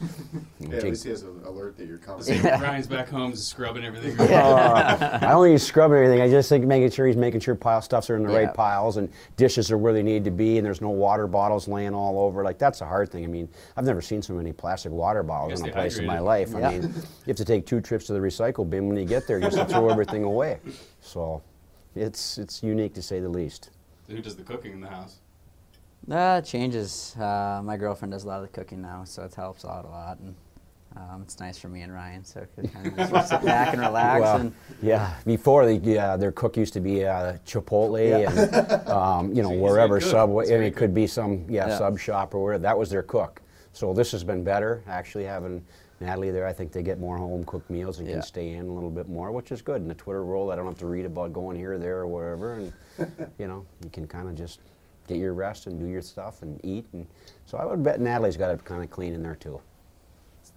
Yeah, 0.60 0.76
at 0.78 0.82
least 0.82 1.04
he 1.04 1.10
has 1.10 1.22
an 1.22 1.40
alert 1.46 1.76
that 1.76 1.86
you're 1.86 1.98
coming. 1.98 2.22
See, 2.22 2.36
Ryan's 2.40 2.88
back 2.88 3.08
home, 3.08 3.34
scrubbing 3.36 3.84
everything. 3.84 4.16
Uh, 4.38 5.18
I 5.22 5.28
don't 5.30 5.44
think 5.44 5.52
he's 5.52 5.62
scrubbing 5.62 5.98
anything. 5.98 6.20
I 6.20 6.28
just 6.28 6.48
think 6.48 6.64
making 6.66 6.90
sure 6.90 7.06
he's 7.06 7.16
making 7.16 7.40
sure 7.40 7.54
pile 7.54 7.80
stuffs 7.80 8.10
are 8.10 8.16
in 8.16 8.24
the 8.24 8.32
Yeah. 8.32 8.38
right 8.46 8.54
piles 8.54 8.96
and 8.96 9.08
dishes 9.36 9.70
are 9.70 9.78
where 9.78 9.92
they 9.92 10.02
need 10.02 10.24
to 10.24 10.30
be 10.32 10.58
and 10.58 10.66
there's 10.66 10.80
no 10.80 10.90
water 10.90 11.26
bottles 11.28 11.68
laying 11.68 11.94
all 11.94 12.18
over. 12.18 12.42
Like 12.42 12.58
that's 12.58 12.80
a 12.80 12.84
hard 12.86 13.10
thing. 13.10 13.22
I 13.24 13.28
mean, 13.28 13.48
I've 13.76 13.84
never 13.84 14.02
seen 14.02 14.20
so 14.20 14.34
many 14.34 14.52
plastic 14.52 14.90
water 14.90 15.22
bottles 15.22 15.60
in 15.60 15.66
a 15.66 15.68
they 15.70 15.72
place 15.72 15.98
in 15.98 16.06
my 16.06 16.18
life. 16.18 16.50
Yeah. 16.52 16.68
I 16.68 16.78
mean, 16.80 16.82
you 16.92 17.02
have 17.28 17.36
to 17.36 17.44
take 17.44 17.66
two 17.66 17.80
trips 17.80 18.06
to 18.06 18.12
the 18.14 18.18
recycle 18.18 18.68
bin 18.68 18.88
when 18.88 18.96
you 18.96 19.04
get 19.04 19.28
there 19.28 19.38
just 19.38 19.56
to 19.56 19.64
throw 19.64 19.88
everything 19.90 20.24
away. 20.24 20.58
So, 21.00 21.40
it's 21.94 22.36
it's 22.38 22.62
unique 22.64 22.94
to 22.94 23.02
say 23.02 23.20
the 23.20 23.28
least. 23.28 23.70
So 24.08 24.14
who 24.14 24.20
does 24.22 24.34
the 24.36 24.42
cooking 24.42 24.72
in 24.72 24.80
the 24.80 24.88
house? 24.88 25.18
Uh, 26.10 26.40
changes. 26.40 27.14
Uh, 27.16 27.60
my 27.62 27.76
girlfriend 27.76 28.12
does 28.12 28.24
a 28.24 28.26
lot 28.26 28.36
of 28.36 28.42
the 28.42 28.48
cooking 28.48 28.80
now, 28.80 29.04
so 29.04 29.22
it 29.24 29.34
helps 29.34 29.64
out 29.64 29.84
a 29.84 29.88
lot, 29.88 30.18
and 30.20 30.34
um, 30.96 31.20
it's 31.22 31.38
nice 31.38 31.58
for 31.58 31.68
me 31.68 31.82
and 31.82 31.92
Ryan. 31.92 32.24
So 32.24 32.46
we 32.56 32.66
kind 32.68 32.86
of 32.86 32.96
just 32.96 33.28
sit 33.28 33.42
back 33.42 33.74
and 33.74 33.82
relax. 33.82 34.22
Well, 34.22 34.36
and 34.38 34.54
yeah, 34.80 35.14
before 35.26 35.66
the, 35.66 35.76
yeah, 35.76 36.16
their 36.16 36.32
cook 36.32 36.56
used 36.56 36.72
to 36.74 36.80
be 36.80 37.04
uh, 37.04 37.34
Chipotle 37.44 38.26
and 38.26 38.88
um, 38.88 39.34
you 39.34 39.42
know 39.42 39.50
So 39.50 39.58
wherever. 39.58 40.00
Subway, 40.00 40.44
and 40.44 40.50
very 40.50 40.66
it 40.68 40.76
could 40.76 40.94
be 40.94 41.06
some 41.06 41.44
yeah, 41.48 41.68
Yeah. 41.68 41.78
sub 41.78 41.98
shop 41.98 42.34
or 42.34 42.42
whatever. 42.42 42.62
That 42.62 42.78
was 42.78 42.88
their 42.88 43.02
cook. 43.02 43.42
So 43.74 43.92
this 43.92 44.10
has 44.12 44.24
been 44.24 44.42
better 44.42 44.82
actually 44.88 45.24
having 45.24 45.62
Natalie 46.00 46.30
there. 46.30 46.46
I 46.46 46.54
think 46.54 46.72
they 46.72 46.82
get 46.82 46.98
more 46.98 47.18
home 47.18 47.44
cooked 47.44 47.68
meals 47.68 47.98
and 47.98 48.08
Yeah. 48.08 48.14
can 48.14 48.22
stay 48.22 48.52
in 48.54 48.66
a 48.66 48.72
little 48.72 48.90
bit 48.90 49.08
more, 49.10 49.30
which 49.30 49.52
is 49.52 49.60
good. 49.60 49.82
In 49.82 49.88
the 49.88 49.94
Twitter 49.94 50.24
world, 50.24 50.50
I 50.50 50.56
don't 50.56 50.64
have 50.66 50.78
to 50.78 50.86
read 50.86 51.04
about 51.04 51.34
going 51.34 51.56
here, 51.58 51.76
there, 51.78 51.98
or 51.98 52.06
wherever, 52.06 52.54
and 52.54 52.72
you 53.38 53.46
know 53.46 53.66
you 53.84 53.90
can 53.90 54.06
kind 54.06 54.26
of 54.26 54.34
just 54.34 54.60
get 55.08 55.16
your 55.18 55.32
rest 55.34 55.66
and 55.66 55.80
do 55.80 55.86
your 55.86 56.02
stuff 56.02 56.42
and 56.42 56.60
eat. 56.64 56.86
And 56.92 57.06
so 57.46 57.58
I 57.58 57.64
would 57.64 57.82
bet 57.82 58.00
Natalie's 58.00 58.36
got 58.36 58.50
it 58.50 58.64
kind 58.64 58.82
of 58.84 58.90
clean 58.90 59.14
in 59.14 59.22
there 59.22 59.34
too. 59.34 59.60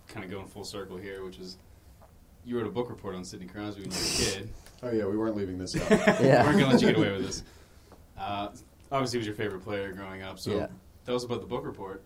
Kind 0.08 0.26
of 0.26 0.30
going 0.30 0.46
full 0.46 0.66
circle 0.66 0.98
here, 0.98 1.24
which 1.24 1.40
is 1.40 1.58
you 2.46 2.58
wrote 2.58 2.68
a 2.68 2.72
book 2.72 2.90
report 2.90 3.16
on 3.16 3.24
Sidney 3.24 3.48
Crosby 3.48 3.82
when 3.84 3.92
you 3.92 3.98
were 3.98 4.04
a 4.04 4.32
kid. 4.42 4.50
Oh 4.84 4.90
yeah, 4.90 5.06
we 5.06 5.16
weren't 5.16 5.38
leaving 5.38 5.60
this 5.60 5.76
out. 5.80 5.90
We 6.20 6.26
yeah. 6.26 6.44
weren't 6.44 6.58
gonna 6.60 6.72
let 6.74 6.82
you 6.82 6.88
get 6.88 6.98
away 6.98 7.12
with 7.12 7.26
this. 7.26 7.44
Uh, 8.18 8.50
obviously, 8.92 9.18
he 9.18 9.20
was 9.20 9.26
your 9.28 9.36
favorite 9.36 9.62
player 9.64 9.92
growing 9.94 10.22
up. 10.24 10.38
So 10.38 10.52
Yeah. 10.52 10.68
tell 11.06 11.16
us 11.16 11.24
about 11.24 11.42
the 11.42 11.48
book 11.48 11.66
report. 11.66 12.04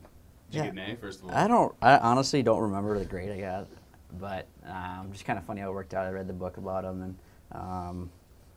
Did 0.52 0.58
you 0.58 0.64
get 0.64 0.72
an 0.74 0.80
A 0.92 0.96
first 0.96 1.22
of 1.22 1.30
all? 1.30 1.36
I 1.36 1.48
don't. 1.48 1.74
I 1.82 1.98
honestly 1.98 2.42
don't 2.44 2.62
remember 2.62 2.98
the 3.00 3.06
grade 3.06 3.32
I 3.32 3.40
got, 3.40 3.68
but 4.20 4.46
um, 4.66 5.10
just 5.12 5.24
kind 5.26 5.40
of 5.40 5.46
funny 5.46 5.60
how 5.62 5.70
it 5.70 5.74
worked 5.74 5.94
out. 5.94 6.06
I 6.06 6.12
read 6.12 6.28
the 6.28 6.34
book 6.34 6.56
about 6.58 6.84
him, 6.86 7.02
and 7.02 7.16
um, 7.54 8.10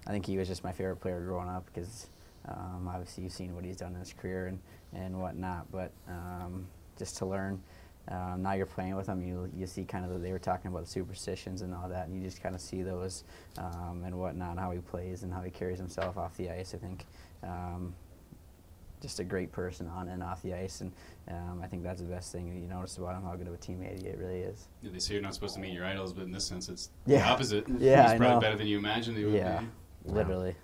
I 0.07 0.11
think 0.11 0.27
he 0.27 0.37
was 0.37 0.47
just 0.49 0.63
my 0.65 0.73
favorite 0.73 0.97
player 0.97 1.21
growing 1.21 1.49
up 1.49 1.65
because 1.67 2.09
um, 2.47 2.89
obviously 2.93 3.25
you've 3.25 3.33
seen 3.33 3.55
what 3.55 3.65
he's 3.65 3.77
done 3.77 3.95
in 3.95 4.01
his 4.01 4.13
career 4.13 4.47
and 4.47 4.59
and 4.95 5.19
whatnot. 5.21 5.71
But 5.73 5.93
um, 6.09 6.67
just 6.99 7.17
to 7.19 7.27
learn. 7.27 7.63
Um, 8.11 8.43
now 8.43 8.55
you're 8.55 8.65
playing 8.65 8.97
with 8.97 9.07
him, 9.07 9.21
you 9.23 9.51
you 9.55 9.67
see 9.67 9.85
kind 9.85 10.03
of 10.03 10.11
the, 10.11 10.19
they 10.19 10.33
were 10.33 10.39
talking 10.39 10.71
about 10.71 10.85
the 10.87 10.91
superstitions 10.91 11.61
and 11.61 11.75
all 11.75 11.91
that, 11.91 12.07
and 12.09 12.17
you 12.17 12.23
just 12.27 12.43
kind 12.43 12.55
of 12.55 12.61
see 12.63 12.81
those 12.81 13.23
um, 13.59 14.03
and 14.07 14.19
whatnot, 14.19 14.57
how 14.57 14.71
he 14.71 14.79
plays 14.79 15.25
and 15.25 15.33
how 15.33 15.43
he 15.43 15.51
carries 15.51 15.77
himself 15.79 16.17
off 16.17 16.35
the 16.39 16.49
ice. 16.49 16.73
I 16.75 16.79
think 16.79 17.05
um, 17.43 17.95
just 19.03 19.21
a 19.21 19.25
great 19.25 19.53
person 19.53 19.89
on 19.89 20.09
and 20.09 20.23
off 20.23 20.41
the 20.41 20.55
ice, 20.55 20.81
and 20.81 20.91
um, 21.31 21.61
I 21.63 21.67
think 21.67 21.83
that's 21.83 22.01
the 22.01 22.07
best 22.07 22.33
thing 22.33 22.47
you 22.49 22.67
notice 22.67 22.97
about 22.97 23.15
him, 23.15 23.25
how 23.25 23.37
good 23.37 23.47
of 23.47 23.53
a 23.53 23.59
teammate 23.59 24.03
he 24.03 24.11
really 24.17 24.41
is. 24.41 24.69
Yeah, 24.83 24.91
they 24.91 25.01
say 25.01 25.13
you're 25.13 25.23
not 25.23 25.35
supposed 25.35 25.55
to 25.57 25.61
meet 25.61 25.75
your 25.75 25.85
idols, 25.85 26.15
but 26.15 26.25
in 26.25 26.33
this 26.33 26.47
sense, 26.47 26.71
it's 26.71 26.89
Yeah. 27.05 27.19
the 27.19 27.25
opposite. 27.27 27.67
Yeah, 27.79 28.05
He's 28.05 28.13
I 28.13 28.17
probably 28.17 28.35
know. 28.37 28.41
better 28.41 28.57
than 28.57 28.69
you 28.69 28.79
imagined 28.79 29.19
he 29.19 29.25
would 29.27 29.35
Yeah, 29.35 29.61
be. 29.61 29.67
literally. 30.07 30.57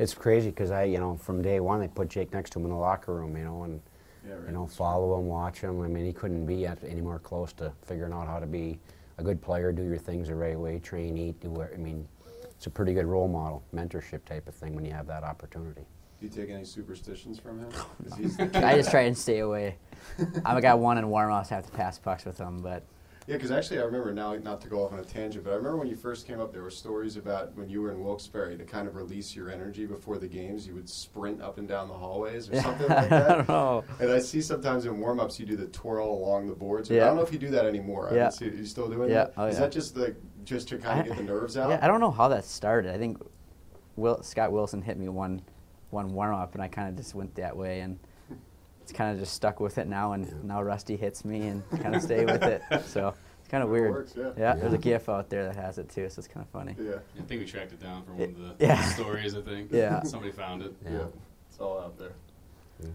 It's 0.00 0.14
crazy 0.14 0.48
because 0.48 0.70
I, 0.70 0.84
you 0.84 0.98
know, 0.98 1.14
from 1.16 1.42
day 1.42 1.60
one, 1.60 1.78
they 1.78 1.88
put 1.88 2.08
Jake 2.08 2.32
next 2.32 2.50
to 2.52 2.58
him 2.58 2.64
in 2.64 2.70
the 2.70 2.76
locker 2.76 3.14
room, 3.14 3.36
you 3.36 3.44
know, 3.44 3.64
and 3.64 3.82
Yeah, 4.26 4.32
right. 4.34 4.46
you 4.46 4.52
know, 4.52 4.66
follow 4.66 5.18
him, 5.18 5.26
watch 5.26 5.60
him. 5.60 5.82
I 5.82 5.88
mean, 5.88 6.06
he 6.06 6.12
couldn't 6.14 6.46
be 6.46 6.66
any 6.66 7.02
more 7.02 7.18
close 7.18 7.52
to 7.54 7.70
figuring 7.82 8.14
out 8.14 8.26
how 8.26 8.38
to 8.40 8.46
be 8.46 8.78
a 9.18 9.22
good 9.22 9.42
player, 9.42 9.72
do 9.72 9.82
your 9.82 9.98
things 9.98 10.28
the 10.28 10.34
right 10.34 10.58
way, 10.58 10.78
train, 10.78 11.18
eat, 11.18 11.38
do. 11.40 11.50
what- 11.50 11.74
I 11.74 11.76
mean, 11.76 12.08
it's 12.44 12.66
a 12.66 12.70
pretty 12.70 12.94
good 12.94 13.04
role 13.04 13.28
model, 13.28 13.62
mentorship 13.74 14.24
type 14.24 14.48
of 14.48 14.54
thing 14.54 14.74
when 14.74 14.86
you 14.86 14.92
have 14.92 15.06
that 15.08 15.22
opportunity. 15.22 15.82
Do 16.18 16.26
you 16.26 16.30
take 16.30 16.48
any 16.48 16.64
superstitions 16.64 17.38
from 17.38 17.58
him? 17.60 17.70
'Cause 17.72 18.16
he's 18.16 18.40
I 18.40 18.76
just 18.76 18.90
try 18.90 19.02
and 19.02 19.16
stay 19.16 19.40
away. 19.40 19.76
I 20.46 20.58
got 20.62 20.78
one 20.78 20.96
in 20.96 21.10
warm-ups, 21.10 21.50
have 21.50 21.66
to 21.66 21.72
pass 21.72 21.98
pucks 21.98 22.24
with 22.24 22.38
him, 22.38 22.62
but 22.62 22.84
Yeah, 23.26 23.36
because 23.36 23.50
actually, 23.50 23.78
I 23.78 23.82
remember 23.82 24.12
now, 24.12 24.34
not 24.34 24.60
to 24.62 24.68
go 24.68 24.82
off 24.84 24.92
on 24.92 24.98
a 24.98 25.04
tangent, 25.04 25.44
but 25.44 25.50
I 25.52 25.56
remember 25.56 25.76
when 25.76 25.88
you 25.88 25.94
first 25.94 26.26
came 26.26 26.40
up, 26.40 26.52
there 26.52 26.62
were 26.62 26.70
stories 26.70 27.16
about 27.16 27.54
when 27.56 27.68
you 27.68 27.80
were 27.82 27.92
in 27.92 28.02
Wilkes-Barre 28.02 28.56
to 28.56 28.64
kind 28.64 28.88
of 28.88 28.96
release 28.96 29.36
your 29.36 29.50
energy 29.50 29.86
before 29.86 30.16
the 30.18 30.26
games, 30.26 30.66
you 30.66 30.74
would 30.74 30.88
sprint 30.88 31.40
up 31.42 31.58
and 31.58 31.68
down 31.68 31.88
the 31.88 31.94
hallways 31.94 32.48
or 32.50 32.56
something 32.60 32.88
like 32.88 32.98
I 32.98 33.06
that. 33.08 33.28
don't 33.28 33.48
know. 33.48 33.84
And 34.00 34.10
I 34.10 34.18
see 34.18 34.40
sometimes 34.40 34.86
in 34.86 34.98
warm-ups 34.98 35.38
you 35.38 35.46
do 35.46 35.56
the 35.56 35.66
twirl 35.66 36.08
along 36.10 36.48
the 36.48 36.54
boards. 36.54 36.90
I 36.90 36.96
don't 36.96 37.16
know 37.16 37.22
if 37.22 37.32
you 37.32 37.38
do 37.38 37.50
that 37.50 37.66
anymore. 37.66 38.08
I 38.10 38.14
Yeah. 38.16 38.28
seen- 38.30 38.56
you 38.56 38.64
still 38.64 38.88
doing 38.88 39.10
Yeah. 39.10 39.24
that? 39.26 39.32
Oh, 39.36 39.46
Is 39.46 39.54
yeah. 39.54 39.60
that 39.60 39.72
just 39.72 39.96
like 39.96 40.16
just 40.44 40.68
to 40.68 40.78
kind 40.78 41.00
of 41.00 41.06
get 41.06 41.16
the 41.18 41.22
nerves 41.22 41.56
out? 41.56 41.68
Yeah, 41.70 41.78
I 41.82 41.86
don't 41.88 42.00
know 42.00 42.10
how 42.10 42.28
that 42.28 42.44
started. 42.44 42.92
I 42.92 42.98
think 42.98 43.18
Will, 43.96 44.22
Scott 44.22 44.50
Wilson 44.50 44.80
hit 44.82 44.98
me 44.98 45.08
one 45.08 45.42
one 45.90 46.12
warm 46.14 46.34
up, 46.34 46.54
and 46.54 46.62
I 46.62 46.68
kind 46.68 46.88
of 46.88 46.96
just 46.96 47.14
went 47.16 47.34
that 47.34 47.56
way, 47.56 47.80
and 47.80 47.98
it's 48.90 48.96
kind 48.96 49.12
of 49.12 49.20
just 49.20 49.34
stuck 49.34 49.60
with 49.60 49.78
it 49.78 49.86
now. 49.86 50.12
And 50.12 50.42
now 50.44 50.60
Rusty 50.62 50.96
hits 50.96 51.24
me, 51.24 51.46
and 51.46 51.62
kind 51.80 51.94
of 51.94 52.02
stay 52.02 52.24
with 52.24 52.42
it. 52.42 52.60
So 52.86 53.14
it's 53.38 53.48
kind 53.48 53.62
of 53.62 53.68
It 53.70 53.72
weird. 53.72 53.92
works, 53.92 54.14
yeah. 54.16 54.54
there's 54.54 54.72
a 54.72 54.78
GIF 54.78 55.08
out 55.08 55.30
there 55.30 55.44
that 55.46 55.54
has 55.54 55.78
it 55.78 55.88
too, 55.88 56.08
so 56.10 56.18
it's 56.18 56.26
kind 56.26 56.44
of 56.44 56.50
funny. 56.50 56.74
Yeah. 56.80 56.96
I 57.18 57.22
think 57.22 57.40
we 57.40 57.46
tracked 57.46 57.72
it 57.72 57.80
down 57.80 58.02
from 58.04 58.18
one 58.18 58.28
of 58.30 58.58
the 58.58 58.64
Yeah. 58.66 58.82
stories. 58.94 59.36
I 59.36 59.42
think. 59.42 59.70
Yeah. 59.72 60.02
Somebody 60.02 60.32
found 60.32 60.62
it. 60.62 60.74
Yeah. 60.84 61.04
It's 61.48 61.60
all 61.60 61.78
out 61.78 61.96
there. 61.98 62.12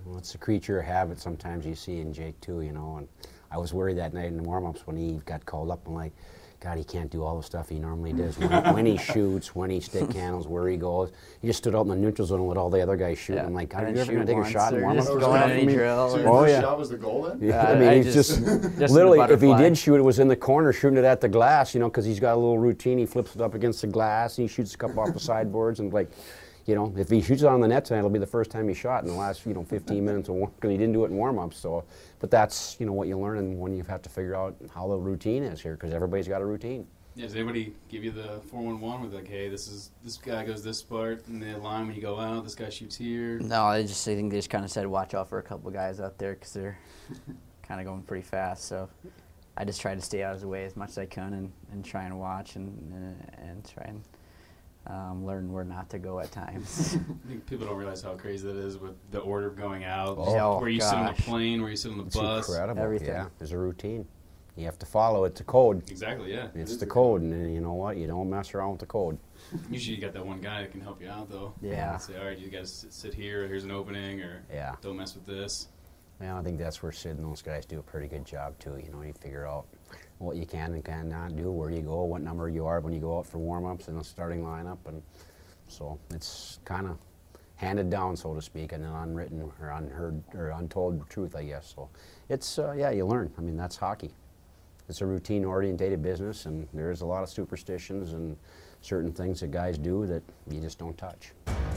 Well, 0.05 0.17
it's 0.17 0.35
a 0.35 0.37
creature 0.37 0.79
of 0.79 0.85
habit. 0.85 1.19
Sometimes 1.19 1.65
you 1.65 1.75
see 1.75 1.99
in 2.01 2.11
Jake 2.11 2.39
too, 2.41 2.61
you 2.61 2.73
know. 2.73 2.97
And 2.97 3.07
I 3.51 3.57
was 3.57 3.73
worried 3.73 3.97
that 3.99 4.13
night 4.13 4.25
in 4.25 4.35
the 4.37 4.43
warm-ups 4.43 4.85
when 4.85 4.97
he 4.97 5.21
got 5.25 5.45
called 5.45 5.71
up. 5.71 5.87
I'm 5.87 5.93
like, 5.93 6.11
God, 6.61 6.77
he 6.77 6.83
can't 6.83 7.11
do 7.11 7.23
all 7.23 7.37
the 7.37 7.43
stuff 7.43 7.69
he 7.69 7.77
normally 7.77 8.13
does. 8.13 8.39
When, 8.39 8.49
when 8.73 8.85
he 8.85 8.97
shoots, 8.97 9.53
when 9.55 9.69
he 9.69 9.79
stick 9.79 10.11
handles, 10.13 10.47
where 10.47 10.67
he 10.67 10.77
goes. 10.77 11.11
He 11.41 11.47
just 11.47 11.59
stood 11.59 11.75
out 11.75 11.81
in 11.81 11.89
the 11.89 11.95
neutral 11.95 12.25
zone 12.27 12.39
and 12.39 12.47
let 12.47 12.57
all 12.57 12.69
the 12.69 12.81
other 12.81 12.95
guys 12.95 13.19
shoot. 13.19 13.35
Yeah. 13.35 13.45
I'm 13.45 13.53
like, 13.53 13.69
God, 13.69 13.81
I 13.81 13.83
are 13.83 13.87
you 13.89 13.93
didn't 13.95 14.09
ever 14.17 14.25
gonna 14.25 14.25
shoot 14.25 14.43
take 14.43 14.45
a 14.47 14.59
shot 14.59 14.73
in 14.73 14.79
or 14.79 14.83
warm-ups? 14.83 15.07
just 15.07 15.19
going 15.19 15.41
stuff? 15.41 15.51
any 15.51 15.73
drill 15.73 16.09
So 16.09 16.17
Oh, 16.25 16.41
first 16.41 16.51
yeah. 16.53 16.61
shot 16.61 16.77
was 16.79 16.89
the 16.89 16.97
goal 16.97 17.21
then? 17.23 17.39
Yeah, 17.49 17.61
Uh, 17.61 17.71
I 17.71 17.75
mean, 17.75 17.89
I 17.89 17.95
he's 17.97 18.13
just- 18.13 18.39
just, 18.43 18.79
just 18.79 18.93
literally, 18.93 19.19
if 19.19 19.41
he 19.41 19.53
did 19.55 19.77
shoot, 19.77 19.95
it 19.97 20.01
was 20.03 20.17
in 20.19 20.27
the 20.27 20.35
corner 20.35 20.73
shooting 20.73 20.97
it 20.97 21.05
at 21.05 21.21
the 21.21 21.29
glass, 21.29 21.73
you 21.73 21.79
know, 21.79 21.89
because 21.89 22.05
he's 22.05 22.19
got 22.19 22.33
a 22.33 22.39
little 22.39 22.57
routine. 22.57 22.97
He 22.97 23.05
flips 23.05 23.35
it 23.35 23.41
up 23.41 23.53
against 23.53 23.81
the 23.81 23.87
glass, 23.87 24.37
and 24.37 24.47
he 24.49 24.53
shoots 24.53 24.73
a 24.73 24.77
couple 24.77 25.01
off 25.01 25.13
the 25.13 25.19
sideboards, 25.31 25.79
and 25.81 25.93
like, 25.93 26.09
you 26.65 26.73
know, 26.73 26.91
if 26.97 27.09
he 27.09 27.21
shoots 27.21 27.43
it 27.43 27.47
on 27.47 27.61
the 27.61 27.67
net 27.67 27.85
tonight, 27.85 27.99
it'll 27.99 28.09
be 28.09 28.19
the 28.19 28.25
first 28.25 28.49
time 28.49 28.67
he 28.67 28.73
shot 28.73 29.03
in 29.03 29.09
the 29.09 29.15
last, 29.15 29.45
you 29.45 29.53
know, 29.53 29.63
15 29.63 30.03
minutes 30.05 30.29
of 30.29 30.39
because 30.55 30.71
he 30.71 30.77
didn't 30.77 30.93
do 30.93 31.03
it 31.05 31.11
in 31.11 31.15
warm-ups. 31.15 31.57
So, 31.57 31.83
but 32.19 32.31
that's 32.31 32.77
you 32.79 32.85
know 32.85 32.93
what 32.93 33.07
you 33.07 33.17
learn, 33.19 33.37
and 33.37 33.59
when 33.59 33.75
you 33.75 33.83
have 33.83 34.01
to 34.01 34.09
figure 34.09 34.35
out 34.35 34.55
how 34.73 34.87
the 34.87 34.97
routine 34.97 35.43
is 35.43 35.61
here, 35.61 35.73
because 35.73 35.93
everybody's 35.93 36.27
got 36.27 36.41
a 36.41 36.45
routine. 36.45 36.87
Yeah, 37.15 37.27
does 37.27 37.35
anybody 37.35 37.73
give 37.87 38.03
you 38.03 38.11
the 38.11 38.41
411 38.49 39.01
with 39.01 39.13
like, 39.13 39.27
hey, 39.27 39.47
this 39.47 39.69
is 39.69 39.91
this 40.03 40.17
guy 40.17 40.43
goes 40.43 40.63
this 40.63 40.81
part 40.81 41.25
in 41.29 41.39
the 41.39 41.57
line 41.59 41.87
when 41.87 41.95
you 41.95 42.01
go 42.01 42.19
out, 42.19 42.43
this 42.43 42.55
guy 42.55 42.69
shoots 42.69 42.97
here? 42.97 43.39
No, 43.39 43.63
I 43.63 43.83
just 43.83 44.05
I 44.07 44.15
think 44.15 44.31
they 44.31 44.37
just 44.37 44.49
kind 44.49 44.65
of 44.65 44.71
said 44.71 44.85
watch 44.87 45.13
out 45.13 45.29
for 45.29 45.37
a 45.37 45.43
couple 45.43 45.71
guys 45.71 46.01
out 46.01 46.17
there 46.17 46.33
because 46.33 46.51
they're 46.51 46.77
kind 47.63 47.79
of 47.79 47.85
going 47.85 48.01
pretty 48.01 48.23
fast. 48.23 48.65
So 48.65 48.89
I 49.55 49.63
just 49.63 49.79
try 49.79 49.95
to 49.95 50.01
stay 50.01 50.23
out 50.23 50.33
of 50.33 50.41
his 50.41 50.45
way 50.45 50.65
as 50.65 50.75
much 50.75 50.89
as 50.89 50.97
I 50.97 51.05
can 51.05 51.33
and, 51.33 51.51
and 51.71 51.85
try 51.85 52.03
and 52.03 52.19
watch 52.19 52.57
and 52.57 52.67
and, 52.91 53.31
and 53.37 53.69
try 53.73 53.85
and 53.85 54.01
um, 54.87 55.25
learn 55.25 55.51
where 55.51 55.63
not 55.63 55.89
to 55.91 55.99
go 55.99 56.19
at 56.19 56.31
times. 56.31 56.95
I 57.25 57.27
think 57.27 57.45
people 57.47 57.65
don't 57.67 57.77
realize 57.77 58.01
how 58.01 58.13
crazy 58.15 58.47
that 58.47 58.57
is 58.57 58.77
with 58.77 58.93
the 59.11 59.19
order 59.19 59.47
of 59.47 59.55
going 59.55 59.83
out, 59.83 60.15
Oh, 60.19 60.59
where 60.59 60.69
you 60.69 60.81
sit 60.81 60.93
on 60.93 61.07
the 61.07 61.21
plane, 61.21 61.61
where 61.61 61.71
you 61.71 61.77
sit 61.77 61.91
on 61.91 61.97
the 61.97 62.05
It's 62.05 62.15
bus. 62.15 62.47
incredible. 62.47 62.81
Everything. 62.81 63.07
Yeah, 63.09 63.27
there's 63.39 63.51
a 63.51 63.57
routine. 63.57 64.05
You 64.57 64.63
have 64.65 64.79
to 64.79 64.85
follow 64.85 65.25
it. 65.25 65.35
to 65.35 65.43
code. 65.43 65.83
Exactly, 65.91 66.33
yeah. 66.33 66.47
It's 66.55 66.77
the 66.77 66.85
code, 66.85 67.21
and 67.21 67.33
then 67.33 67.51
you 67.53 67.59
know 67.59 67.73
what? 67.73 67.97
You 67.97 68.07
don't 68.07 68.29
mess 68.29 68.53
around 68.53 68.71
with 68.71 68.79
the 68.79 68.85
code. 68.85 69.17
Usually 69.69 69.95
you 69.97 70.01
got 70.01 70.13
that 70.13 70.25
one 70.25 70.39
guy 70.39 70.61
that 70.61 70.71
can 70.71 70.79
help 70.79 71.01
you 71.01 71.09
out 71.09 71.29
though. 71.29 71.53
Yeah. 71.61 71.97
Say, 71.97 72.17
all 72.17 72.25
right, 72.25 72.37
you 72.37 72.47
guys 72.49 72.71
sit, 72.71 72.93
sit 72.93 73.13
here. 73.13 73.45
Here's 73.47 73.65
an 73.65 73.71
opening, 73.71 74.21
or 74.21 74.43
Yeah. 74.51 74.75
don't 74.81 74.95
mess 74.95 75.13
with 75.15 75.25
this. 75.25 75.67
Yeah, 76.21 76.39
I 76.39 76.41
think 76.43 76.57
that's 76.57 76.81
where 76.81 76.93
Sid 76.93 77.17
and 77.17 77.25
those 77.25 77.41
guys 77.41 77.65
do 77.65 77.79
a 77.79 77.83
pretty 77.83 78.07
good 78.07 78.23
job 78.23 78.57
too. 78.57 78.77
You 78.81 78.89
know, 78.93 79.01
you 79.01 79.11
figure 79.11 79.45
out 79.45 79.65
what 80.17 80.35
you 80.35 80.45
can 80.45 80.73
and 80.73 80.83
cannot 80.83 81.35
do, 81.35 81.51
where 81.51 81.69
you 81.69 81.81
go, 81.81 82.03
what 82.03 82.21
number 82.21 82.49
you 82.49 82.65
are 82.65 82.79
when 82.79 82.93
you 82.93 82.99
go 82.99 83.19
out 83.19 83.27
for 83.27 83.37
warm-ups 83.37 83.87
in 83.87 83.97
the 83.97 84.03
starting 84.03 84.43
lineup, 84.43 84.77
and 84.87 85.01
so 85.67 85.99
it's 86.13 86.59
kind 86.65 86.87
of 86.87 86.97
handed 87.55 87.89
down, 87.89 88.15
so 88.15 88.33
to 88.33 88.41
speak, 88.41 88.71
and 88.71 88.83
an 88.83 88.93
unwritten 88.93 89.41
or 89.61 89.69
unheard 89.69 90.21
or 90.33 90.49
untold 90.49 91.09
truth, 91.09 91.35
I 91.35 91.43
guess. 91.43 91.73
So 91.75 91.89
it's 92.29 92.59
uh, 92.59 92.73
yeah, 92.77 92.91
you 92.91 93.05
learn. 93.05 93.31
I 93.37 93.41
mean, 93.41 93.57
that's 93.57 93.77
hockey. 93.77 94.11
It's 94.87 95.01
a 95.01 95.05
routine-orientated 95.05 96.01
business, 96.01 96.45
and 96.45 96.67
there's 96.73 97.01
a 97.01 97.05
lot 97.05 97.23
of 97.23 97.29
superstitions 97.29 98.13
and 98.13 98.37
certain 98.85 99.11
things 99.11 99.41
that 99.41 99.51
guys 99.51 99.77
do 99.77 100.05
that 100.05 100.23
you 100.49 100.61
just 100.61 100.77
don't 100.77 100.97
touch. 100.97 101.31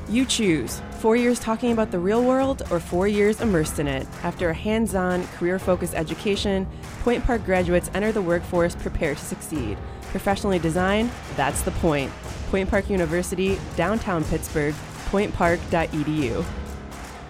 You 0.08 0.24
choose 0.24 0.80
four 1.00 1.16
years 1.16 1.38
talking 1.38 1.72
about 1.72 1.90
the 1.90 1.98
real 1.98 2.22
world 2.22 2.62
or 2.70 2.80
four 2.80 3.08
years 3.08 3.40
immersed 3.40 3.78
in 3.78 3.86
it. 3.86 4.06
After 4.22 4.50
a 4.50 4.54
hands 4.54 4.94
on, 4.94 5.26
career 5.28 5.58
focused 5.58 5.94
education, 5.94 6.66
Point 7.02 7.24
Park 7.24 7.44
graduates 7.44 7.90
enter 7.94 8.12
the 8.12 8.22
workforce 8.22 8.74
prepared 8.74 9.18
to 9.18 9.24
succeed. 9.24 9.76
Professionally 10.10 10.58
designed, 10.58 11.10
that's 11.36 11.62
the 11.62 11.70
point. 11.72 12.10
Point 12.50 12.70
Park 12.70 12.88
University, 12.88 13.58
downtown 13.76 14.24
Pittsburgh, 14.24 14.74
pointpark.edu. 15.10 16.44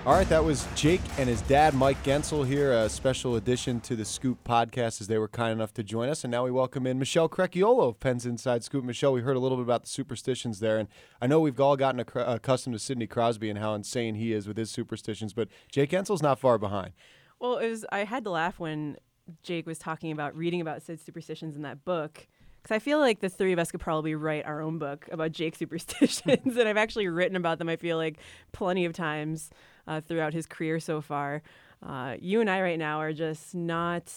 All 0.09 0.15
right, 0.15 0.29
that 0.31 0.43
was 0.43 0.67
Jake 0.75 1.03
and 1.19 1.29
his 1.29 1.43
dad, 1.43 1.75
Mike 1.75 2.03
Guentzel, 2.03 2.47
here, 2.47 2.73
a 2.73 2.89
special 2.89 3.37
addition 3.37 3.79
to 3.81 3.95
the 3.95 4.07
Scoop 4.07 4.43
podcast 4.43 5.03
as 5.03 5.07
they 5.07 5.19
were 5.19 5.29
kind 5.29 5.53
enough 5.53 5.75
to 5.75 5.83
join 5.83 6.09
us. 6.09 6.25
And 6.25 6.31
now 6.31 6.47
we 6.47 6.51
welcome 6.51 6.87
in 6.87 6.99
Michelle 6.99 7.29
Crechiolo 7.29 7.91
of 7.91 8.01
Pens 8.01 8.25
Inside 8.25 8.65
Scoop. 8.65 8.85
Michelle, 8.85 9.13
we 9.13 9.21
heard 9.21 9.37
a 9.37 9.39
little 9.39 9.59
bit 9.59 9.65
about 9.65 9.83
the 9.83 9.91
superstitions 9.91 10.61
there, 10.61 10.79
and 10.79 10.89
I 11.21 11.27
know 11.27 11.41
we've 11.41 11.61
all 11.61 11.77
gotten 11.77 12.01
acc- 12.01 12.17
accustomed 12.17 12.75
to 12.75 12.79
Sidney 12.79 13.07
Crosby 13.07 13.51
and 13.51 13.59
how 13.59 13.75
insane 13.75 14.15
he 14.15 14.33
is 14.33 14.49
with 14.49 14.57
his 14.57 14.71
superstitions, 14.71 15.35
but 15.35 15.49
Jake 15.71 15.91
Guentzel's 15.91 16.23
not 16.23 16.39
far 16.39 16.57
behind. 16.57 16.95
Well, 17.39 17.59
it 17.59 17.69
was. 17.69 17.85
I 17.93 18.05
had 18.05 18.25
to 18.25 18.31
laugh 18.31 18.59
when 18.59 18.97
Jake 19.43 19.67
was 19.67 19.79
talking 19.79 20.11
about 20.11 20.35
reading 20.35 20.63
about 20.63 20.81
Sid's 20.81 21.05
superstitions 21.05 21.55
in 21.55 21.61
that 21.63 21.85
book 21.85 22.27
because 22.63 22.75
I 22.75 22.79
feel 22.79 22.99
like 22.99 23.21
the 23.21 23.29
three 23.29 23.53
of 23.53 23.59
us 23.59 23.71
could 23.71 23.81
probably 23.81 24.15
write 24.15 24.47
our 24.47 24.63
own 24.63 24.79
book 24.79 25.07
about 25.13 25.33
Jake 25.33 25.55
superstitions, 25.59 26.57
and 26.57 26.67
I've 26.67 26.79
actually 26.79 27.09
written 27.09 27.37
about 27.37 27.59
them. 27.59 27.69
I 27.69 27.77
feel 27.77 27.99
like 27.99 28.17
plenty 28.53 28.87
of 28.87 28.95
times 28.95 29.51
uh, 29.89 30.01
throughout 30.01 30.33
his 30.35 30.47
career 30.47 30.79
so 30.79 31.01
far. 31.01 31.43
Uh, 31.85 32.17
you 32.21 32.41
and 32.41 32.49
I 32.51 32.61
right 32.61 32.79
now 32.79 33.01
are 33.01 33.13
just 33.13 33.55
not 33.55 34.13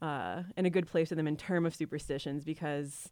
uh, 0.00 0.42
in 0.56 0.64
a 0.66 0.70
good 0.70 0.86
place 0.86 1.10
with 1.10 1.18
him 1.18 1.26
in 1.26 1.36
term 1.36 1.66
of 1.66 1.74
superstitions 1.74 2.44
because 2.44 3.10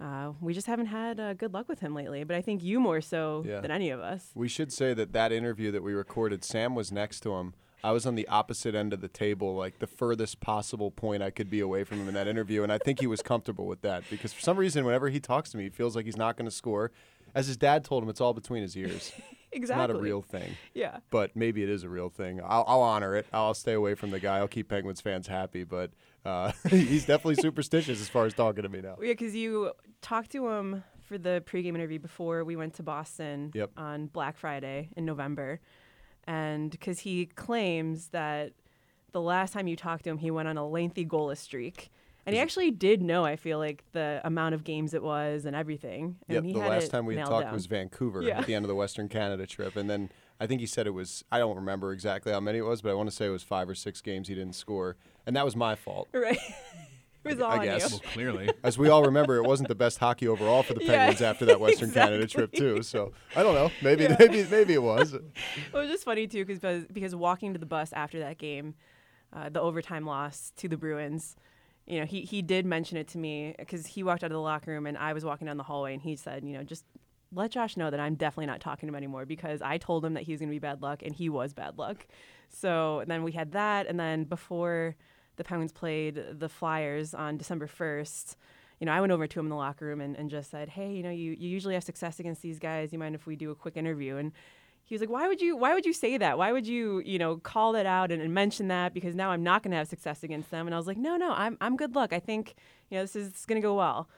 uh, 0.00 0.32
we 0.40 0.52
just 0.54 0.66
haven't 0.66 0.86
had 0.86 1.18
uh, 1.18 1.34
good 1.34 1.52
luck 1.52 1.68
with 1.68 1.80
him 1.80 1.94
lately. 1.94 2.22
But 2.24 2.36
I 2.36 2.42
think 2.42 2.62
you 2.62 2.78
more 2.78 3.00
so 3.00 3.42
Yeah. 3.46 3.60
than 3.60 3.70
any 3.70 3.90
of 3.90 4.00
us. 4.00 4.30
We 4.34 4.48
should 4.48 4.72
say 4.72 4.94
that 4.94 5.12
that 5.12 5.32
interview 5.32 5.70
that 5.72 5.82
we 5.82 5.92
recorded, 5.94 6.44
Sam 6.44 6.74
was 6.74 6.92
next 6.92 7.20
to 7.20 7.34
him. 7.34 7.54
I 7.84 7.92
was 7.92 8.04
on 8.06 8.14
the 8.16 8.26
opposite 8.28 8.74
end 8.74 8.92
of 8.92 9.00
the 9.00 9.08
table, 9.08 9.54
like 9.54 9.78
the 9.78 9.86
furthest 9.86 10.40
possible 10.40 10.90
point 10.90 11.22
I 11.22 11.30
could 11.30 11.48
be 11.48 11.60
away 11.60 11.84
from 11.84 12.00
him 12.00 12.08
in 12.08 12.14
that 12.14 12.26
interview, 12.26 12.62
and 12.64 12.72
I 12.72 12.78
think 12.78 13.00
he 13.00 13.06
was 13.06 13.22
comfortable 13.22 13.66
with 13.66 13.82
that 13.82 14.02
because 14.10 14.32
for 14.32 14.40
some 14.40 14.56
reason, 14.56 14.84
whenever 14.84 15.08
he 15.08 15.20
talks 15.20 15.50
to 15.50 15.56
me, 15.56 15.64
he 15.64 15.70
feels 15.70 15.94
like 15.94 16.04
he's 16.04 16.16
not 16.16 16.36
going 16.36 16.46
to 16.46 16.54
score. 16.54 16.90
As 17.36 17.46
his 17.46 17.56
dad 17.56 17.84
told 17.84 18.02
him, 18.02 18.08
it's 18.08 18.20
all 18.20 18.32
between 18.34 18.62
his 18.62 18.76
ears. 18.76 19.12
exactly. 19.52 19.80
not 19.86 19.90
a 19.90 20.00
real 20.00 20.22
thing, 20.22 20.56
Yeah. 20.74 20.98
but 21.10 21.36
maybe 21.36 21.62
it 21.62 21.68
is 21.68 21.84
a 21.84 21.88
real 21.88 22.08
thing. 22.08 22.40
I'll, 22.42 22.64
I'll 22.66 22.80
honor 22.80 23.14
it. 23.14 23.26
I'll 23.32 23.54
stay 23.54 23.74
away 23.74 23.94
from 23.94 24.10
the 24.10 24.18
guy. 24.18 24.38
I'll 24.38 24.48
keep 24.48 24.68
Penguins 24.68 25.00
fans 25.00 25.26
happy, 25.28 25.62
but 25.64 25.90
uh, 26.24 26.50
he's 26.70 27.04
definitely 27.06 27.36
superstitious 27.36 28.00
as 28.00 28.08
far 28.08 28.24
as 28.26 28.34
talking 28.34 28.62
to 28.64 28.68
me 28.68 28.80
now. 28.80 28.96
Yeah, 29.00 29.12
because 29.12 29.36
you 29.36 29.72
talked 30.02 30.32
to 30.32 30.48
him 30.48 30.82
for 31.02 31.18
the 31.18 31.42
pregame 31.46 31.74
interview 31.76 31.98
before 32.00 32.42
we 32.42 32.56
went 32.56 32.74
to 32.74 32.82
Boston 32.82 33.52
Yep. 33.54 33.70
on 33.76 34.06
Black 34.06 34.36
Friday 34.36 34.88
in 34.96 35.04
November. 35.04 35.60
And 36.24 36.70
because 36.70 36.98
he 37.00 37.26
claims 37.26 38.08
that 38.08 38.52
the 39.12 39.20
last 39.20 39.52
time 39.52 39.68
you 39.68 39.76
talked 39.76 40.04
to 40.04 40.10
him, 40.10 40.18
he 40.18 40.30
went 40.30 40.48
on 40.48 40.56
a 40.58 40.66
lengthy 40.66 41.06
goalless 41.06 41.38
streak. 41.38 41.90
And 42.26 42.34
he 42.34 42.40
actually 42.42 42.72
did 42.72 43.02
know, 43.02 43.24
I 43.24 43.36
feel 43.36 43.58
like, 43.58 43.84
the 43.92 44.20
amount 44.24 44.54
of 44.56 44.64
games 44.64 44.94
it 44.94 45.02
was 45.02 45.44
and 45.44 45.54
everything. 45.54 46.16
And 46.28 46.34
Yep, 46.36 46.44
he 46.44 46.52
the 46.54 46.60
had 46.60 46.68
last 46.70 46.90
time 46.90 47.06
we 47.06 47.16
had 47.16 47.26
talked 47.26 47.44
down. 47.46 47.52
was 47.54 47.66
Vancouver 47.66 48.20
Yeah. 48.22 48.40
at 48.40 48.46
the 48.46 48.54
end 48.54 48.64
of 48.64 48.68
the 48.68 48.74
Western 48.74 49.08
Canada 49.08 49.46
trip, 49.46 49.76
and 49.76 49.88
then 49.88 50.10
I 50.40 50.46
think 50.46 50.60
he 50.60 50.66
said 50.66 50.86
it 50.86 50.90
was 50.90 51.24
I 51.30 51.38
don't 51.38 51.56
remember 51.56 51.92
exactly 51.92 52.32
how 52.32 52.40
many 52.40 52.58
it 52.58 52.62
was, 52.62 52.82
but 52.82 52.90
I 52.90 52.94
want 52.94 53.08
to 53.08 53.14
say 53.14 53.26
it 53.26 53.30
was 53.30 53.42
five 53.44 53.68
or 53.68 53.74
six 53.76 54.00
games 54.00 54.26
he 54.28 54.34
didn't 54.34 54.54
score, 54.56 54.96
and 55.24 55.36
that 55.36 55.44
was 55.44 55.54
my 55.56 55.76
fault. 55.76 56.08
Right. 56.12 56.36
it 57.24 57.28
was 57.30 57.40
all 57.40 57.52
I 57.52 57.64
guess. 57.64 57.90
Well, 57.92 58.00
clearly. 58.12 58.50
As 58.64 58.76
we 58.76 58.88
all 58.88 59.04
remember, 59.04 59.36
it 59.36 59.44
wasn't 59.44 59.68
the 59.68 59.74
best 59.76 59.98
hockey 59.98 60.26
overall 60.28 60.62
for 60.64 60.74
the 60.74 60.82
Yeah, 60.84 60.96
Penguins 61.06 61.22
after 61.22 61.44
that 61.46 61.60
Western 61.66 61.90
Canada 61.92 62.26
trip 62.26 62.52
too. 62.52 62.82
So 62.82 63.12
I 63.36 63.44
don't 63.44 63.54
know, 63.54 63.70
maybe 63.82 64.08
maybe 64.18 64.44
maybe 64.50 64.74
it 64.74 64.82
was. 64.82 65.14
It 65.14 65.22
was 65.72 65.88
just 65.88 66.04
funny 66.04 66.26
too, 66.26 66.44
cause, 66.44 66.58
because 66.58 66.86
because 66.92 67.14
walking 67.14 67.52
to 67.52 67.58
the 67.60 67.66
bus 67.66 67.92
after 67.92 68.18
that 68.18 68.36
game, 68.36 68.74
uh, 69.32 69.48
the 69.48 69.60
overtime 69.60 70.04
loss 70.04 70.52
to 70.56 70.68
the 70.68 70.76
Bruins, 70.76 71.36
you 71.86 72.00
know, 72.00 72.06
he 72.06 72.22
he 72.22 72.42
did 72.42 72.66
mention 72.66 72.96
it 72.96 73.08
to 73.08 73.18
me 73.18 73.54
because 73.58 73.86
he 73.86 74.02
walked 74.02 74.24
out 74.24 74.30
of 74.30 74.34
the 74.34 74.40
locker 74.40 74.70
room 74.70 74.86
and 74.86 74.98
I 74.98 75.12
was 75.12 75.24
walking 75.24 75.46
down 75.46 75.56
the 75.56 75.62
hallway 75.62 75.92
and 75.92 76.02
he 76.02 76.16
said, 76.16 76.44
you 76.44 76.52
know, 76.52 76.64
just 76.64 76.84
let 77.32 77.50
Josh 77.50 77.76
know 77.76 77.90
that 77.90 78.00
I'm 78.00 78.14
definitely 78.14 78.46
not 78.46 78.60
talking 78.60 78.86
to 78.86 78.90
him 78.90 78.96
anymore 78.96 79.26
because 79.26 79.62
I 79.62 79.78
told 79.78 80.04
him 80.04 80.14
that 80.14 80.24
he 80.24 80.32
was 80.32 80.40
going 80.40 80.48
to 80.48 80.54
be 80.54 80.58
bad 80.58 80.82
luck 80.82 81.02
and 81.02 81.14
he 81.14 81.28
was 81.28 81.52
bad 81.52 81.78
luck. 81.78 82.06
So 82.48 83.04
then 83.06 83.22
we 83.22 83.32
had 83.32 83.52
that, 83.52 83.86
and 83.86 83.98
then 83.98 84.24
before 84.24 84.96
the 85.36 85.44
Penguins 85.44 85.72
played 85.72 86.22
the 86.38 86.48
Flyers 86.48 87.14
on 87.14 87.36
December 87.36 87.66
first. 87.66 88.36
You 88.80 88.86
know, 88.86 88.92
I 88.92 89.00
went 89.00 89.12
over 89.12 89.26
to 89.26 89.40
him 89.40 89.46
in 89.46 89.50
the 89.50 89.56
locker 89.56 89.86
room 89.86 90.00
and, 90.00 90.16
and 90.16 90.28
just 90.28 90.50
said, 90.50 90.68
"Hey, 90.68 90.92
you 90.92 91.02
know, 91.02 91.10
you, 91.10 91.32
you 91.32 91.48
usually 91.48 91.74
have 91.74 91.84
success 91.84 92.20
against 92.20 92.42
these 92.42 92.58
guys. 92.58 92.92
You 92.92 92.98
mind 92.98 93.14
if 93.14 93.26
we 93.26 93.36
do 93.36 93.50
a 93.50 93.54
quick 93.54 93.76
interview?" 93.76 94.16
And 94.16 94.32
he 94.86 94.94
was 94.94 95.00
like, 95.00 95.10
"Why 95.10 95.26
would 95.26 95.40
you? 95.42 95.56
Why 95.56 95.74
would 95.74 95.84
you 95.84 95.92
say 95.92 96.16
that? 96.16 96.38
Why 96.38 96.52
would 96.52 96.66
you, 96.66 97.02
you 97.04 97.18
know, 97.18 97.38
call 97.38 97.72
that 97.72 97.86
out 97.86 98.12
and, 98.12 98.22
and 98.22 98.32
mention 98.32 98.68
that? 98.68 98.94
Because 98.94 99.16
now 99.16 99.30
I'm 99.30 99.42
not 99.42 99.64
going 99.64 99.72
to 99.72 99.76
have 99.78 99.88
success 99.88 100.22
against 100.22 100.52
them." 100.52 100.66
And 100.66 100.74
I 100.74 100.78
was 100.78 100.86
like, 100.86 100.96
"No, 100.96 101.16
no, 101.16 101.32
I'm 101.32 101.58
I'm 101.60 101.76
good 101.76 101.96
luck. 101.96 102.12
I 102.12 102.20
think 102.20 102.54
you 102.88 102.96
know 102.96 103.02
this 103.02 103.16
is, 103.16 103.44
going 103.46 103.60
to 103.60 103.66
go 103.66 103.74
well." 103.74 104.08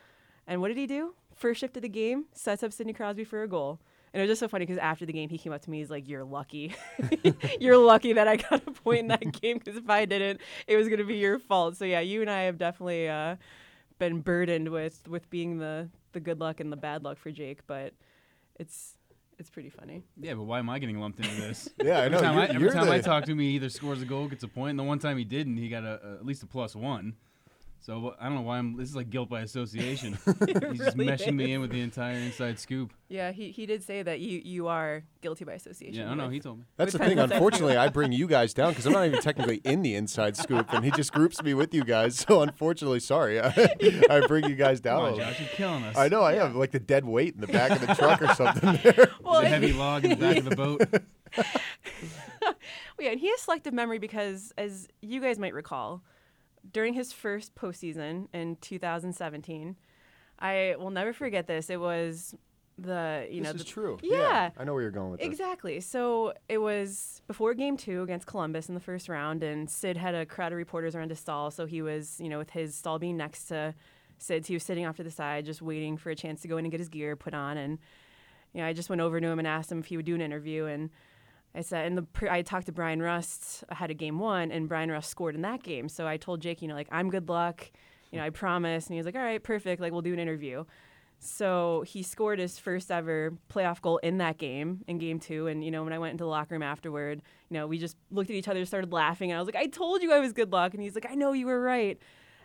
And 0.47 0.61
what 0.61 0.69
did 0.69 0.77
he 0.77 0.87
do? 0.87 1.15
First 1.35 1.61
shift 1.61 1.77
of 1.77 1.83
the 1.83 1.89
game, 1.89 2.27
sets 2.33 2.63
up 2.63 2.75
Sidney 2.75 2.93
Crosby 2.93 3.25
for 3.25 3.43
a 3.43 3.49
goal. 3.49 3.81
And 4.13 4.21
it 4.21 4.25
was 4.25 4.31
just 4.31 4.41
so 4.41 4.49
funny 4.49 4.67
because 4.67 4.79
after 4.79 5.07
the 5.07 5.13
game, 5.13 5.31
he 5.31 5.39
came 5.39 5.53
up 5.53 5.63
to 5.63 5.71
me. 5.71 5.79
He's 5.79 5.91
like, 5.91 6.07
"You're 6.07 6.25
lucky. 6.25 6.75
You're 7.61 7.79
lucky 7.79 8.13
that 8.13 8.29
I 8.29 8.37
got 8.37 8.63
a 8.67 8.71
point 8.71 9.01
in 9.01 9.09
that 9.09 9.33
game 9.41 9.57
because 9.57 9.77
if 9.77 9.89
I 9.89 10.05
didn't, 10.05 10.43
it 10.67 10.77
was 10.77 10.89
going 10.89 10.99
to 10.99 11.05
be 11.05 11.17
your 11.17 11.39
fault." 11.39 11.79
So 11.79 11.87
yeah, 11.87 12.01
you 12.01 12.21
and 12.21 12.29
I 12.29 12.43
have 12.43 12.59
definitely 12.59 13.09
uh, 13.09 13.37
been 13.99 14.21
burdened 14.21 14.69
with 14.69 15.09
with 15.09 15.31
being 15.31 15.57
the 15.57 15.89
the 16.13 16.21
good 16.21 16.41
luck 16.41 16.61
and 16.61 16.71
the 16.71 16.77
bad 16.77 17.05
luck 17.05 17.19
for 17.19 17.31
Jake, 17.31 17.67
but 17.67 17.95
it's 18.59 18.98
it's 19.39 19.51
pretty 19.51 19.71
funny. 19.71 20.03
Yeah, 20.21 20.35
but 20.35 20.45
why 20.45 20.59
am 20.59 20.69
I 20.69 20.79
getting 20.79 20.99
lumped 21.01 21.21
into 21.21 21.35
this? 21.41 21.69
Yeah, 21.85 21.99
I 22.01 22.05
Every 22.07 22.11
know, 22.11 22.21
time, 22.23 22.33
I, 22.39 22.41
you're- 22.43 22.55
every 22.57 22.61
you're 22.67 22.73
time 22.75 22.91
I 22.91 22.99
talk 23.01 23.25
to 23.27 23.33
him, 23.33 23.39
he 23.39 23.49
either 23.51 23.69
scores 23.69 24.03
a 24.03 24.05
goal, 24.05 24.29
gets 24.29 24.43
a 24.43 24.49
point, 24.49 24.71
and 24.71 24.79
the 24.79 24.83
one 24.85 24.99
time 24.99 25.17
he 25.19 25.25
didn't, 25.25 25.57
he 25.57 25.69
got 25.69 25.85
a, 25.85 26.01
a- 26.05 26.15
at 26.15 26.27
least 26.27 26.43
a 26.43 26.47
plus 26.47 26.75
one. 26.75 27.15
So 27.81 28.15
I 28.21 28.27
don't 28.27 28.35
know 28.35 28.43
why 28.43 28.59
I'm. 28.59 28.77
This 28.77 28.89
is 28.91 28.97
like 28.97 29.09
guilt 29.09 29.31
by 29.31 29.41
association. 29.41 30.19
He's 30.47 30.79
just 30.79 30.97
really 30.97 31.07
meshing 31.11 31.35
me 31.35 31.55
in 31.55 31.61
with 31.61 31.71
the 31.71 31.81
entire 31.81 32.17
inside 32.17 32.59
scoop. 32.59 32.93
Yeah, 33.09 33.33
he, 33.33 33.51
he 33.51 33.65
did 33.65 33.83
say 33.83 34.03
that 34.03 34.21
you 34.21 34.43
you 34.45 34.67
are 34.69 35.05
guilty 35.23 35.45
by 35.45 35.55
association. 35.55 36.01
Yeah, 36.03 36.11
I 36.11 36.15
know. 36.15 36.29
He 36.29 36.39
told 36.41 36.59
me. 36.59 36.65
That's 36.77 36.93
the 36.93 36.99
thing. 36.99 37.19
Unfortunately, 37.19 37.77
I 37.77 37.89
bring 37.89 38.13
you 38.13 38.27
guys 38.27 38.53
down 38.53 38.71
because 38.73 38.85
I'm 38.85 38.93
not 38.93 39.07
even 39.07 39.23
technically 39.23 39.57
in 39.65 39.81
the 39.83 39.95
inside 39.95 40.37
scoop, 40.37 40.73
and 40.75 40.85
he 40.85 40.91
just 40.91 41.13
groups 41.13 41.43
me 41.43 41.55
with 41.55 41.73
you 41.73 41.85
guys. 41.85 42.27
So 42.29 42.43
unfortunately, 42.43 43.01
sorry, 43.01 43.41
I, 43.41 43.49
I 44.11 44.23
bring 44.27 44.45
you 44.45 44.55
guys 44.55 44.81
down. 44.81 45.01
Come 45.01 45.13
on. 45.15 45.19
Josh, 45.21 45.41
you're 45.41 45.49
killing 45.51 45.85
us. 45.85 45.97
I 45.97 46.09
know 46.09 46.21
I 46.23 46.35
am 46.35 46.57
like 46.59 46.73
the 46.73 46.81
dead 46.81 47.05
weight 47.07 47.35
in 47.37 47.41
the 47.41 47.47
back 47.47 47.71
of 47.71 47.81
the 47.81 47.95
truck 47.95 48.21
or 48.21 48.35
something. 48.35 48.79
There. 48.83 49.11
Well, 49.23 49.41
The 49.41 49.49
heavy 49.49 49.73
log 49.73 50.05
in 50.05 50.11
the 50.11 50.17
back 50.17 50.37
of 50.39 50.45
the 50.45 50.57
boat. 50.57 50.83
Well, 52.41 52.55
yeah, 53.01 53.11
and 53.11 53.21
he 53.21 53.29
has 53.31 53.41
selective 53.41 53.73
memory 53.73 53.99
because, 53.99 54.53
as 54.59 54.89
you 55.01 55.21
guys 55.21 55.39
might 55.39 55.55
recall, 55.55 56.03
during 56.73 56.95
his 56.95 57.13
first 57.13 57.55
postseason 57.55 58.29
in 58.33 58.57
2017, 58.61 59.77
I 60.39 60.77
will 60.79 60.91
never 60.91 61.13
forget 61.13 61.47
this. 61.47 61.71
It 61.71 61.81
was 61.81 62.35
the 62.79 63.27
you 63.29 63.41
know 63.41 63.53
this 63.53 63.63
is 63.63 63.67
the, 63.67 63.73
true. 63.73 63.99
Yeah, 64.03 64.51
I 64.57 64.65
know 64.65 64.73
where 64.73 64.83
you're 64.83 64.91
going 64.91 65.11
with 65.11 65.21
this. 65.21 65.27
Exactly. 65.27 65.81
So 65.81 66.33
it 66.49 66.59
was 66.59 67.23
before 67.27 67.55
game 67.55 67.77
two 67.77 68.03
against 68.03 68.27
Columbus 68.27 68.69
in 68.69 68.75
the 68.75 68.81
first 68.81 69.09
round, 69.09 69.43
and 69.43 69.69
Sid 69.69 69.97
had 69.97 70.15
a 70.15 70.25
crowd 70.25 70.53
of 70.53 70.59
reporters 70.59 70.95
around 70.95 71.11
his 71.11 71.19
stall. 71.19 71.51
So 71.51 71.67
he 71.67 71.83
was, 71.83 72.21
you 72.21 72.29
know, 72.29 72.39
with 72.39 72.51
his 72.51 72.75
stall 72.75 72.99
being 72.99 73.17
next 73.17 73.47
to 73.47 73.75
Sid's, 74.19 74.49
he 74.49 74.55
was 74.55 74.63
sitting 74.63 74.87
off 74.87 74.97
to 74.97 75.03
the 75.03 75.11
side, 75.11 75.45
just 75.45 75.63
waiting 75.63 75.97
for 75.97 76.11
a 76.11 76.17
chance 76.17 76.43
to 76.43 76.49
go 76.49 76.57
in 76.57 76.65
and 76.65 76.71
get 76.71 76.81
his 76.81 76.89
gear 76.89 77.17
put 77.17 77.35
on. 77.35 77.57
And, 77.57 77.79
you 78.53 78.61
know, 78.61 78.67
I 78.67 78.73
just 78.73 78.89
went 78.89 79.01
over 79.01 79.21
to 79.21 79.27
him 79.27 79.39
and 79.39 79.49
asked 79.49 79.71
him 79.71 79.79
if 79.79 79.87
he 79.87 79.97
would 79.97 80.07
do 80.07 80.15
an 80.15 80.21
interview. 80.21 80.67
And 80.67 80.91
I 81.55 81.63
said, 81.63 81.87
and 81.87 81.99
the 81.99 82.03
pre- 82.03 82.29
I 82.29 82.43
talked 82.43 82.67
to 82.67 82.73
Bryan 82.73 83.01
Rust 83.01 83.65
ahead 83.69 83.91
of 83.91 83.97
game 83.97 84.19
one, 84.19 84.51
and 84.51 84.69
Bryan 84.69 84.91
Rust 84.91 85.11
scored 85.11 85.35
in 85.35 85.43
that 85.43 85.63
game. 85.63 85.89
So 85.89 86.07
I 86.07 86.17
told 86.17 86.41
Jake, 86.41 86.63
you 86.63 86.69
know, 86.69 86.75
like, 86.75 86.89
I'm 86.93 87.11
good 87.11 87.29
luck. 87.29 87.71
You 88.11 88.19
know, 88.19 88.25
I 88.25 88.31
promise. 88.31 88.87
And 88.87 88.95
he 88.95 88.99
was 88.99 89.07
like, 89.07 89.17
all 89.17 89.23
right, 89.23 89.43
perfect. 89.43 89.81
Like, 89.81 89.93
we'll 89.93 90.03
do 90.03 90.13
an 90.13 90.19
interview. 90.19 90.65
So 91.21 91.83
he 91.87 92.03
scored 92.03 92.39
his 92.39 92.59
first 92.59 92.93
ever 92.93 93.35
playoff 93.53 93.81
goal 93.81 93.99
in 93.99 94.19
that 94.19 94.39
game, 94.39 94.85
in 94.87 94.99
game 94.99 95.19
two. 95.19 95.49
And, 95.49 95.65
you 95.65 95.71
know, 95.71 95.83
when 95.83 95.93
I 95.93 95.99
went 95.99 96.13
into 96.13 96.25
the 96.25 96.29
locker 96.29 96.55
room 96.55 96.63
afterward, 96.63 97.23
you 97.51 97.55
know, 97.55 97.67
we 97.67 97.77
just 97.77 97.97
looked 98.11 98.31
at 98.31 98.37
each 98.37 98.47
other, 98.47 98.65
started 98.65 98.93
laughing. 98.93 99.33
And 99.33 99.37
I 99.37 99.41
was 99.41 99.47
like, 99.47 99.57
I 99.57 99.67
told 99.67 100.03
you 100.03 100.13
I 100.13 100.21
was 100.21 100.33
good 100.33 100.53
luck. 100.53 100.75
And 100.75 100.83
he's 100.83 100.95
like, 100.95 101.11
I 101.11 101.15
know 101.15 101.33
you 101.33 101.47
were 101.47 101.61
right. 101.61 101.99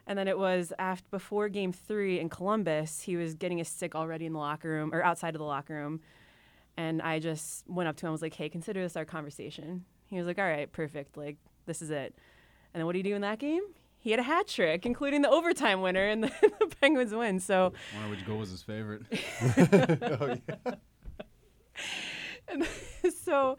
And 0.07 0.17
then 0.17 0.27
it 0.27 0.39
was 0.39 0.73
after, 0.79 1.07
before 1.11 1.49
game 1.49 1.71
three 1.71 2.19
in 2.19 2.29
Columbus, 2.29 3.01
he 3.01 3.15
was 3.15 3.35
getting 3.35 3.59
his 3.59 3.67
stick 3.67 3.95
already 3.95 4.25
in 4.25 4.33
the 4.33 4.39
locker 4.39 4.69
room 4.69 4.89
or 4.91 5.03
outside 5.03 5.35
of 5.35 5.39
the 5.39 5.45
locker 5.45 5.75
room. 5.75 6.01
And 6.77 7.01
I 7.01 7.19
just 7.19 7.67
went 7.67 7.87
up 7.87 7.95
to 7.97 8.05
him 8.05 8.09
and 8.09 8.13
was 8.13 8.21
like, 8.21 8.33
hey, 8.33 8.49
consider 8.49 8.81
this 8.81 8.95
our 8.97 9.05
conversation. 9.05 9.85
He 10.07 10.17
was 10.17 10.27
like, 10.27 10.39
all 10.39 10.45
right, 10.45 10.71
perfect. 10.71 11.17
Like, 11.17 11.37
this 11.65 11.81
is 11.81 11.89
it. 11.89 12.15
And 12.73 12.79
then 12.81 12.85
what 12.85 12.93
did 12.93 13.05
he 13.05 13.11
do 13.11 13.15
in 13.15 13.21
that 13.21 13.39
game? 13.39 13.61
He 13.99 14.11
had 14.11 14.19
a 14.19 14.23
hat 14.23 14.47
trick, 14.47 14.85
including 14.85 15.21
the 15.21 15.29
overtime 15.29 15.81
winner, 15.81 16.05
and 16.05 16.23
the, 16.23 16.31
the 16.59 16.75
Penguins 16.81 17.13
win. 17.13 17.39
So 17.39 17.73
wonder 17.95 18.09
which 18.09 18.25
goal 18.25 18.37
was 18.39 18.51
his 18.51 18.63
favorite. 18.63 19.03
oh 20.01 20.35
And 22.47 22.67
so 23.23 23.57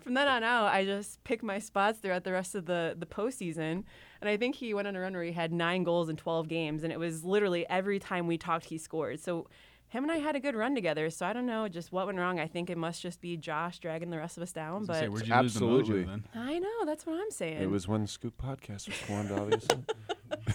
from 0.00 0.14
then 0.14 0.28
on 0.28 0.44
out, 0.44 0.66
I 0.66 0.84
just 0.84 1.22
picked 1.24 1.42
my 1.42 1.58
spots 1.58 1.98
throughout 1.98 2.24
the 2.24 2.32
rest 2.32 2.54
of 2.54 2.66
the, 2.66 2.94
the 2.98 3.06
postseason. 3.06 3.84
And 4.20 4.30
I 4.30 4.36
think 4.36 4.56
he 4.56 4.74
went 4.74 4.88
on 4.88 4.96
a 4.96 5.00
run 5.00 5.14
where 5.14 5.24
he 5.24 5.32
had 5.32 5.52
nine 5.52 5.82
goals 5.82 6.08
in 6.08 6.16
12 6.16 6.48
games. 6.48 6.82
And 6.84 6.92
it 6.92 6.98
was 6.98 7.24
literally 7.24 7.66
every 7.68 7.98
time 7.98 8.26
we 8.26 8.38
talked, 8.38 8.66
he 8.66 8.78
scored. 8.78 9.20
So 9.20 9.48
him 9.96 10.04
and 10.04 10.12
I 10.12 10.18
had 10.18 10.36
a 10.36 10.40
good 10.40 10.54
run 10.54 10.74
together. 10.74 11.08
So 11.10 11.24
I 11.26 11.32
don't 11.32 11.46
know 11.46 11.68
just 11.68 11.92
what 11.92 12.06
went 12.06 12.18
wrong. 12.18 12.38
I 12.38 12.46
think 12.46 12.70
it 12.70 12.76
must 12.78 13.00
just 13.02 13.20
be 13.20 13.36
Josh 13.36 13.78
dragging 13.78 14.10
the 14.10 14.18
rest 14.18 14.36
of 14.36 14.42
us 14.42 14.52
down. 14.52 14.84
But 14.84 14.94
gonna 14.94 15.00
say, 15.00 15.08
where'd 15.08 15.26
you 15.26 15.34
Absolutely. 15.34 15.78
lose 15.78 16.06
the 16.06 16.12
mojo 16.12 16.22
then? 16.34 16.42
I 16.42 16.58
know, 16.58 16.84
that's 16.84 17.06
what 17.06 17.20
I'm 17.20 17.30
saying. 17.30 17.62
It 17.62 17.70
was 17.70 17.88
when 17.88 18.02
the 18.02 18.08
Scoop 18.08 18.34
podcast 18.40 18.86
was 18.88 18.96
formed, 18.96 19.30
obviously. 19.32 19.78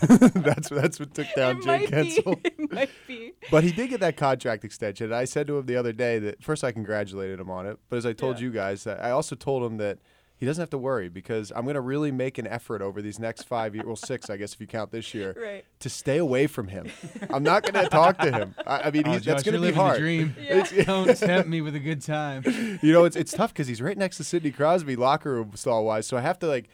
that's 0.41 0.69
that's 0.69 0.99
what 0.99 1.13
took 1.13 1.27
down 1.35 1.57
it 1.57 1.63
Jake 1.63 1.91
might 1.91 2.03
be. 2.03 2.41
It 2.63 2.71
might 2.71 2.89
be. 3.07 3.33
But 3.49 3.63
he 3.63 3.71
did 3.71 3.89
get 3.89 3.99
that 4.01 4.17
contract 4.17 4.63
extension. 4.65 5.05
And 5.05 5.15
I 5.15 5.25
said 5.25 5.47
to 5.47 5.57
him 5.57 5.65
the 5.65 5.75
other 5.77 5.93
day 5.93 6.19
that 6.19 6.43
first 6.43 6.63
I 6.63 6.71
congratulated 6.71 7.39
him 7.39 7.49
on 7.49 7.65
it, 7.65 7.77
but 7.89 7.97
as 7.97 8.05
I 8.05 8.13
told 8.13 8.37
Yeah. 8.37 8.43
you 8.45 8.51
guys, 8.51 8.85
I 8.87 9.11
also 9.11 9.35
told 9.35 9.63
him 9.63 9.77
that 9.77 9.99
he 10.41 10.45
doesn't 10.47 10.61
have 10.61 10.71
to 10.71 10.77
worry 10.77 11.07
because 11.07 11.53
I'm 11.55 11.63
going 11.63 11.75
to 11.75 11.81
really 11.81 12.11
make 12.11 12.37
an 12.37 12.47
effort 12.47 12.81
over 12.81 13.01
these 13.01 13.17
next 13.19 13.43
five 13.43 13.75
years, 13.75 13.85
well, 13.85 13.95
six, 13.95 14.29
I 14.29 14.35
guess, 14.37 14.53
if 14.55 14.59
you 14.59 14.67
count 14.67 14.91
this 14.91 15.13
year, 15.13 15.33
Right. 15.41 15.63
to 15.79 15.89
stay 15.89 16.17
away 16.17 16.47
from 16.47 16.67
him. 16.67 16.87
I'm 17.29 17.43
not 17.43 17.61
going 17.63 17.81
to 17.81 17.89
talk 17.89 18.17
to 18.17 18.31
him. 18.31 18.55
I, 18.65 18.81
I 18.81 18.91
mean, 18.91 19.03
Oh, 19.07 19.11
he's, 19.13 19.23
that's 19.23 19.43
going 19.43 19.53
to 19.53 19.59
be 19.59 19.67
living 19.67 19.79
hard. 19.79 19.95
the 19.97 19.99
dream. 20.01 20.35
It's- 20.39 20.85
Don't 20.85 21.15
tempt 21.15 21.47
me 21.47 21.61
with 21.61 21.75
a 21.75 21.79
good 21.79 22.01
time. 22.01 22.43
you 22.81 22.91
know, 22.91 23.05
it's 23.05 23.15
it's 23.15 23.31
tough 23.31 23.53
because 23.53 23.67
he's 23.67 23.81
right 23.81 23.97
next 23.97 24.17
to 24.17 24.23
Sidney 24.23 24.51
Crosby 24.51 24.95
locker 24.97 25.31
room 25.35 25.51
stall 25.55 25.85
wise. 25.85 26.07
So 26.07 26.17
I 26.17 26.21
have 26.21 26.39
to 26.39 26.47
like, 26.47 26.67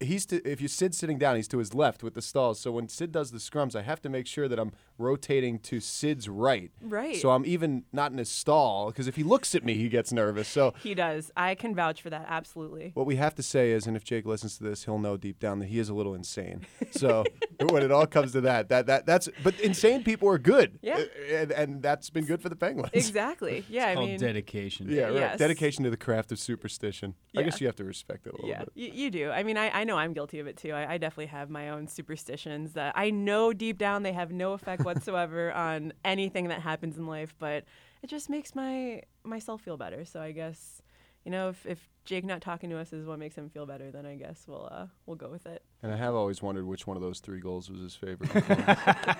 he's 0.00 0.26
to 0.26 0.46
if 0.48 0.60
you 0.60 0.68
Sid's 0.68 0.98
sitting 0.98 1.16
down, 1.18 1.36
he's 1.36 1.48
to 1.48 1.58
his 1.58 1.74
left 1.74 2.02
with 2.02 2.14
the 2.14 2.22
stalls. 2.22 2.60
So 2.60 2.72
when 2.72 2.88
Sid 2.88 3.10
does 3.12 3.30
the 3.30 3.38
scrums, 3.38 3.74
I 3.74 3.82
have 3.82 4.02
to 4.02 4.08
make 4.08 4.26
sure 4.26 4.48
that 4.48 4.58
I'm 4.58 4.72
rotating 5.02 5.58
to 5.60 5.80
Sid's 5.80 6.28
right. 6.28 6.70
Right. 6.80 7.16
So 7.16 7.30
I'm 7.30 7.44
even 7.44 7.84
not 7.92 8.12
in 8.12 8.18
his 8.18 8.30
stall 8.30 8.88
because 8.88 9.06
if 9.06 9.16
he 9.16 9.22
looks 9.22 9.54
at 9.54 9.64
me, 9.64 9.74
he 9.74 9.88
gets 9.88 10.12
nervous. 10.12 10.48
So 10.48 10.74
He 10.82 10.94
does. 10.94 11.30
I 11.36 11.54
can 11.54 11.74
vouch 11.74 12.00
for 12.00 12.10
that. 12.10 12.26
Absolutely. 12.28 12.92
what 12.94 13.06
we 13.06 13.16
have 13.16 13.34
to 13.34 13.42
say 13.42 13.72
is, 13.72 13.86
and 13.86 13.96
if 13.96 14.04
Jake 14.04 14.24
listens 14.24 14.56
to 14.58 14.64
this, 14.64 14.84
he'll 14.84 14.98
know 14.98 15.16
deep 15.16 15.38
down 15.38 15.58
that 15.58 15.66
he 15.66 15.78
is 15.78 15.88
a 15.88 15.94
little 15.94 16.14
insane. 16.14 16.66
So 16.92 17.24
when 17.70 17.82
it 17.82 17.90
all 17.92 18.06
comes 18.06 18.32
to 18.32 18.40
that, 18.42 18.68
that 18.68 18.86
that 18.86 19.06
that's 19.06 19.28
but 19.42 19.58
insane 19.60 20.04
people 20.04 20.28
are 20.28 20.38
good. 20.38 20.78
Yeah. 20.82 21.02
And, 21.30 21.52
and 21.52 21.82
that's 21.82 22.10
been 22.10 22.24
good 22.24 22.40
for 22.40 22.48
the 22.48 22.56
Penguins. 22.56 22.90
Exactly. 22.92 23.64
Yeah. 23.72 23.88
I 23.88 23.94
called 23.94 24.08
mean, 24.08 24.18
dedication. 24.20 24.88
Yeah, 24.90 25.04
right. 25.04 25.14
Yes. 25.14 25.38
Dedication 25.38 25.84
to 25.84 25.90
the 25.90 25.96
craft 25.96 26.30
of 26.30 26.38
superstition. 26.38 27.14
I 27.36 27.42
guess 27.42 27.60
you 27.60 27.66
have 27.66 27.76
to 27.76 27.84
respect 27.84 28.26
it 28.26 28.30
a 28.30 28.36
little 28.36 28.48
yeah, 28.48 28.60
bit. 28.60 28.70
you, 28.74 28.90
you 28.92 29.10
do. 29.10 29.30
I 29.30 29.42
mean, 29.42 29.56
I, 29.56 29.70
I 29.80 29.84
know 29.84 29.96
I'm 29.96 30.12
guilty 30.12 30.38
of 30.40 30.46
it 30.46 30.56
too. 30.56 30.72
I, 30.72 30.94
I 30.94 30.98
definitely 30.98 31.26
have 31.26 31.48
my 31.48 31.70
own 31.70 31.88
superstitions 31.88 32.72
that 32.74 32.92
I 32.96 33.10
know 33.10 33.52
deep 33.52 33.78
down 33.78 34.02
they 34.02 34.12
have 34.12 34.30
no 34.32 34.52
effect 34.52 34.84
whatsoever 34.94 35.52
on 35.52 35.92
anything 36.04 36.48
that 36.48 36.60
happens 36.60 36.98
in 36.98 37.06
life, 37.06 37.34
but 37.38 37.64
it 38.02 38.08
just 38.08 38.28
makes 38.28 38.54
my 38.54 39.02
myself 39.24 39.60
feel 39.62 39.76
better. 39.76 40.04
So 40.04 40.20
I 40.20 40.32
guess, 40.32 40.82
you 41.24 41.30
know, 41.30 41.48
if, 41.48 41.64
if 41.66 41.88
Jake 42.04 42.24
not 42.24 42.40
talking 42.40 42.70
to 42.70 42.78
us 42.78 42.92
is 42.92 43.06
what 43.06 43.18
makes 43.18 43.36
him 43.36 43.48
feel 43.48 43.66
better, 43.66 43.90
then 43.90 44.06
I 44.06 44.16
guess 44.16 44.44
we'll 44.46 44.68
uh, 44.70 44.86
we'll 45.06 45.16
go 45.16 45.30
with 45.30 45.46
it. 45.46 45.62
And 45.82 45.92
I 45.92 45.96
have 45.96 46.14
always 46.14 46.42
wondered 46.42 46.66
which 46.66 46.86
one 46.86 46.96
of 46.96 47.02
those 47.02 47.20
three 47.20 47.40
goals 47.40 47.70
was 47.70 47.80
his 47.80 47.94
favorite. 47.94 48.30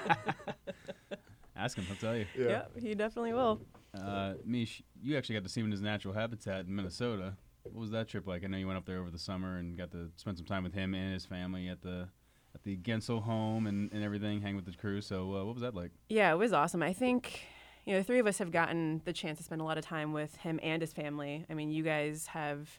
Ask 1.56 1.76
him, 1.76 1.84
he'll 1.84 1.96
tell 1.96 2.16
you. 2.16 2.26
Yeah, 2.36 2.64
he 2.80 2.94
definitely 2.94 3.32
will. 3.32 3.60
Uh, 3.94 4.34
Mish, 4.44 4.82
you 5.00 5.16
actually 5.16 5.34
got 5.34 5.44
to 5.44 5.50
see 5.50 5.60
him 5.60 5.66
in 5.66 5.72
his 5.72 5.82
natural 5.82 6.14
habitat 6.14 6.66
in 6.66 6.74
Minnesota. 6.74 7.34
What 7.62 7.74
was 7.74 7.90
that 7.90 8.08
trip 8.08 8.26
like? 8.26 8.42
I 8.42 8.48
know 8.48 8.56
you 8.56 8.66
went 8.66 8.78
up 8.78 8.86
there 8.86 8.98
over 8.98 9.10
the 9.10 9.18
summer 9.18 9.58
and 9.58 9.76
got 9.76 9.92
to 9.92 10.10
spend 10.16 10.38
some 10.38 10.46
time 10.46 10.64
with 10.64 10.74
him 10.74 10.94
and 10.94 11.12
his 11.12 11.24
family 11.24 11.68
at 11.68 11.82
the 11.82 12.08
at 12.54 12.62
the 12.64 12.76
Guentzel 12.76 13.22
home 13.22 13.66
and, 13.66 13.90
and 13.92 14.02
everything, 14.02 14.40
hang 14.40 14.56
with 14.56 14.66
the 14.66 14.72
crew. 14.72 15.00
So 15.00 15.34
uh, 15.34 15.44
what 15.44 15.54
was 15.54 15.62
that 15.62 15.74
like? 15.74 15.90
Yeah, 16.08 16.32
it 16.32 16.36
was 16.36 16.52
awesome. 16.52 16.82
I 16.82 16.92
think 16.92 17.42
you 17.84 17.92
know 17.92 17.98
the 18.00 18.04
three 18.04 18.18
of 18.18 18.26
us 18.26 18.38
have 18.38 18.52
gotten 18.52 19.02
the 19.04 19.12
chance 19.12 19.38
to 19.38 19.44
spend 19.44 19.60
a 19.60 19.64
lot 19.64 19.78
of 19.78 19.84
time 19.84 20.12
with 20.12 20.36
him 20.36 20.60
and 20.62 20.80
his 20.80 20.92
family. 20.92 21.44
I 21.50 21.54
mean, 21.54 21.70
you 21.70 21.82
guys 21.82 22.26
have 22.28 22.78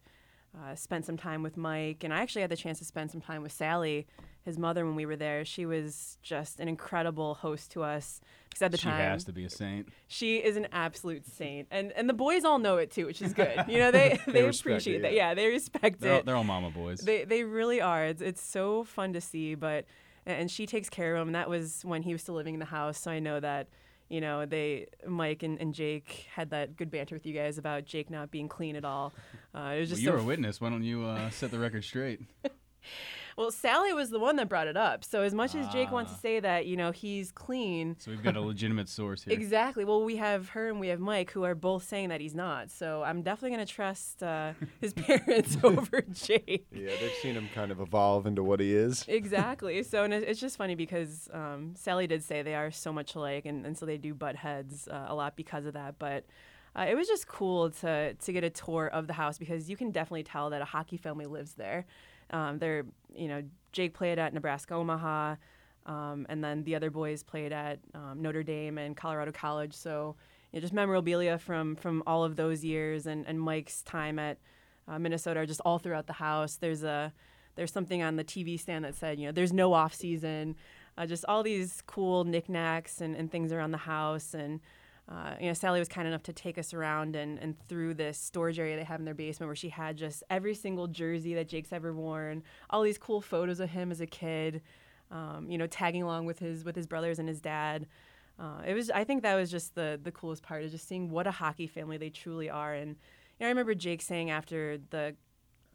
uh, 0.57 0.75
spent 0.75 1.05
some 1.05 1.17
time 1.17 1.43
with 1.43 1.57
Mike, 1.57 2.03
and 2.03 2.13
I 2.13 2.21
actually 2.21 2.41
had 2.41 2.51
the 2.51 2.57
chance 2.57 2.79
to 2.79 2.85
spend 2.85 3.11
some 3.11 3.21
time 3.21 3.41
with 3.41 3.51
Sally, 3.51 4.07
his 4.43 4.57
mother, 4.57 4.85
when 4.85 4.95
we 4.95 5.05
were 5.05 5.15
there. 5.15 5.45
She 5.45 5.65
was 5.65 6.17
just 6.21 6.59
an 6.59 6.67
incredible 6.67 7.35
host 7.35 7.71
to 7.71 7.83
us. 7.83 8.19
Because 8.49 8.61
at 8.61 8.71
the 8.71 8.77
she 8.77 8.83
time, 8.83 8.99
has 8.99 9.23
to 9.23 9.33
be 9.33 9.45
a 9.45 9.49
saint. 9.49 9.89
she 10.07 10.37
is 10.37 10.57
an 10.57 10.67
absolute 10.71 11.25
saint, 11.25 11.67
and 11.71 11.91
and 11.93 12.07
the 12.07 12.13
boys 12.13 12.43
all 12.43 12.59
know 12.59 12.77
it 12.77 12.91
too, 12.91 13.07
which 13.07 13.19
is 13.21 13.33
good. 13.33 13.65
You 13.67 13.79
know, 13.79 13.89
they 13.89 14.19
they, 14.27 14.43
respect 14.43 14.73
appreciate 14.73 14.97
it, 14.97 15.01
that. 15.01 15.13
yeah. 15.13 15.29
Yeah, 15.29 15.33
they 15.33 15.47
respect 15.47 15.99
They're, 16.01 16.15
it. 16.15 16.25
they're 16.25 16.35
all 16.35 16.43
mama 16.43 16.69
boys. 16.69 16.99
They 16.99 17.23
they 17.23 17.43
really 17.43 17.81
are. 17.81 18.05
It's 18.05 18.21
it's 18.21 18.43
so 18.43 18.83
fun 18.83 19.13
to 19.13 19.21
see, 19.21 19.55
but 19.55 19.85
and 20.25 20.51
she 20.51 20.65
takes 20.67 20.89
care 20.89 21.15
of 21.15 21.21
him. 21.23 21.29
And 21.29 21.35
that 21.35 21.49
was 21.49 21.83
when 21.83 22.03
he 22.03 22.11
was 22.11 22.21
still 22.21 22.35
living 22.35 22.53
in 22.53 22.59
the 22.59 22.65
house, 22.65 22.99
so 22.99 23.09
I 23.09 23.17
know 23.19 23.39
that 23.39 23.69
you 24.09 24.21
know 24.21 24.45
they 24.45 24.85
Mike 25.07 25.41
and, 25.41 25.59
and 25.59 25.73
Jake 25.73 26.27
had 26.31 26.51
that 26.51 26.75
good 26.75 26.91
banter 26.91 27.15
with 27.15 27.25
you 27.25 27.33
guys 27.33 27.57
about 27.57 27.85
Jake 27.85 28.11
not 28.11 28.29
being 28.29 28.47
clean 28.49 28.75
at 28.75 28.85
all. 28.85 29.13
Uh, 29.55 29.73
it 29.75 29.79
was 29.79 29.89
well, 29.89 29.95
just 29.95 30.01
you're 30.01 30.17
so 30.19 30.23
a 30.23 30.27
witness. 30.27 30.61
Why 30.61 30.69
don't 30.69 30.83
you 30.83 31.05
uh, 31.05 31.31
set 31.31 31.49
the 31.49 31.57
record 31.57 31.83
straight? 31.83 32.21
well. 33.37 33.51
Sally 33.51 33.93
was 33.93 34.09
the 34.09 34.19
one 34.19 34.35
that 34.37 34.49
brought 34.49 34.67
it 34.67 34.77
up. 34.77 35.03
So 35.03 35.21
as 35.21 35.33
much 35.33 35.55
as 35.55 35.67
Jake 35.69 35.91
wants 35.91 36.11
Ah. 36.11 36.15
to 36.15 36.19
say 36.21 36.39
that 36.39 36.65
you 36.65 36.75
know 36.77 36.91
he's 36.91 37.31
clean. 37.31 37.95
So 37.99 38.11
we've 38.11 38.23
got 38.23 38.35
a 38.35 38.41
legitimate 38.41 38.89
source 38.89 39.23
here. 39.23 39.33
Exactly. 39.33 39.85
Well, 39.85 40.03
we 40.03 40.17
have 40.17 40.49
her 40.49 40.69
and 40.69 40.79
we 40.79 40.89
have 40.89 40.99
Mike, 40.99 41.31
who 41.31 41.43
are 41.43 41.55
both 41.55 41.83
saying 41.83 42.09
that 42.09 42.21
he's 42.21 42.35
not. 42.35 42.69
So 42.71 43.03
I'm 43.03 43.21
definitely 43.21 43.55
going 43.55 43.65
to 43.67 43.73
trust 43.73 44.21
uh, 44.23 44.53
his 44.81 44.93
parents 45.05 45.57
over 45.63 46.01
Jake. 46.11 46.67
yeah, 46.71 46.89
they've 46.99 47.11
seen 47.21 47.35
him 47.35 47.49
kind 47.53 47.71
of 47.71 47.79
evolve 47.79 48.25
into 48.25 48.43
what 48.43 48.59
he 48.59 48.73
is. 48.75 49.05
exactly. 49.07 49.83
So 49.83 50.03
and 50.03 50.13
it's 50.13 50.39
just 50.39 50.57
funny 50.57 50.75
because 50.75 51.29
um, 51.33 51.73
Sally 51.75 52.07
did 52.07 52.23
say 52.23 52.41
they 52.41 52.55
are 52.55 52.71
so 52.71 52.91
much 52.93 53.15
alike, 53.15 53.45
and, 53.45 53.65
and 53.65 53.77
so 53.77 53.85
they 53.85 53.97
do 53.97 54.13
butt 54.13 54.35
heads 54.35 54.87
uh, 54.87 55.05
a 55.07 55.15
lot 55.15 55.35
because 55.35 55.65
of 55.65 55.73
that. 55.73 55.95
But 55.99 56.25
uh, 56.75 56.85
it 56.89 56.95
was 56.95 57.07
just 57.07 57.27
cool 57.27 57.69
to 57.69 58.13
to 58.13 58.33
get 58.33 58.43
a 58.43 58.49
tour 58.49 58.87
of 58.87 59.07
the 59.07 59.13
house 59.13 59.37
because 59.37 59.69
you 59.69 59.77
can 59.77 59.91
definitely 59.91 60.23
tell 60.23 60.49
that 60.49 60.61
a 60.61 60.65
hockey 60.65 60.97
family 60.97 61.25
lives 61.25 61.53
there. 61.53 61.85
Um, 62.33 62.59
they're 62.59 62.85
you 63.15 63.27
know 63.27 63.43
Jake 63.71 63.93
played 63.93 64.19
at 64.19 64.33
Nebraska 64.33 64.73
Omaha, 64.73 65.35
um, 65.85 66.25
and 66.27 66.43
then 66.43 66.63
the 66.63 66.75
other 66.75 66.89
boys 66.89 67.23
played 67.23 67.53
at 67.53 67.79
um, 67.93 68.21
Notre 68.21 68.43
Dame 68.43 68.77
and 68.77 68.97
Colorado 68.97 69.31
College. 69.31 69.73
So 69.73 70.15
you 70.51 70.57
know, 70.57 70.61
just 70.61 70.73
memorabilia 70.73 71.37
from 71.37 71.75
from 71.75 72.03
all 72.05 72.23
of 72.23 72.35
those 72.35 72.63
years, 72.63 73.07
and 73.07 73.25
and 73.27 73.39
Mike's 73.39 73.81
time 73.83 74.19
at 74.19 74.37
uh, 74.87 74.99
Minnesota 74.99 75.41
are 75.41 75.45
just 75.45 75.61
all 75.63 75.79
throughout 75.79 76.07
the 76.07 76.13
house. 76.13 76.57
There's 76.57 76.83
a 76.83 77.13
there's 77.55 77.71
something 77.71 78.01
on 78.01 78.15
the 78.15 78.23
TV 78.23 78.59
stand 78.59 78.83
that 78.85 78.95
said, 78.95 79.19
you 79.19 79.27
know, 79.27 79.31
there's 79.31 79.53
no 79.53 79.73
off 79.73 79.93
season. 79.93 80.55
Uh, 80.97 81.05
just 81.05 81.25
all 81.27 81.43
these 81.43 81.81
cool 81.85 82.23
knickknacks 82.23 83.01
and, 83.01 83.15
and 83.15 83.31
things 83.31 83.51
around 83.51 83.71
the 83.71 83.77
house. 83.77 84.33
And, 84.33 84.59
uh, 85.09 85.35
you 85.39 85.47
know, 85.47 85.53
Sally 85.53 85.79
was 85.79 85.89
kind 85.89 86.07
enough 86.07 86.23
to 86.23 86.33
take 86.33 86.57
us 86.57 86.73
around 86.73 87.15
and, 87.15 87.37
and 87.39 87.55
through 87.67 87.93
this 87.95 88.17
storage 88.17 88.57
area 88.57 88.77
they 88.77 88.85
have 88.85 88.99
in 88.99 89.05
their 89.05 89.13
basement 89.13 89.49
where 89.49 89.55
she 89.55 89.69
had 89.69 89.97
just 89.97 90.23
every 90.29 90.53
single 90.53 90.87
jersey 90.87 91.33
that 91.33 91.49
Jake's 91.49 91.73
ever 91.73 91.93
worn, 91.93 92.41
all 92.69 92.83
these 92.83 92.97
cool 92.97 93.19
photos 93.19 93.59
of 93.59 93.69
him 93.69 93.91
as 93.91 93.99
a 93.99 94.07
kid, 94.07 94.61
um, 95.11 95.47
you 95.49 95.57
know, 95.57 95.67
tagging 95.67 96.03
along 96.03 96.25
with 96.25 96.39
his 96.39 96.63
with 96.63 96.75
his 96.75 96.87
brothers 96.87 97.19
and 97.19 97.27
his 97.27 97.41
dad. 97.41 97.85
Uh, 98.39 98.61
it 98.65 98.73
was, 98.73 98.89
I 98.89 99.03
think 99.03 99.21
that 99.23 99.35
was 99.35 99.51
just 99.51 99.75
the 99.75 99.99
the 100.01 100.11
coolest 100.11 100.41
part 100.41 100.63
is 100.63 100.71
just 100.71 100.87
seeing 100.87 101.09
what 101.09 101.27
a 101.27 101.31
hockey 101.31 101.67
family 101.67 101.97
they 101.97 102.09
truly 102.09 102.49
are. 102.49 102.73
And 102.73 102.91
you 102.91 103.41
know, 103.41 103.47
I 103.47 103.49
remember 103.49 103.75
Jake 103.75 104.01
saying 104.01 104.29
after 104.29 104.77
the 104.89 105.15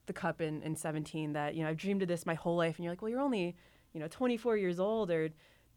the 0.06 0.14
cup 0.14 0.40
in, 0.40 0.62
in 0.62 0.74
17 0.74 1.34
that 1.34 1.54
you 1.54 1.62
know 1.62 1.68
I've 1.68 1.76
dreamed 1.76 2.00
of 2.00 2.08
this 2.08 2.24
my 2.24 2.32
whole 2.32 2.56
life 2.56 2.76
and 2.76 2.84
you're 2.84 2.92
like 2.92 3.02
well 3.02 3.10
you're 3.10 3.20
only 3.20 3.54
you 3.92 4.00
know 4.00 4.08
24 4.08 4.56
years 4.56 4.80
old 4.80 5.10
or 5.10 5.28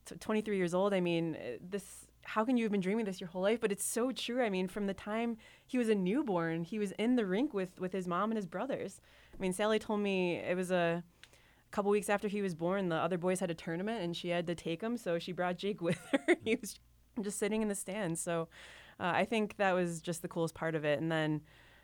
t- 0.05 0.15
23 0.17 0.55
years 0.55 0.73
old 0.73 0.93
I 0.93 1.01
mean 1.01 1.35
uh, 1.35 1.57
this 1.61 2.07
how 2.23 2.45
can 2.45 2.57
you 2.57 2.63
have 2.63 2.71
been 2.71 2.81
dreaming 2.81 3.05
this 3.05 3.19
your 3.19 3.29
whole 3.29 3.41
life? 3.41 3.59
But 3.59 3.71
it's 3.71 3.85
so 3.85 4.11
true. 4.11 4.43
I 4.43 4.49
mean 4.49 4.67
from 4.67 4.87
the 4.87 4.93
time 4.93 5.37
he 5.65 5.77
was 5.77 5.89
a 5.89 5.95
newborn 5.95 6.63
he 6.63 6.79
was 6.79 6.91
in 6.93 7.15
the 7.15 7.25
rink 7.25 7.53
with 7.53 7.79
with 7.79 7.93
his 7.93 8.07
mom 8.07 8.31
and 8.31 8.37
his 8.37 8.45
brothers. 8.45 9.01
I 9.37 9.41
mean 9.41 9.53
Sally 9.53 9.79
told 9.79 10.01
me 10.01 10.35
it 10.37 10.55
was 10.55 10.71
a 10.71 11.03
couple 11.71 11.89
weeks 11.91 12.09
after 12.09 12.27
he 12.27 12.41
was 12.41 12.53
born 12.53 12.89
the 12.89 12.95
other 12.95 13.17
boys 13.17 13.39
had 13.39 13.49
a 13.49 13.55
tournament 13.55 14.03
and 14.03 14.15
she 14.15 14.29
had 14.29 14.45
to 14.47 14.55
take 14.55 14.81
him 14.81 14.97
so 14.97 15.17
she 15.19 15.31
brought 15.31 15.57
Jake 15.57 15.81
with 15.81 15.99
her. 16.11 16.35
He 16.43 16.55
was 16.55 16.79
just 17.21 17.39
sitting 17.39 17.61
in 17.61 17.67
the 17.67 17.75
stands. 17.75 18.21
So 18.21 18.47
uh, 18.99 19.11
I 19.15 19.25
think 19.25 19.57
that 19.57 19.73
was 19.73 20.01
just 20.01 20.21
the 20.21 20.27
coolest 20.27 20.53
part 20.53 20.75
of 20.75 20.85
it. 20.85 20.99
And 20.99 21.11
then 21.11 21.41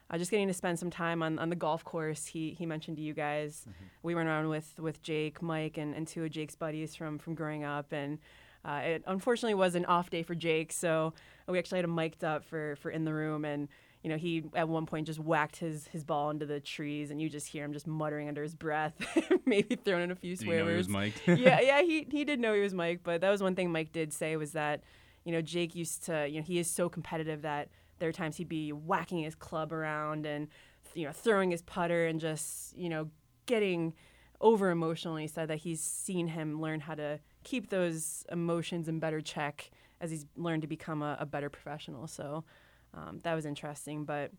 uh, 0.10 0.18
just 0.18 0.32
getting 0.32 0.48
to 0.48 0.54
spend 0.54 0.80
some 0.80 0.90
time 0.90 1.22
on, 1.22 1.38
on 1.40 1.50
the 1.50 1.56
golf 1.56 1.84
course. 1.84 2.28
He 2.28 2.56
he 2.58 2.66
mentioned 2.66 2.98
to 2.98 3.04
you 3.04 3.14
guys. 3.14 3.66
We 4.04 4.16
went 4.16 4.30
around 4.30 4.48
with 4.48 4.80
with 4.80 5.02
Jake, 5.02 5.42
Mike, 5.42 5.78
and, 5.78 5.94
and 5.94 6.08
two 6.08 6.24
of 6.24 6.32
Jake's 6.32 6.56
buddies 6.56 6.96
from 6.96 7.18
from 7.18 7.36
growing 7.36 7.64
up, 7.64 7.92
and 7.92 8.20
uh, 8.68 8.82
it 8.84 9.04
unfortunately 9.08 9.54
was 9.54 9.76
an 9.76 9.86
off 9.86 10.10
day 10.10 10.24
for 10.24 10.36
Jake. 10.36 10.74
So 10.74 11.14
we 11.48 11.58
actually 11.58 11.78
had 11.78 11.86
him 11.86 11.96
mic'd 11.96 12.24
up 12.24 12.44
for 12.44 12.76
for 12.76 12.92
in 12.92 13.06
the 13.06 13.14
room, 13.14 13.46
and 13.46 13.70
you 14.04 14.10
know 14.10 14.18
he 14.18 14.44
at 14.54 14.68
one 14.68 14.86
point 14.86 15.08
just 15.08 15.20
whacked 15.20 15.56
his 15.58 15.88
his 15.88 16.04
ball 16.04 16.30
into 16.30 16.46
the 16.46 16.60
trees, 16.60 17.10
and 17.10 17.22
you 17.22 17.30
just 17.30 17.48
hear 17.48 17.64
him 17.64 17.72
just 17.72 17.88
muttering 17.88 18.28
under 18.28 18.44
his 18.44 18.56
breath, 18.56 18.94
maybe 19.46 19.76
throwing 19.76 20.04
in 20.04 20.12
a 20.12 20.16
few 20.16 20.36
swear 20.36 20.60
know 20.60 20.66
he 20.66 20.76
words. 20.76 20.88
was 20.88 20.96
mic'd? 20.96 21.22
yeah, 21.28 21.62
yeah, 21.62 21.82
he 21.84 22.06
he 22.12 22.26
did 22.26 22.40
know 22.40 22.54
he 22.54 22.62
was 22.62 22.74
Mike, 22.74 23.00
but 23.04 23.22
that 23.22 23.30
was 23.30 23.42
one 23.42 23.56
thing 23.56 23.72
Mike 23.72 23.92
did 23.94 24.12
say 24.12 24.36
was 24.36 24.52
that 24.52 24.84
you 25.24 25.32
know 25.32 25.42
Jake 25.42 25.74
used 25.74 26.04
to 26.06 26.28
you 26.28 26.40
know 26.40 26.46
he 26.46 26.60
is 26.60 26.70
so 26.70 26.90
competitive 26.90 27.44
that 27.44 27.70
there 28.00 28.10
are 28.10 28.14
times 28.14 28.36
he'd 28.38 28.50
be 28.50 28.72
whacking 28.72 29.20
his 29.24 29.34
club 29.34 29.72
around 29.72 30.26
and 30.26 30.50
you 30.94 31.06
know 31.06 31.12
throwing 31.14 31.52
his 31.52 31.62
putter 31.62 32.06
and 32.06 32.20
just 32.20 32.76
you 32.78 32.90
know 32.90 33.10
getting 33.46 33.94
over 34.40 34.70
emotionally 34.70 35.28
said 35.28 35.48
that 35.50 35.58
he's 35.60 35.82
seen 35.82 36.28
him 36.28 36.62
learn 36.62 36.80
how 36.80 36.96
to 36.96 37.20
keep 37.44 37.70
those 37.70 38.26
emotions 38.32 38.88
in 38.88 39.00
better 39.00 39.22
check 39.22 39.70
as 40.00 40.12
he's 40.12 40.26
learned 40.36 40.62
to 40.62 40.68
become 40.68 41.02
a, 41.02 41.18
a 41.20 41.26
better 41.26 41.50
professional. 41.50 42.08
So 42.08 42.44
um, 42.94 43.20
that 43.24 43.34
was 43.34 43.46
interesting, 43.46 44.06
but. 44.06 44.32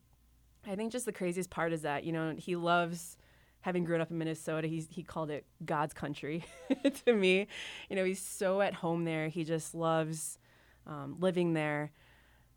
I 0.66 0.74
think 0.74 0.92
just 0.92 1.07
the 1.07 1.12
craziest 1.12 1.51
part 1.51 1.72
is 1.72 1.82
that 1.82 2.05
you 2.05 2.12
know 2.12 2.34
he 2.36 2.57
loves 2.57 3.16
having 3.61 3.84
grown 3.84 4.01
up 4.01 4.11
in 4.11 4.18
Minnesota. 4.18 4.68
He's 4.68 4.88
he 4.90 5.03
called 5.03 5.30
it 5.30 5.44
God's 5.64 5.94
country 5.94 6.44
to 7.07 7.12
me. 7.12 7.46
You 7.88 7.96
know 7.96 8.05
he's 8.05 8.20
so 8.20 8.61
at 8.61 8.74
home 8.74 9.05
there. 9.05 9.28
He 9.28 9.44
just 9.44 9.74
loves 9.74 10.38
um, 10.86 11.16
living 11.20 11.55
there. 11.55 11.92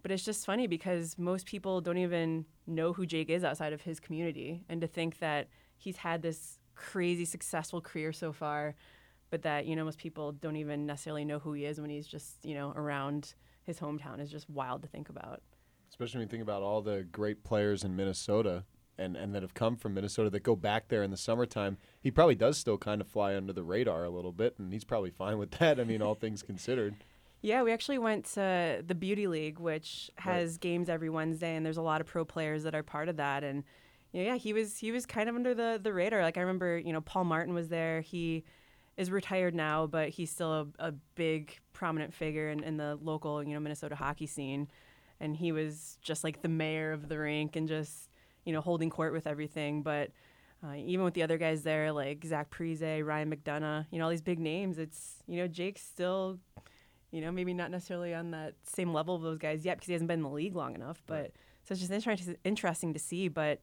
But 0.01 0.11
it's 0.11 0.23
just 0.23 0.45
funny 0.45 0.65
because 0.65 1.17
most 1.17 1.45
people 1.45 1.79
don't 1.79 1.97
even 1.97 2.45
know 2.65 2.91
who 2.93 3.05
Jake 3.05 3.29
is 3.29 3.43
outside 3.43 3.71
of 3.71 3.81
his 3.81 3.99
community, 3.99 4.63
and 4.67 4.81
to 4.81 4.87
think 4.87 5.19
that 5.19 5.47
he's 5.77 5.97
had 5.97 6.21
this 6.21 6.57
crazy 6.81 7.25
successful 7.25 7.81
career 7.81 8.11
so 8.11 8.33
far, 8.33 8.75
but 9.29 9.43
that 9.43 9.65
you 9.65 9.75
know 9.75 9.85
most 9.85 9.99
people 9.99 10.31
don't 10.31 10.55
even 10.55 10.85
necessarily 10.85 11.25
know 11.25 11.39
who 11.39 11.53
he 11.53 11.65
is 11.65 11.79
when 11.79 11.89
he's 11.89 12.07
just 12.07 12.43
you 12.43 12.55
know 12.55 12.73
around 12.75 13.33
his 13.63 13.79
hometown 13.79 14.19
is 14.19 14.31
just 14.31 14.49
wild 14.49 14.81
to 14.81 14.87
think 14.87 15.09
about. 15.09 15.41
Especially 15.89 16.19
when 16.19 16.27
you 16.27 16.31
think 16.31 16.43
about 16.43 16.63
all 16.63 16.81
the 16.81 17.05
great 17.11 17.43
players 17.43 17.83
in 17.83 17.95
Minnesota 17.95 18.63
and, 18.97 19.15
and 19.15 19.35
that 19.35 19.41
have 19.41 19.53
come 19.53 19.75
from 19.75 19.93
Minnesota 19.93 20.29
that 20.29 20.43
go 20.43 20.55
back 20.55 20.87
there 20.87 21.03
in 21.03 21.11
the 21.11 21.17
summertime. 21.17 21.77
He 22.01 22.11
probably 22.11 22.35
does 22.35 22.57
still 22.57 22.77
kind 22.77 23.01
of 23.01 23.07
fly 23.07 23.35
under 23.35 23.51
the 23.51 23.63
radar 23.63 24.03
a 24.03 24.09
little 24.09 24.31
bit, 24.31 24.55
and 24.57 24.71
he's 24.71 24.83
probably 24.83 25.09
fine 25.09 25.37
with 25.37 25.51
that. 25.59 25.79
I 25.79 25.83
mean, 25.83 26.01
all 26.01 26.15
things 26.15 26.41
considered. 26.41 26.95
Yeah, 27.41 27.63
we 27.63 27.71
actually 27.71 27.97
went 27.97 28.25
to 28.33 28.83
the 28.85 28.95
Beauty 28.95 29.27
League, 29.27 29.59
which 29.59 30.11
has 30.17 30.57
games 30.57 30.89
every 30.89 31.09
Wednesday, 31.09 31.55
and 31.55 31.65
there's 31.65 31.77
a 31.77 31.81
lot 31.81 31.99
of 31.99 32.07
pro 32.07 32.23
players 32.23 32.63
that 32.63 32.75
are 32.75 32.83
part 32.83 33.09
of 33.09 33.17
that. 33.17 33.43
And 33.43 33.63
you 34.11 34.23
know, 34.23 34.29
yeah, 34.31 34.35
he 34.35 34.53
was 34.53 34.77
he 34.77 34.91
was 34.91 35.05
kind 35.05 35.29
of 35.29 35.35
under 35.35 35.53
the 35.53 35.79
the 35.81 35.93
radar. 35.93 36.21
Like 36.21 36.37
I 36.37 36.41
remember, 36.41 36.77
you 36.77 36.93
know, 36.93 37.01
Paul 37.01 37.23
Martin 37.23 37.53
was 37.53 37.69
there. 37.69 38.01
He 38.01 38.43
is 38.97 39.09
retired 39.09 39.55
now, 39.55 39.87
but 39.87 40.09
he's 40.09 40.29
still 40.29 40.53
a, 40.79 40.87
a 40.87 40.91
big 41.15 41.57
prominent 41.73 42.13
figure 42.13 42.49
in, 42.49 42.63
in 42.63 42.77
the 42.77 42.97
local 43.01 43.41
you 43.41 43.53
know 43.53 43.59
Minnesota 43.59 43.95
hockey 43.95 44.27
scene, 44.27 44.67
and 45.19 45.35
he 45.35 45.51
was 45.51 45.97
just 46.01 46.23
like 46.23 46.41
the 46.41 46.49
mayor 46.49 46.91
of 46.91 47.07
the 47.07 47.17
rink 47.17 47.55
and 47.55 47.67
just 47.67 48.09
you 48.45 48.51
know 48.51 48.61
holding 48.61 48.89
court 48.89 49.13
with 49.13 49.27
everything, 49.27 49.81
but. 49.83 50.11
Uh, 50.63 50.75
even 50.75 51.03
with 51.03 51.15
the 51.15 51.23
other 51.23 51.39
guys 51.39 51.63
there, 51.63 51.91
like 51.91 52.23
Zach 52.23 52.51
Parise, 52.51 53.03
Ryan 53.03 53.35
McDonagh, 53.35 53.87
you 53.89 53.97
know, 53.97 54.03
all 54.03 54.11
these 54.11 54.21
big 54.21 54.37
names, 54.37 54.77
it's, 54.77 55.15
you 55.25 55.37
know, 55.37 55.47
Jake's 55.47 55.81
still, 55.81 56.37
you 57.09 57.19
know, 57.19 57.31
maybe 57.31 57.51
not 57.51 57.71
necessarily 57.71 58.13
on 58.13 58.29
that 58.29 58.53
same 58.63 58.93
level 58.93 59.15
of 59.15 59.23
those 59.23 59.39
guys 59.39 59.65
yet 59.65 59.77
because 59.77 59.87
he 59.87 59.93
hasn't 59.93 60.07
been 60.07 60.19
in 60.19 60.23
the 60.23 60.29
league 60.29 60.55
long 60.55 60.75
enough. 60.75 61.01
But 61.07 61.31
so 61.63 61.71
it's 61.71 61.79
just 61.79 61.91
interesting, 61.91 62.35
interesting 62.43 62.93
to 62.93 62.99
see. 62.99 63.27
But, 63.27 63.59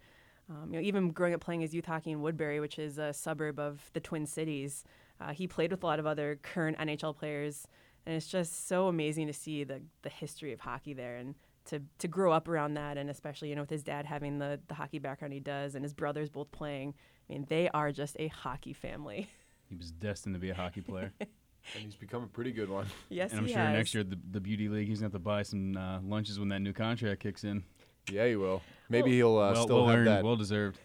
um, 0.51 0.73
you 0.73 0.81
know, 0.81 0.87
even 0.87 1.11
growing 1.11 1.35
up 1.35 1.41
playing 1.41 1.61
his 1.61 1.75
youth 1.75 1.87
hockey 1.87 2.11
in 2.11 2.23
Woodbury, 2.23 2.61
which 2.61 2.79
is 2.79 2.99
a 2.99 3.13
suburb 3.13 3.59
of 3.59 3.91
the 3.93 4.01
Twin 4.01 4.27
Cities, 4.27 4.85
uh, 5.21 5.33
he 5.33 5.47
played 5.47 5.71
with 5.71 5.83
a 5.83 5.87
lot 5.87 5.99
of 5.99 6.07
other 6.07 6.39
current 6.43 6.79
NHL 6.79 7.17
players. 7.17 7.67
And 8.07 8.17
it's 8.17 8.27
just 8.27 8.69
so 8.69 8.89
amazing 8.89 9.27
to 9.27 9.33
see 9.33 9.65
the, 9.65 9.83
the 10.03 10.09
history 10.09 10.53
of 10.53 10.61
hockey 10.61 10.95
there. 10.95 11.17
And 11.17 11.35
to 11.69 11.83
to 11.99 12.09
grow 12.09 12.33
up 12.33 12.49
around 12.49 12.75
that, 12.75 12.97
and 12.97 13.09
especially 13.11 13.51
you 13.51 13.55
know 13.55 13.63
with 13.63 13.71
his 13.71 13.83
dad 13.83 14.07
having 14.07 14.39
the 14.39 14.59
the 14.69 14.75
hockey 14.75 14.99
background 14.99 15.33
he 15.33 15.41
does, 15.41 15.75
and 15.75 15.85
his 15.85 15.93
brothers 15.95 16.29
both 16.29 16.51
playing. 16.51 16.95
I 17.29 17.33
mean, 17.33 17.47
they 17.49 17.69
are 17.75 17.93
just 17.93 18.17
a 18.19 18.29
hockey 18.29 18.73
family. 18.73 19.29
He 19.69 19.77
was 19.77 19.91
destined 19.91 20.35
to 20.35 20.39
be 20.39 20.49
a 20.49 20.55
hockey 20.55 20.81
player. 20.81 21.13
and 21.21 21.85
he's 21.85 21.95
become 21.95 22.23
a 22.23 22.27
pretty 22.27 22.53
good 22.53 22.71
one. 22.71 22.87
Yes, 23.11 23.33
and 23.33 23.41
I'm 23.41 23.47
he 23.47 23.53
sure 23.53 23.63
has. 23.63 23.77
next 23.77 23.95
year 23.95 24.03
the, 24.03 24.19
the 24.31 24.41
beauty 24.41 24.69
league 24.69 24.89
he's 24.89 25.01
gonna 25.01 25.07
have 25.07 25.13
to 25.13 25.19
buy 25.19 25.43
some 25.43 25.77
uh, 25.77 26.01
lunches 26.01 26.39
when 26.41 26.49
that 26.49 26.61
new 26.61 26.73
contract 26.73 27.21
kicks 27.21 27.45
in. 27.45 27.63
Yeah, 28.11 28.27
he 28.27 28.37
will. 28.37 28.63
Maybe 28.89 29.13
he'll 29.13 29.37
uh, 29.37 29.53
well, 29.53 29.63
still 29.65 29.77
well 29.77 29.89
have 29.89 29.99
earned, 29.99 30.07
that. 30.09 30.25
well 30.25 30.37
deserved. 30.37 30.79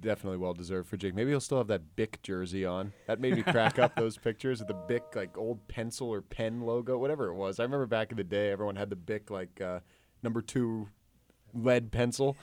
Definitely 0.00 0.38
well 0.38 0.54
deserved 0.54 0.88
for 0.88 0.96
Jake. 0.96 1.12
Maybe 1.14 1.30
he'll 1.30 1.40
still 1.40 1.58
have 1.58 1.66
that 1.66 1.96
Bic 1.96 2.22
jersey 2.22 2.64
on. 2.64 2.92
That 3.08 3.18
made 3.20 3.34
me 3.34 3.42
crack 3.42 3.80
up 3.80 3.96
those 3.96 4.16
pictures 4.16 4.60
of 4.60 4.68
the 4.68 4.74
Bic 4.74 5.02
like 5.16 5.36
old 5.36 5.66
pencil 5.66 6.08
or 6.08 6.22
pen 6.22 6.60
logo, 6.60 6.96
whatever 6.98 7.26
it 7.28 7.34
was. 7.34 7.58
I 7.58 7.64
remember 7.64 7.86
back 7.86 8.12
in 8.12 8.16
the 8.16 8.22
day, 8.24 8.50
everyone 8.50 8.76
had 8.76 8.90
the 8.90 8.96
Bic 8.96 9.28
like 9.30 9.60
uh, 9.60 9.80
number 10.22 10.40
two 10.40 10.86
lead 11.52 11.90
pencil, 11.90 12.36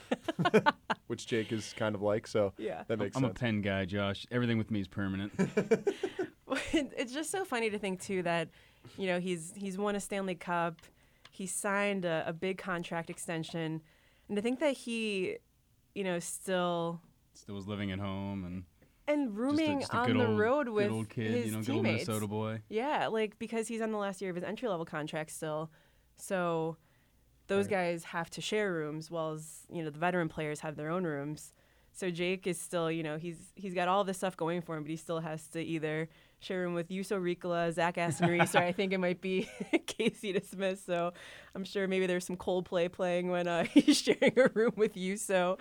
which 1.08 1.28
Jake 1.28 1.54
is 1.54 1.74
kind 1.78 1.96
of 1.96 2.02
like. 2.02 2.28
So 2.28 2.52
Yeah. 2.58 2.84
that 2.90 3.00
makes 3.00 3.16
I'm 3.16 3.24
sense. 3.24 3.32
a 3.38 3.40
pen 3.40 3.62
guy, 3.62 3.86
Josh. 3.86 4.26
Everything 4.32 4.58
with 4.58 4.70
me 4.70 4.82
is 4.82 4.88
permanent. 4.90 5.32
it's 6.74 7.14
just 7.14 7.32
so 7.32 7.46
funny 7.46 7.70
to 7.70 7.80
think 7.80 8.02
too 8.02 8.22
that 8.24 8.50
you 8.98 9.08
know 9.08 9.20
he's 9.20 9.54
he's 9.56 9.78
won 9.78 9.96
a 9.96 10.00
Stanley 10.00 10.36
Cup, 10.36 10.82
he 11.32 11.48
signed 11.48 12.06
a, 12.06 12.24
a 12.28 12.34
big 12.34 12.58
contract 12.58 13.10
extension, 13.10 13.82
and 14.30 14.38
to 14.38 14.42
think 14.42 14.60
that 14.60 14.78
he, 14.78 15.38
you 15.94 16.04
know, 16.06 16.20
still 16.20 17.02
Still 17.34 17.56
was 17.56 17.68
living 17.68 17.92
at 17.92 18.00
home 18.00 18.46
and 18.46 18.64
and 19.08 19.30
just 19.30 19.38
a, 19.38 19.42
rooming 19.42 19.80
just 19.80 19.94
a 19.94 19.98
on 19.98 20.18
the 20.18 20.28
old, 20.28 20.40
road 20.40 20.66
good 20.68 20.74
with 20.74 20.92
old 20.92 21.10
kid, 21.10 21.32
his 21.32 21.46
you 21.48 21.52
know, 21.52 21.60
good 21.60 21.72
old 21.72 21.86
teammates. 21.86 22.08
Minnesota 22.08 22.28
boy. 22.28 22.62
Yeah, 22.70 23.08
like 23.08 23.40
because 23.40 23.68
he's 23.68 23.82
on 23.82 23.92
the 23.92 23.98
last 23.98 24.22
year 24.22 24.30
of 24.30 24.36
his 24.36 24.44
entry 24.46 24.70
level 24.70 24.86
contract 24.86 25.32
still, 25.32 25.72
so 26.18 26.78
those 27.48 27.68
guys 27.68 28.04
have 28.04 28.30
to 28.30 28.42
share 28.42 28.72
rooms, 28.72 29.10
while 29.10 29.32
as 29.32 29.66
you 29.72 29.84
know 29.84 29.90
the 29.90 29.98
veteran 29.98 30.30
players 30.30 30.60
have 30.60 30.76
their 30.76 30.90
own 30.90 31.04
rooms. 31.04 31.54
So 31.92 32.12
Jake 32.12 32.46
is 32.46 32.62
still, 32.62 32.92
you 32.92 33.04
know, 33.04 33.18
he's 33.18 33.38
he's 33.56 33.74
got 33.74 33.88
all 33.88 34.04
this 34.04 34.18
stuff 34.18 34.38
going 34.38 34.62
for 34.62 34.78
him, 34.78 34.84
but 34.84 34.92
he 34.92 34.96
still 34.96 35.20
has 35.20 35.48
to 35.50 35.62
either 35.62 36.08
share 36.40 36.62
room 36.62 36.74
with 36.74 36.90
Juuso 36.90 37.20
Riikola, 37.20 37.72
Zach 37.74 37.98
Aston 37.98 38.30
or 38.30 38.42
I 38.42 38.72
think 38.72 38.94
it 38.94 38.98
might 38.98 39.22
be 39.22 39.50
Casey 39.88 40.34
DeSmith. 40.34 40.86
So 40.86 41.14
I'm 41.54 41.64
sure 41.64 41.88
maybe 41.88 42.08
there's 42.08 42.26
some 42.26 42.38
Coldplay 42.38 42.92
playing 42.92 43.30
when 43.30 43.48
uh, 43.48 43.64
he's 43.74 43.98
sharing 43.98 44.38
a 44.38 44.50
room 44.54 44.74
with 44.76 44.96
Juuso, 44.96 45.60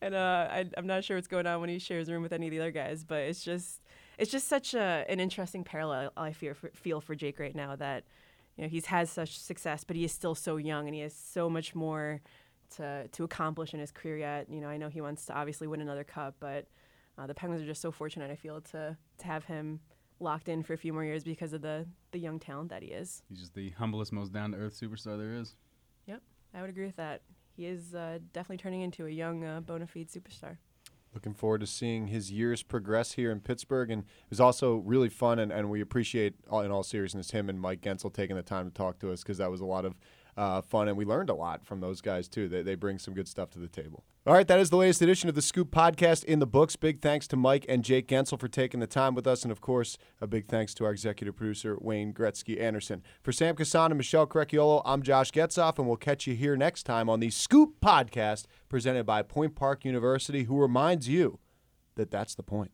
and 0.00 0.14
uh, 0.14 0.48
I, 0.50 0.66
I'm 0.76 0.86
not 0.86 1.04
sure 1.04 1.16
what's 1.16 1.28
going 1.28 1.46
on 1.46 1.60
when 1.60 1.70
he 1.70 1.78
shares 1.78 2.08
a 2.08 2.12
room 2.12 2.22
with 2.22 2.32
any 2.32 2.46
of 2.46 2.50
the 2.50 2.60
other 2.60 2.70
guys. 2.70 3.04
But 3.04 3.22
it's 3.22 3.42
just 3.42 3.80
it's 4.18 4.30
just 4.30 4.48
such 4.48 4.74
a, 4.74 5.04
an 5.08 5.20
interesting 5.20 5.64
parallel 5.64 6.12
I 6.16 6.32
feel 6.32 6.54
for, 6.54 6.70
feel 6.74 7.00
for 7.00 7.14
Jake 7.14 7.38
right 7.38 7.54
now 7.54 7.76
that 7.76 8.04
you 8.56 8.64
know 8.64 8.68
he's 8.68 8.86
had 8.86 9.08
such 9.08 9.38
success, 9.38 9.84
but 9.84 9.96
he 9.96 10.04
is 10.04 10.12
still 10.12 10.34
so 10.34 10.56
young 10.56 10.86
and 10.86 10.94
he 10.94 11.00
has 11.00 11.14
so 11.14 11.48
much 11.48 11.74
more 11.74 12.20
to 12.76 13.08
to 13.08 13.24
accomplish 13.24 13.72
in 13.72 13.80
his 13.80 13.90
career 13.92 14.18
yet. 14.18 14.50
You 14.50 14.60
know, 14.60 14.68
I 14.68 14.76
know 14.76 14.88
he 14.88 15.00
wants 15.00 15.24
to 15.26 15.34
obviously 15.34 15.66
win 15.66 15.80
another 15.80 16.04
cup, 16.04 16.34
but 16.38 16.66
uh, 17.16 17.26
the 17.26 17.34
Penguins 17.34 17.62
are 17.62 17.66
just 17.66 17.80
so 17.80 17.90
fortunate. 17.90 18.30
I 18.30 18.36
feel 18.36 18.60
to 18.72 18.96
to 19.18 19.26
have 19.26 19.46
him 19.46 19.80
locked 20.20 20.48
in 20.48 20.62
for 20.62 20.74
a 20.74 20.78
few 20.78 20.92
more 20.92 21.04
years 21.04 21.24
because 21.24 21.52
of 21.52 21.62
the 21.62 21.86
the 22.10 22.18
young 22.18 22.38
talent 22.38 22.70
that 22.70 22.82
he 22.82 22.88
is. 22.88 23.22
He's 23.28 23.38
just 23.38 23.54
the 23.54 23.70
humblest, 23.70 24.12
most 24.12 24.32
down 24.32 24.52
to 24.52 24.58
earth 24.58 24.78
superstar 24.80 25.18
there 25.18 25.34
is. 25.34 25.54
Yep, 26.06 26.22
I 26.54 26.60
would 26.60 26.70
agree 26.70 26.86
with 26.86 26.96
that. 26.96 27.22
He 27.56 27.66
is 27.66 27.94
uh, 27.94 28.18
definitely 28.32 28.58
turning 28.58 28.82
into 28.82 29.06
a 29.06 29.10
young 29.10 29.44
uh, 29.44 29.60
bona 29.60 29.86
fide 29.86 30.08
superstar. 30.08 30.58
Looking 31.14 31.34
forward 31.34 31.60
to 31.62 31.66
seeing 31.66 32.08
his 32.08 32.30
years 32.30 32.62
progress 32.62 33.12
here 33.12 33.32
in 33.32 33.40
Pittsburgh. 33.40 33.90
And 33.90 34.02
it 34.02 34.30
was 34.30 34.40
also 34.40 34.76
really 34.76 35.08
fun, 35.08 35.38
and, 35.38 35.50
and 35.50 35.68
we 35.70 35.80
appreciate, 35.80 36.34
all, 36.48 36.60
in 36.60 36.70
all 36.70 36.82
seriousness, 36.82 37.32
him 37.32 37.48
and 37.48 37.58
Mike 37.58 37.80
Guentzel 37.80 38.12
taking 38.12 38.36
the 38.36 38.42
time 38.42 38.68
to 38.68 38.74
talk 38.74 39.00
to 39.00 39.10
us 39.10 39.22
because 39.22 39.38
that 39.38 39.50
was 39.50 39.60
a 39.60 39.64
lot 39.64 39.84
of 39.84 39.94
uh, 40.38 40.62
fun, 40.62 40.88
and 40.88 40.96
we 40.96 41.04
learned 41.04 41.28
a 41.28 41.34
lot 41.34 41.66
from 41.66 41.80
those 41.80 42.00
guys, 42.00 42.28
too. 42.28 42.48
They, 42.48 42.62
they 42.62 42.76
bring 42.76 42.98
some 42.98 43.12
good 43.12 43.26
stuff 43.26 43.50
to 43.50 43.58
the 43.58 43.68
table. 43.68 44.04
All 44.24 44.34
right, 44.34 44.46
that 44.46 44.60
is 44.60 44.70
the 44.70 44.76
latest 44.76 45.02
edition 45.02 45.28
of 45.28 45.34
the 45.34 45.42
Scoop 45.42 45.70
Podcast 45.70 46.22
in 46.24 46.38
the 46.38 46.46
books. 46.46 46.76
Big 46.76 47.00
thanks 47.00 47.26
to 47.28 47.36
Mike 47.36 47.66
and 47.68 47.82
Jake 47.82 48.08
Guentzel 48.08 48.38
for 48.38 48.46
taking 48.46 48.78
the 48.78 48.86
time 48.86 49.14
with 49.14 49.26
us, 49.26 49.42
and 49.42 49.50
of 49.50 49.60
course, 49.60 49.98
a 50.20 50.26
big 50.26 50.46
thanks 50.46 50.74
to 50.74 50.84
our 50.84 50.92
executive 50.92 51.34
producer, 51.34 51.76
Wayne 51.80 52.12
Gretzky 52.12 52.60
Anderson. 52.60 53.02
For 53.22 53.32
Sam 53.32 53.56
Kasan 53.56 53.90
and 53.90 53.98
Michelle 53.98 54.26
Crechiolo, 54.26 54.82
I'm 54.84 55.02
Josh 55.02 55.32
Getzoff, 55.32 55.78
and 55.78 55.88
we'll 55.88 55.96
catch 55.96 56.26
you 56.26 56.34
here 56.34 56.56
next 56.56 56.84
time 56.84 57.10
on 57.10 57.20
the 57.20 57.30
Scoop 57.30 57.80
Podcast 57.80 58.44
presented 58.68 59.04
by 59.04 59.22
Point 59.22 59.56
Park 59.56 59.84
University, 59.84 60.44
who 60.44 60.60
reminds 60.60 61.08
you 61.08 61.40
that 61.96 62.10
that's 62.10 62.34
the 62.34 62.42
point. 62.44 62.70